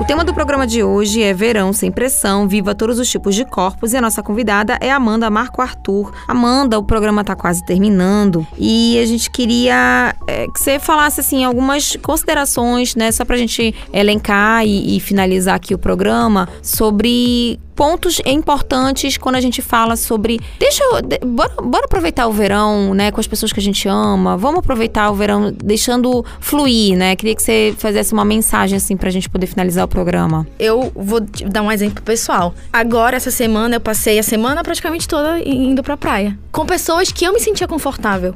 O 0.03 0.05
tema 0.05 0.25
do 0.25 0.33
programa 0.33 0.67
de 0.67 0.83
hoje 0.83 1.23
é 1.23 1.33
Verão 1.33 1.71
sem 1.71 1.89
pressão, 1.89 2.45
viva 2.45 2.75
todos 2.75 2.99
os 2.99 3.09
tipos 3.09 3.33
de 3.33 3.45
corpos 3.45 3.93
e 3.93 3.97
a 3.97 4.01
nossa 4.01 4.21
convidada 4.21 4.77
é 4.81 4.91
Amanda 4.91 5.29
Marco 5.29 5.61
Arthur. 5.61 6.11
Amanda, 6.27 6.77
o 6.77 6.83
programa 6.83 7.23
tá 7.23 7.37
quase 7.37 7.65
terminando 7.65 8.45
e 8.59 8.99
a 9.01 9.05
gente 9.05 9.31
queria 9.31 10.13
é, 10.27 10.45
que 10.47 10.59
você 10.59 10.77
falasse 10.77 11.21
assim 11.21 11.45
algumas 11.45 11.95
considerações, 11.95 12.95
né, 12.95 13.13
só 13.13 13.23
pra 13.23 13.37
gente 13.37 13.73
elencar 13.93 14.65
e, 14.65 14.97
e 14.97 14.99
finalizar 14.99 15.55
aqui 15.55 15.73
o 15.73 15.77
programa 15.77 16.49
sobre 16.61 17.57
pontos 17.75 18.21
importantes 18.25 19.17
quando 19.17 19.35
a 19.35 19.41
gente 19.41 19.61
fala 19.61 19.95
sobre. 19.95 20.39
Deixa 20.59 20.83
eu. 20.83 21.01
de- 21.01 21.19
bora, 21.25 21.53
bora 21.61 21.85
aproveitar 21.85 22.27
o 22.27 22.31
verão, 22.31 22.93
né? 22.93 23.11
Com 23.11 23.19
as 23.19 23.27
pessoas 23.27 23.51
que 23.51 23.59
a 23.59 23.63
gente 23.63 23.87
ama. 23.87 24.37
Vamos 24.37 24.59
aproveitar 24.59 25.09
o 25.09 25.15
verão 25.15 25.51
deixando 25.63 26.25
fluir, 26.39 26.97
né? 26.97 27.15
Queria 27.15 27.35
que 27.35 27.41
você 27.41 27.73
fizesse 27.77 28.13
uma 28.13 28.25
mensagem, 28.25 28.77
assim, 28.77 28.95
pra 28.97 29.09
gente 29.09 29.29
poder 29.29 29.47
finalizar 29.47 29.85
o 29.85 29.87
programa. 29.87 30.45
Eu 30.59 30.91
vou 30.95 31.21
te 31.21 31.45
dar 31.45 31.61
um 31.61 31.71
exemplo 31.71 32.03
pessoal. 32.03 32.53
Agora, 32.71 33.15
essa 33.15 33.31
semana, 33.31 33.75
eu 33.75 33.79
passei 33.81 34.19
a 34.19 34.23
semana 34.23 34.63
praticamente 34.63 35.07
toda 35.07 35.39
indo 35.39 35.81
pra 35.83 35.97
praia. 35.97 36.37
Com 36.51 36.65
pessoas 36.65 37.11
que 37.11 37.25
eu 37.25 37.33
me 37.33 37.39
sentia 37.39 37.67
confortável. 37.67 38.35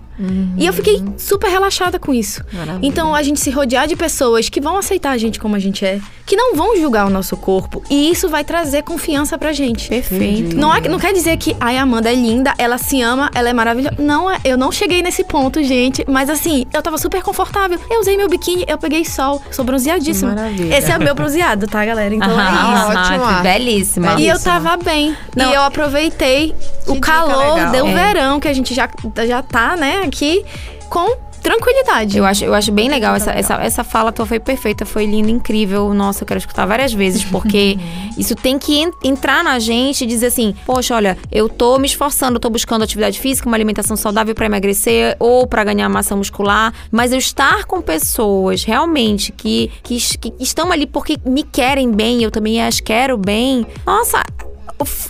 E 0.57 0.65
eu 0.65 0.73
fiquei 0.73 1.03
super 1.17 1.49
relaxada 1.49 1.99
com 1.99 2.11
isso. 2.13 2.43
Então, 2.81 3.13
a 3.13 3.21
gente 3.21 3.39
se 3.39 3.51
rodear 3.51 3.87
de 3.87 3.95
pessoas 3.95 4.49
que 4.49 4.59
vão 4.59 4.77
aceitar 4.77 5.11
a 5.11 5.17
gente 5.17 5.39
como 5.39 5.55
a 5.55 5.59
gente 5.59 5.85
é, 5.85 5.99
que 6.25 6.35
não 6.35 6.55
vão 6.55 6.75
julgar 6.75 7.05
o 7.05 7.09
nosso 7.09 7.37
corpo. 7.37 7.83
E 7.89 8.09
isso 8.09 8.27
vai 8.27 8.43
trazer 8.43 8.81
confiança 8.83 9.26
pra 9.35 9.51
gente. 9.51 9.89
Perfeito. 9.89 10.55
Não, 10.55 10.71
é, 10.75 10.79
não 10.81 10.99
quer 10.99 11.11
dizer 11.11 11.35
que 11.37 11.55
ai, 11.59 11.75
a 11.77 11.81
Amanda 11.81 12.11
é 12.11 12.13
linda, 12.13 12.53
ela 12.59 12.77
se 12.77 13.01
ama, 13.01 13.31
ela 13.33 13.49
é 13.49 13.53
maravilhosa. 13.53 13.95
Não, 13.97 14.29
é- 14.29 14.39
eu 14.43 14.55
não 14.55 14.71
cheguei 14.71 15.01
nesse 15.01 15.23
ponto, 15.23 15.63
gente. 15.63 16.05
Mas 16.07 16.29
assim, 16.29 16.67
eu 16.71 16.81
tava 16.83 16.99
super 16.99 17.23
confortável. 17.23 17.79
Eu 17.89 17.99
usei 18.01 18.15
meu 18.15 18.29
biquíni, 18.29 18.63
eu 18.67 18.77
peguei 18.77 19.03
sol, 19.03 19.41
sou 19.49 19.65
bronzeadíssima. 19.65 20.35
Maravilha. 20.35 20.77
Esse 20.77 20.91
é 20.91 20.97
o 20.97 20.99
meu 20.99 21.15
bronzeado, 21.15 21.65
tá, 21.65 21.83
galera? 21.83 22.13
Então 22.13 22.29
é 22.29 22.43
isso. 22.43 22.53
Ah, 22.53 22.93
ótimo, 23.01 23.25
ah. 23.25 23.39
belíssima. 23.41 24.15
E 24.21 24.27
eu 24.27 24.39
tava 24.39 24.77
bem. 24.77 25.17
Não. 25.35 25.49
E 25.49 25.53
eu 25.55 25.61
aproveitei 25.61 26.53
o 26.85 26.99
calor 26.99 27.71
do 27.71 27.87
É. 27.87 27.93
verão, 27.93 28.39
que 28.39 28.47
a 28.47 28.53
gente 28.53 28.75
já, 28.75 28.87
já 29.27 29.41
tá, 29.41 29.75
né, 29.75 30.01
aqui 30.05 30.45
com 30.89 31.17
tranquilidade. 31.47 32.17
Eu 32.17 32.25
acho, 32.25 32.43
eu 32.43 32.53
acho 32.53 32.71
bem 32.71 32.89
legal. 32.89 33.15
Essa, 33.15 33.31
essa, 33.31 33.53
essa 33.55 33.83
fala 33.83 34.11
tua 34.11 34.25
foi 34.25 34.39
perfeita, 34.39 34.85
foi 34.85 35.05
linda, 35.05 35.31
incrível. 35.31 35.93
Nossa, 35.93 36.23
eu 36.23 36.27
quero 36.27 36.37
escutar 36.39 36.65
várias 36.65 36.93
vezes, 36.93 37.23
porque 37.31 37.77
isso 38.17 38.35
tem 38.35 38.59
que 38.59 38.79
en- 38.81 38.91
entrar 39.03 39.43
na 39.43 39.57
gente 39.57 40.03
e 40.03 40.07
dizer 40.07 40.27
assim: 40.27 40.53
poxa, 40.65 40.93
olha, 40.95 41.17
eu 41.31 41.47
tô 41.47 41.79
me 41.79 41.85
esforçando, 41.85 42.35
eu 42.35 42.39
tô 42.39 42.49
buscando 42.49 42.83
atividade 42.83 43.17
física, 43.19 43.47
uma 43.47 43.55
alimentação 43.55 43.95
saudável 43.95 44.35
pra 44.35 44.45
emagrecer 44.45 45.15
ou 45.19 45.47
pra 45.47 45.63
ganhar 45.63 45.87
massa 45.87 46.15
muscular, 46.15 46.73
mas 46.91 47.11
eu 47.13 47.17
estar 47.17 47.63
com 47.65 47.81
pessoas 47.81 48.63
realmente 48.63 49.31
que, 49.31 49.71
que, 49.83 49.97
que 50.17 50.33
estão 50.39 50.71
ali 50.71 50.85
porque 50.85 51.17
me 51.25 51.43
querem 51.43 51.91
bem, 51.91 52.21
eu 52.23 52.29
também 52.31 52.61
as 52.61 52.79
quero 52.81 53.17
bem. 53.17 53.65
Nossa, 53.85 54.21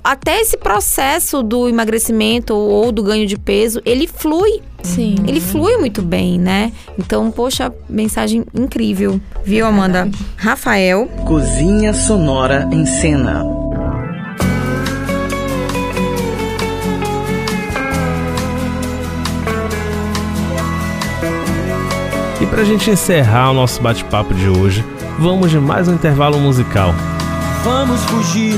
até 0.04 0.40
esse 0.40 0.58
processo 0.58 1.44
do 1.44 1.68
emagrecimento 1.68 2.56
ou 2.56 2.92
do 2.92 3.04
ganho 3.04 3.28
de 3.28 3.38
peso, 3.38 3.82
ele 3.86 4.08
flui. 4.08 4.62
Sim. 4.84 5.16
Ele 5.28 5.42
flui 5.42 5.78
muito 5.78 6.02
bem, 6.02 6.40
né? 6.40 6.72
Então, 6.98 7.30
poxa, 7.30 7.74
mensagem 7.90 8.46
incrível. 8.54 9.20
Viu, 9.44 9.66
Amanda? 9.66 10.10
Rafael. 10.38 11.08
Cozinha 11.26 11.94
Sonora 11.94 12.70
em 12.72 12.86
Cena. 12.86 13.44
E 22.40 22.46
pra 22.46 22.64
gente 22.64 22.90
encerrar 22.90 23.50
o 23.50 23.54
nosso 23.54 23.82
bate-papo 23.82 24.34
de 24.34 24.48
hoje, 24.48 24.86
vamos 25.20 25.50
de 25.50 25.60
mais 25.60 25.88
um 25.88 25.94
intervalo 25.96 26.40
musical. 26.40 26.94
Vamos 27.64 28.00
fugir 28.06 28.58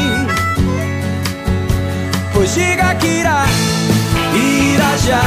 Pois 2.41 2.55
diga 2.55 2.95
que 2.95 3.05
irá, 3.05 3.45
irá 4.33 4.97
já, 4.97 5.21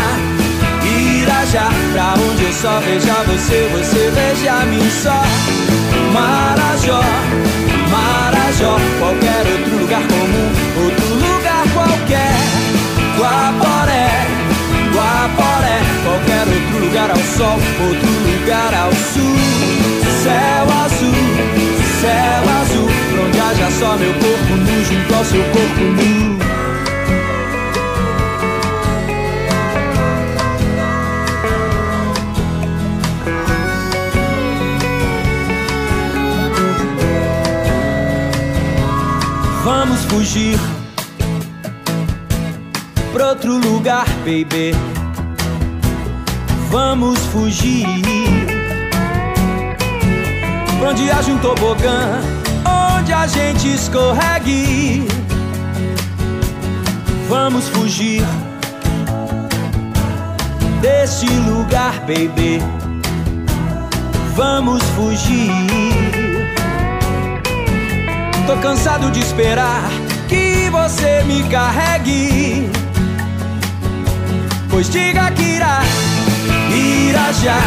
irá 0.83 1.45
já. 1.45 1.71
Pra 1.93 2.15
onde 2.15 2.43
eu 2.43 2.53
só 2.53 2.81
veja 2.81 3.15
você, 3.29 3.69
você 3.71 4.11
veja 4.11 4.67
mim 4.67 4.83
só. 4.91 5.23
Marajó, 6.13 7.01
Marajó, 7.89 8.81
qualquer 8.99 9.47
outro 9.47 9.79
lugar 9.79 10.03
comum, 10.09 10.51
outro 10.83 11.07
lugar 11.15 11.65
qualquer. 11.73 12.35
Guaporé, 13.17 14.11
Guaporé, 14.93 15.79
qualquer 16.03 16.49
outro 16.49 16.79
lugar 16.85 17.11
ao 17.11 17.17
sol, 17.17 17.61
outro 17.87 18.11
lugar 18.11 18.75
ao 18.75 18.91
sul. 18.91 19.37
Céu 20.25 20.67
azul, 20.85 21.15
céu 22.01 22.43
azul, 22.61 22.91
pra 23.13 23.23
onde 23.23 23.39
haja 23.39 23.71
só 23.71 23.97
meu 23.99 24.13
corpo 24.15 24.57
nu 24.57 24.85
junto 24.85 25.15
ao 25.15 25.25
seu 25.25 25.45
corpo 25.53 25.81
nu. 25.81 26.64
Fugir 40.15 40.57
pra 43.13 43.31
outro 43.31 43.59
lugar, 43.59 44.07
baby. 44.19 44.73
Vamos 46.71 47.19
fugir 47.33 47.85
pra 50.79 50.91
onde 50.91 51.11
haja 51.11 51.33
um 51.33 51.39
tobogã, 51.39 52.21
onde 52.97 53.13
a 53.13 53.27
gente 53.27 53.75
escorregue. 53.75 55.09
Vamos 57.29 57.69
fugir 57.71 58.25
deste 60.81 61.27
lugar, 61.27 61.93
baby. 62.07 62.63
Vamos 64.37 64.81
fugir. 64.95 66.15
Tô 68.47 68.59
cansado 68.59 69.11
de 69.11 69.21
esperar 69.21 69.91
você 70.85 71.25
me 71.25 71.43
carregue. 71.45 72.69
Pois 74.69 74.91
diga 74.91 75.31
que 75.31 75.43
irá, 75.43 75.81
irá 76.71 77.33
já, 77.33 77.59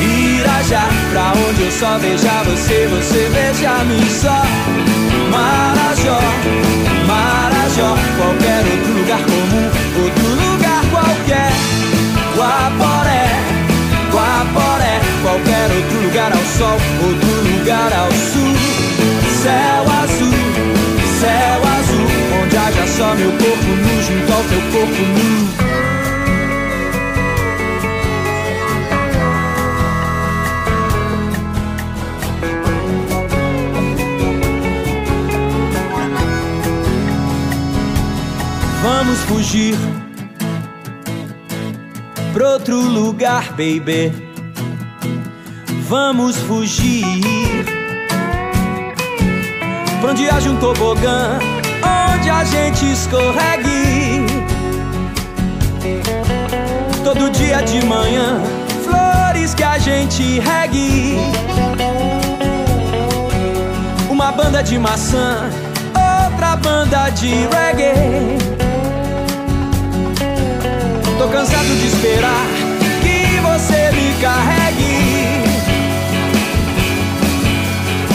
irá 0.00 0.62
já. 0.62 0.88
Pra 1.10 1.32
onde 1.32 1.62
eu 1.62 1.72
só 1.72 1.98
veja 1.98 2.42
você, 2.44 2.86
você 2.86 3.28
veja 3.34 3.82
mim 3.84 4.08
só. 4.08 4.40
Marajó, 5.32 6.20
Marajó, 7.08 7.96
qualquer 8.16 8.62
outro 8.70 8.92
lugar 8.98 9.18
comum, 9.18 9.70
outro 10.00 10.28
lugar 10.28 10.82
qualquer. 10.92 11.50
Guaporé, 12.36 13.26
Guaporé, 14.12 15.00
qualquer 15.22 15.70
outro 15.74 16.02
lugar 16.06 16.32
ao 16.32 16.44
sol, 16.56 16.78
outro 17.02 17.58
lugar 17.58 17.92
ao 17.92 18.12
sul. 18.12 18.54
Céu 19.42 19.77
só 22.98 23.14
meu 23.14 23.30
corpo 23.30 23.46
nu 23.64 24.02
junto 24.02 24.32
ao 24.32 24.42
teu 24.42 24.60
corpo 24.72 25.02
nu. 25.14 25.48
Vamos 38.82 39.20
fugir 39.20 39.76
pra 42.32 42.48
outro 42.54 42.80
lugar, 42.80 43.50
baby. 43.50 44.12
Vamos 45.88 46.36
fugir 46.36 47.04
pra 50.00 50.10
onde 50.10 50.28
haja 50.28 50.50
um 50.50 50.56
tobogã, 50.56 51.38
onde 52.28 52.30
a 52.30 52.44
gente 52.44 52.92
escorregue. 52.92 54.26
Todo 57.02 57.30
dia 57.30 57.62
de 57.62 57.84
manhã, 57.86 58.42
flores 58.84 59.54
que 59.54 59.64
a 59.64 59.78
gente 59.78 60.38
regue. 60.40 61.16
Uma 64.10 64.30
banda 64.32 64.62
de 64.62 64.78
maçã, 64.78 65.48
outra 65.94 66.56
banda 66.56 67.08
de 67.10 67.32
reggae. 67.48 68.36
Tô 71.18 71.28
cansado 71.28 71.66
de 71.80 71.86
esperar 71.86 72.46
que 73.02 73.40
você 73.40 73.90
me 73.92 74.12
carregue. 74.20 74.98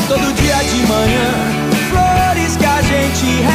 Todo 0.07 0.33
dia 0.35 0.57
de 0.57 0.87
manhã, 0.87 1.29
flores 1.89 2.55
que 2.57 2.65
a 2.65 2.81
gente 2.81 3.25
regue. 3.41 3.52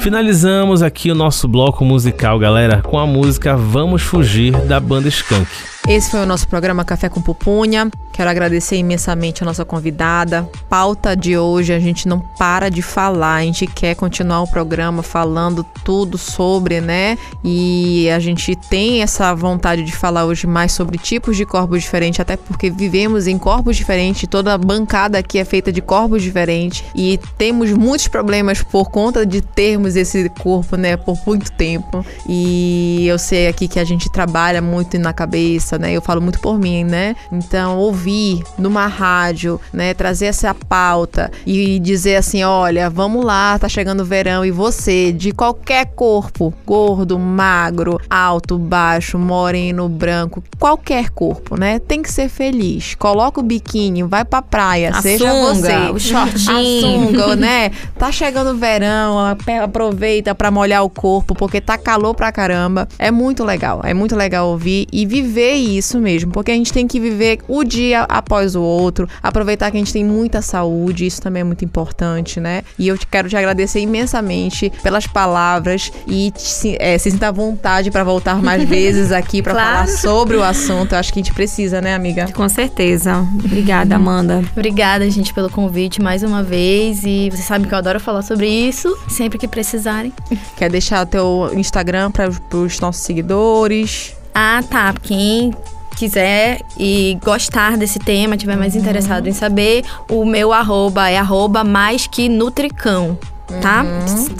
Finalizamos 0.00 0.82
aqui 0.82 1.10
o 1.10 1.14
nosso 1.14 1.48
bloco 1.48 1.84
musical, 1.84 2.38
galera, 2.38 2.82
com 2.82 2.98
a 2.98 3.06
música 3.06 3.56
Vamos 3.56 4.02
Fugir 4.02 4.52
da 4.66 4.78
banda 4.78 5.08
Skank. 5.08 5.77
Esse 5.88 6.10
foi 6.10 6.20
o 6.20 6.26
nosso 6.26 6.46
programa 6.46 6.84
Café 6.84 7.08
com 7.08 7.22
Pupunha. 7.22 7.90
Quero 8.18 8.28
agradecer 8.28 8.76
imensamente 8.76 9.44
a 9.44 9.46
nossa 9.46 9.64
convidada. 9.64 10.42
Pauta 10.68 11.16
de 11.16 11.38
hoje, 11.38 11.72
a 11.72 11.78
gente 11.78 12.08
não 12.08 12.18
para 12.18 12.68
de 12.68 12.82
falar, 12.82 13.36
a 13.36 13.42
gente 13.42 13.64
quer 13.64 13.94
continuar 13.94 14.42
o 14.42 14.46
programa 14.48 15.04
falando 15.04 15.64
tudo 15.84 16.18
sobre, 16.18 16.80
né? 16.80 17.16
E 17.44 18.10
a 18.10 18.18
gente 18.18 18.56
tem 18.56 19.02
essa 19.02 19.32
vontade 19.34 19.84
de 19.84 19.92
falar 19.92 20.24
hoje 20.24 20.48
mais 20.48 20.72
sobre 20.72 20.98
tipos 20.98 21.36
de 21.36 21.46
corpos 21.46 21.80
diferentes, 21.80 22.18
até 22.18 22.36
porque 22.36 22.70
vivemos 22.70 23.28
em 23.28 23.38
corpos 23.38 23.76
diferentes, 23.76 24.28
toda 24.28 24.52
a 24.52 24.58
bancada 24.58 25.16
aqui 25.16 25.38
é 25.38 25.44
feita 25.44 25.70
de 25.70 25.80
corpos 25.80 26.20
diferentes 26.20 26.84
e 26.96 27.20
temos 27.38 27.70
muitos 27.70 28.08
problemas 28.08 28.62
por 28.64 28.90
conta 28.90 29.24
de 29.24 29.40
termos 29.40 29.94
esse 29.94 30.28
corpo, 30.30 30.76
né, 30.76 30.96
por 30.96 31.16
muito 31.24 31.52
tempo. 31.52 32.04
E 32.28 33.06
eu 33.06 33.16
sei 33.16 33.46
aqui 33.46 33.68
que 33.68 33.78
a 33.78 33.84
gente 33.84 34.10
trabalha 34.10 34.60
muito 34.60 34.98
na 34.98 35.12
cabeça, 35.12 35.77
né? 35.78 35.92
Eu 35.92 36.02
falo 36.02 36.20
muito 36.20 36.40
por 36.40 36.58
mim, 36.58 36.84
né? 36.84 37.14
Então, 37.32 37.76
ouvir 37.78 38.42
numa 38.58 38.86
rádio, 38.86 39.60
né, 39.72 39.94
trazer 39.94 40.26
essa 40.26 40.54
pauta 40.54 41.30
e 41.46 41.78
dizer 41.78 42.16
assim, 42.16 42.42
olha, 42.42 42.90
vamos 42.90 43.24
lá, 43.24 43.58
tá 43.58 43.68
chegando 43.68 44.00
o 44.00 44.04
verão 44.04 44.44
e 44.44 44.50
você, 44.50 45.12
de 45.12 45.32
qualquer 45.32 45.86
corpo, 45.94 46.52
gordo, 46.66 47.18
magro, 47.18 48.00
alto, 48.08 48.58
baixo, 48.58 49.18
moreno, 49.18 49.88
branco, 49.88 50.42
qualquer 50.58 51.10
corpo, 51.10 51.56
né, 51.58 51.78
tem 51.78 52.02
que 52.02 52.10
ser 52.10 52.28
feliz. 52.28 52.94
Coloca 52.94 53.40
o 53.40 53.42
biquíni, 53.42 54.02
vai 54.02 54.24
pra 54.24 54.42
praia, 54.42 54.90
A 54.94 55.02
seja 55.02 55.30
sunga, 55.30 55.52
você. 55.52 55.92
o 55.92 55.98
shortinho. 56.00 56.58
A 56.58 57.06
sunga, 57.06 57.36
né? 57.36 57.70
Tá 57.98 58.10
chegando 58.10 58.50
o 58.50 58.56
verão, 58.56 59.18
aproveita 59.62 60.34
pra 60.34 60.50
molhar 60.50 60.82
o 60.84 60.90
corpo, 60.90 61.34
porque 61.34 61.60
tá 61.60 61.76
calor 61.78 62.14
pra 62.14 62.32
caramba. 62.32 62.88
É 62.98 63.10
muito 63.10 63.44
legal, 63.44 63.80
é 63.84 63.94
muito 63.94 64.16
legal 64.16 64.48
ouvir 64.48 64.86
e 64.92 65.06
viver 65.06 65.54
isso 65.58 65.98
mesmo, 65.98 66.32
porque 66.32 66.50
a 66.50 66.54
gente 66.54 66.72
tem 66.72 66.86
que 66.86 66.98
viver 67.00 67.38
o 67.48 67.64
dia 67.64 68.02
após 68.08 68.54
o 68.54 68.62
outro, 68.62 69.08
aproveitar 69.22 69.70
que 69.70 69.76
a 69.76 69.80
gente 69.80 69.92
tem 69.92 70.04
muita 70.04 70.40
saúde, 70.42 71.06
isso 71.06 71.20
também 71.22 71.40
é 71.40 71.44
muito 71.44 71.64
importante, 71.64 72.40
né? 72.40 72.62
E 72.78 72.88
eu 72.88 72.96
te- 72.98 73.06
quero 73.06 73.28
te 73.28 73.36
agradecer 73.36 73.80
imensamente 73.80 74.72
pelas 74.82 75.06
palavras 75.06 75.90
e 76.06 76.30
te 76.30 76.42
se, 76.42 76.76
é, 76.78 76.96
se 76.98 77.10
sinta 77.10 77.28
à 77.28 77.32
vontade 77.32 77.90
pra 77.90 78.04
voltar 78.04 78.42
mais 78.42 78.62
vezes 78.68 79.12
aqui 79.12 79.42
pra 79.42 79.52
Claro. 79.52 79.86
falar 79.86 79.98
sobre 79.98 80.36
o 80.36 80.42
assunto. 80.42 80.92
Eu 80.94 80.98
acho 80.98 81.12
que 81.12 81.20
a 81.20 81.22
gente 81.22 81.34
precisa, 81.34 81.80
né, 81.80 81.94
amiga? 81.94 82.30
Com 82.32 82.48
certeza. 82.48 83.26
Obrigada, 83.44 83.96
Amanda. 83.96 84.42
Obrigada, 84.52 85.08
gente, 85.10 85.32
pelo 85.34 85.50
convite 85.50 86.00
mais 86.00 86.22
uma 86.22 86.42
vez. 86.42 87.02
E 87.04 87.30
vocês 87.30 87.44
sabem 87.46 87.66
que 87.66 87.74
eu 87.74 87.78
adoro 87.78 87.98
falar 88.00 88.22
sobre 88.22 88.48
isso, 88.48 88.96
sempre 89.08 89.38
que 89.38 89.48
precisarem. 89.48 90.12
Quer 90.56 90.70
deixar 90.70 91.04
teu 91.06 91.50
Instagram 91.54 92.10
para 92.10 92.28
os 92.56 92.80
nossos 92.80 93.02
seguidores? 93.02 94.14
Ah, 94.34 94.62
tá. 94.68 94.94
Quem 95.02 95.52
quiser 95.96 96.60
e 96.78 97.18
gostar 97.24 97.76
desse 97.76 97.98
tema, 97.98 98.36
tiver 98.36 98.56
mais 98.56 98.76
interessado 98.76 99.26
em 99.28 99.32
saber, 99.32 99.84
o 100.08 100.24
meu 100.24 100.52
arroba 100.52 101.10
é 101.10 101.16
arroba 101.18 101.64
mais 101.64 102.06
que 102.06 102.28
nutricão, 102.28 103.18
tá? 103.60 103.84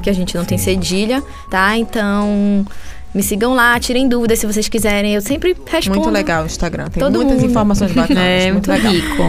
Que 0.01 0.09
a 0.09 0.13
gente 0.13 0.37
não 0.37 0.45
tem 0.45 0.57
cedilha, 0.57 1.23
tá? 1.51 1.77
Então, 1.77 2.65
me 3.13 3.23
sigam 3.23 3.55
lá, 3.55 3.79
tirem 3.81 4.09
dúvidas 4.09 4.39
se 4.39 4.47
vocês 4.47 4.69
quiserem. 4.69 5.15
Eu 5.15 5.21
sempre 5.21 5.57
respondo. 5.67 5.99
Muito 6.01 6.13
legal 6.13 6.45
o 6.45 6.47
Instagram. 6.47 6.87
Tem 6.89 7.03
Todo 7.03 7.17
muitas 7.17 7.41
mundo. 7.41 7.51
informações 7.51 7.91
bacanas. 7.93 8.23
É, 8.23 8.53
muito 8.53 8.71
legal. 8.71 8.93
rico. 8.93 9.23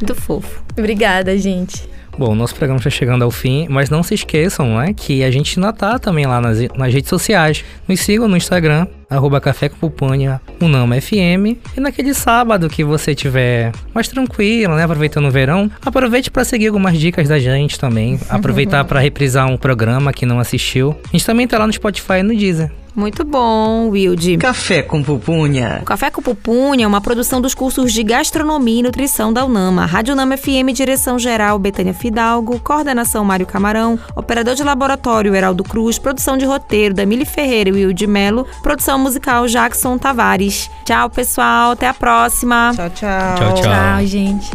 Muito 0.00 0.14
fofo. 0.14 0.62
Obrigada, 0.78 1.36
gente. 1.36 1.88
Bom, 2.18 2.34
nosso 2.34 2.54
programa 2.54 2.78
está 2.78 2.88
chegando 2.88 3.22
ao 3.22 3.30
fim, 3.30 3.66
mas 3.68 3.90
não 3.90 4.02
se 4.02 4.14
esqueçam, 4.14 4.78
né, 4.78 4.94
que 4.94 5.22
a 5.22 5.30
gente 5.30 5.58
ainda 5.58 5.70
tá 5.70 5.98
também 5.98 6.24
lá 6.24 6.40
nas, 6.40 6.58
nas 6.74 6.92
redes 6.92 7.10
sociais. 7.10 7.62
Nos 7.86 8.00
sigam 8.00 8.26
no 8.26 8.36
Instagram, 8.36 8.86
arroba 9.10 9.38
Café 9.38 9.68
com 9.68 9.76
Pupunha, 9.76 10.40
Unama 10.60 10.98
FM. 10.98 11.60
E 11.76 11.80
naquele 11.80 12.14
sábado 12.14 12.70
que 12.70 12.82
você 12.82 13.14
tiver 13.14 13.70
mais 13.94 14.08
tranquilo, 14.08 14.74
né, 14.76 14.84
aproveitando 14.84 15.26
o 15.26 15.30
verão, 15.30 15.70
aproveite 15.84 16.30
para 16.30 16.42
seguir 16.44 16.68
algumas 16.68 16.98
dicas 16.98 17.28
da 17.28 17.38
gente 17.38 17.78
também. 17.78 18.18
Aproveitar 18.30 18.84
para 18.84 18.98
reprisar 18.98 19.46
um 19.46 19.58
programa 19.58 20.12
que 20.12 20.24
não 20.24 20.40
assistiu. 20.40 20.96
A 21.08 21.12
gente 21.12 21.26
também 21.26 21.46
tá 21.46 21.58
lá 21.58 21.66
no 21.66 21.72
Spotify 21.72 22.20
e 22.20 22.22
no 22.22 22.34
Deezer. 22.34 22.70
Muito 22.96 23.24
bom, 23.24 23.90
Wilde. 23.90 24.38
Café 24.38 24.82
com 24.82 25.02
Pupunha. 25.02 25.80
O 25.82 25.84
Café 25.84 26.10
com 26.10 26.22
Pupunha 26.22 26.86
é 26.86 26.88
uma 26.88 27.00
produção 27.02 27.42
dos 27.42 27.52
cursos 27.52 27.92
de 27.92 28.02
Gastronomia 28.02 28.80
e 28.80 28.82
Nutrição 28.82 29.30
da 29.30 29.44
Unama. 29.44 29.84
Rádio 29.84 30.14
Unama 30.14 30.34
FM, 30.34 30.72
direção 30.72 31.18
geral 31.18 31.58
Betânia 31.58 31.92
Fidalgo, 31.92 32.58
coordenação 32.60 33.22
Mário 33.22 33.44
Camarão, 33.44 33.98
operador 34.16 34.54
de 34.54 34.64
laboratório 34.64 35.34
Heraldo 35.34 35.62
Cruz, 35.62 35.98
produção 35.98 36.38
de 36.38 36.46
roteiro 36.46 36.94
Damile 36.94 37.26
Ferreira 37.26 37.68
e 37.68 37.72
Wilde 37.74 38.06
Melo, 38.06 38.46
produção 38.62 38.98
musical 38.98 39.46
Jackson 39.46 39.98
Tavares. 39.98 40.70
Tchau, 40.86 41.10
pessoal. 41.10 41.72
Até 41.72 41.88
a 41.88 41.94
próxima. 41.94 42.72
Tchau, 42.74 42.88
tchau. 42.88 43.34
Tchau, 43.36 43.54
tchau. 43.56 43.62
Tchau, 43.62 44.06
gente. 44.06 44.50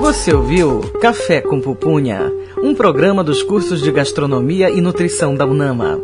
Você 0.00 0.34
ouviu 0.34 0.80
Café 1.00 1.40
com 1.40 1.60
Pupunha, 1.60 2.32
um 2.64 2.74
programa 2.74 3.22
dos 3.22 3.44
cursos 3.44 3.80
de 3.80 3.92
Gastronomia 3.92 4.70
e 4.70 4.80
Nutrição 4.80 5.36
da 5.36 5.46
UNAMA. 5.46 6.00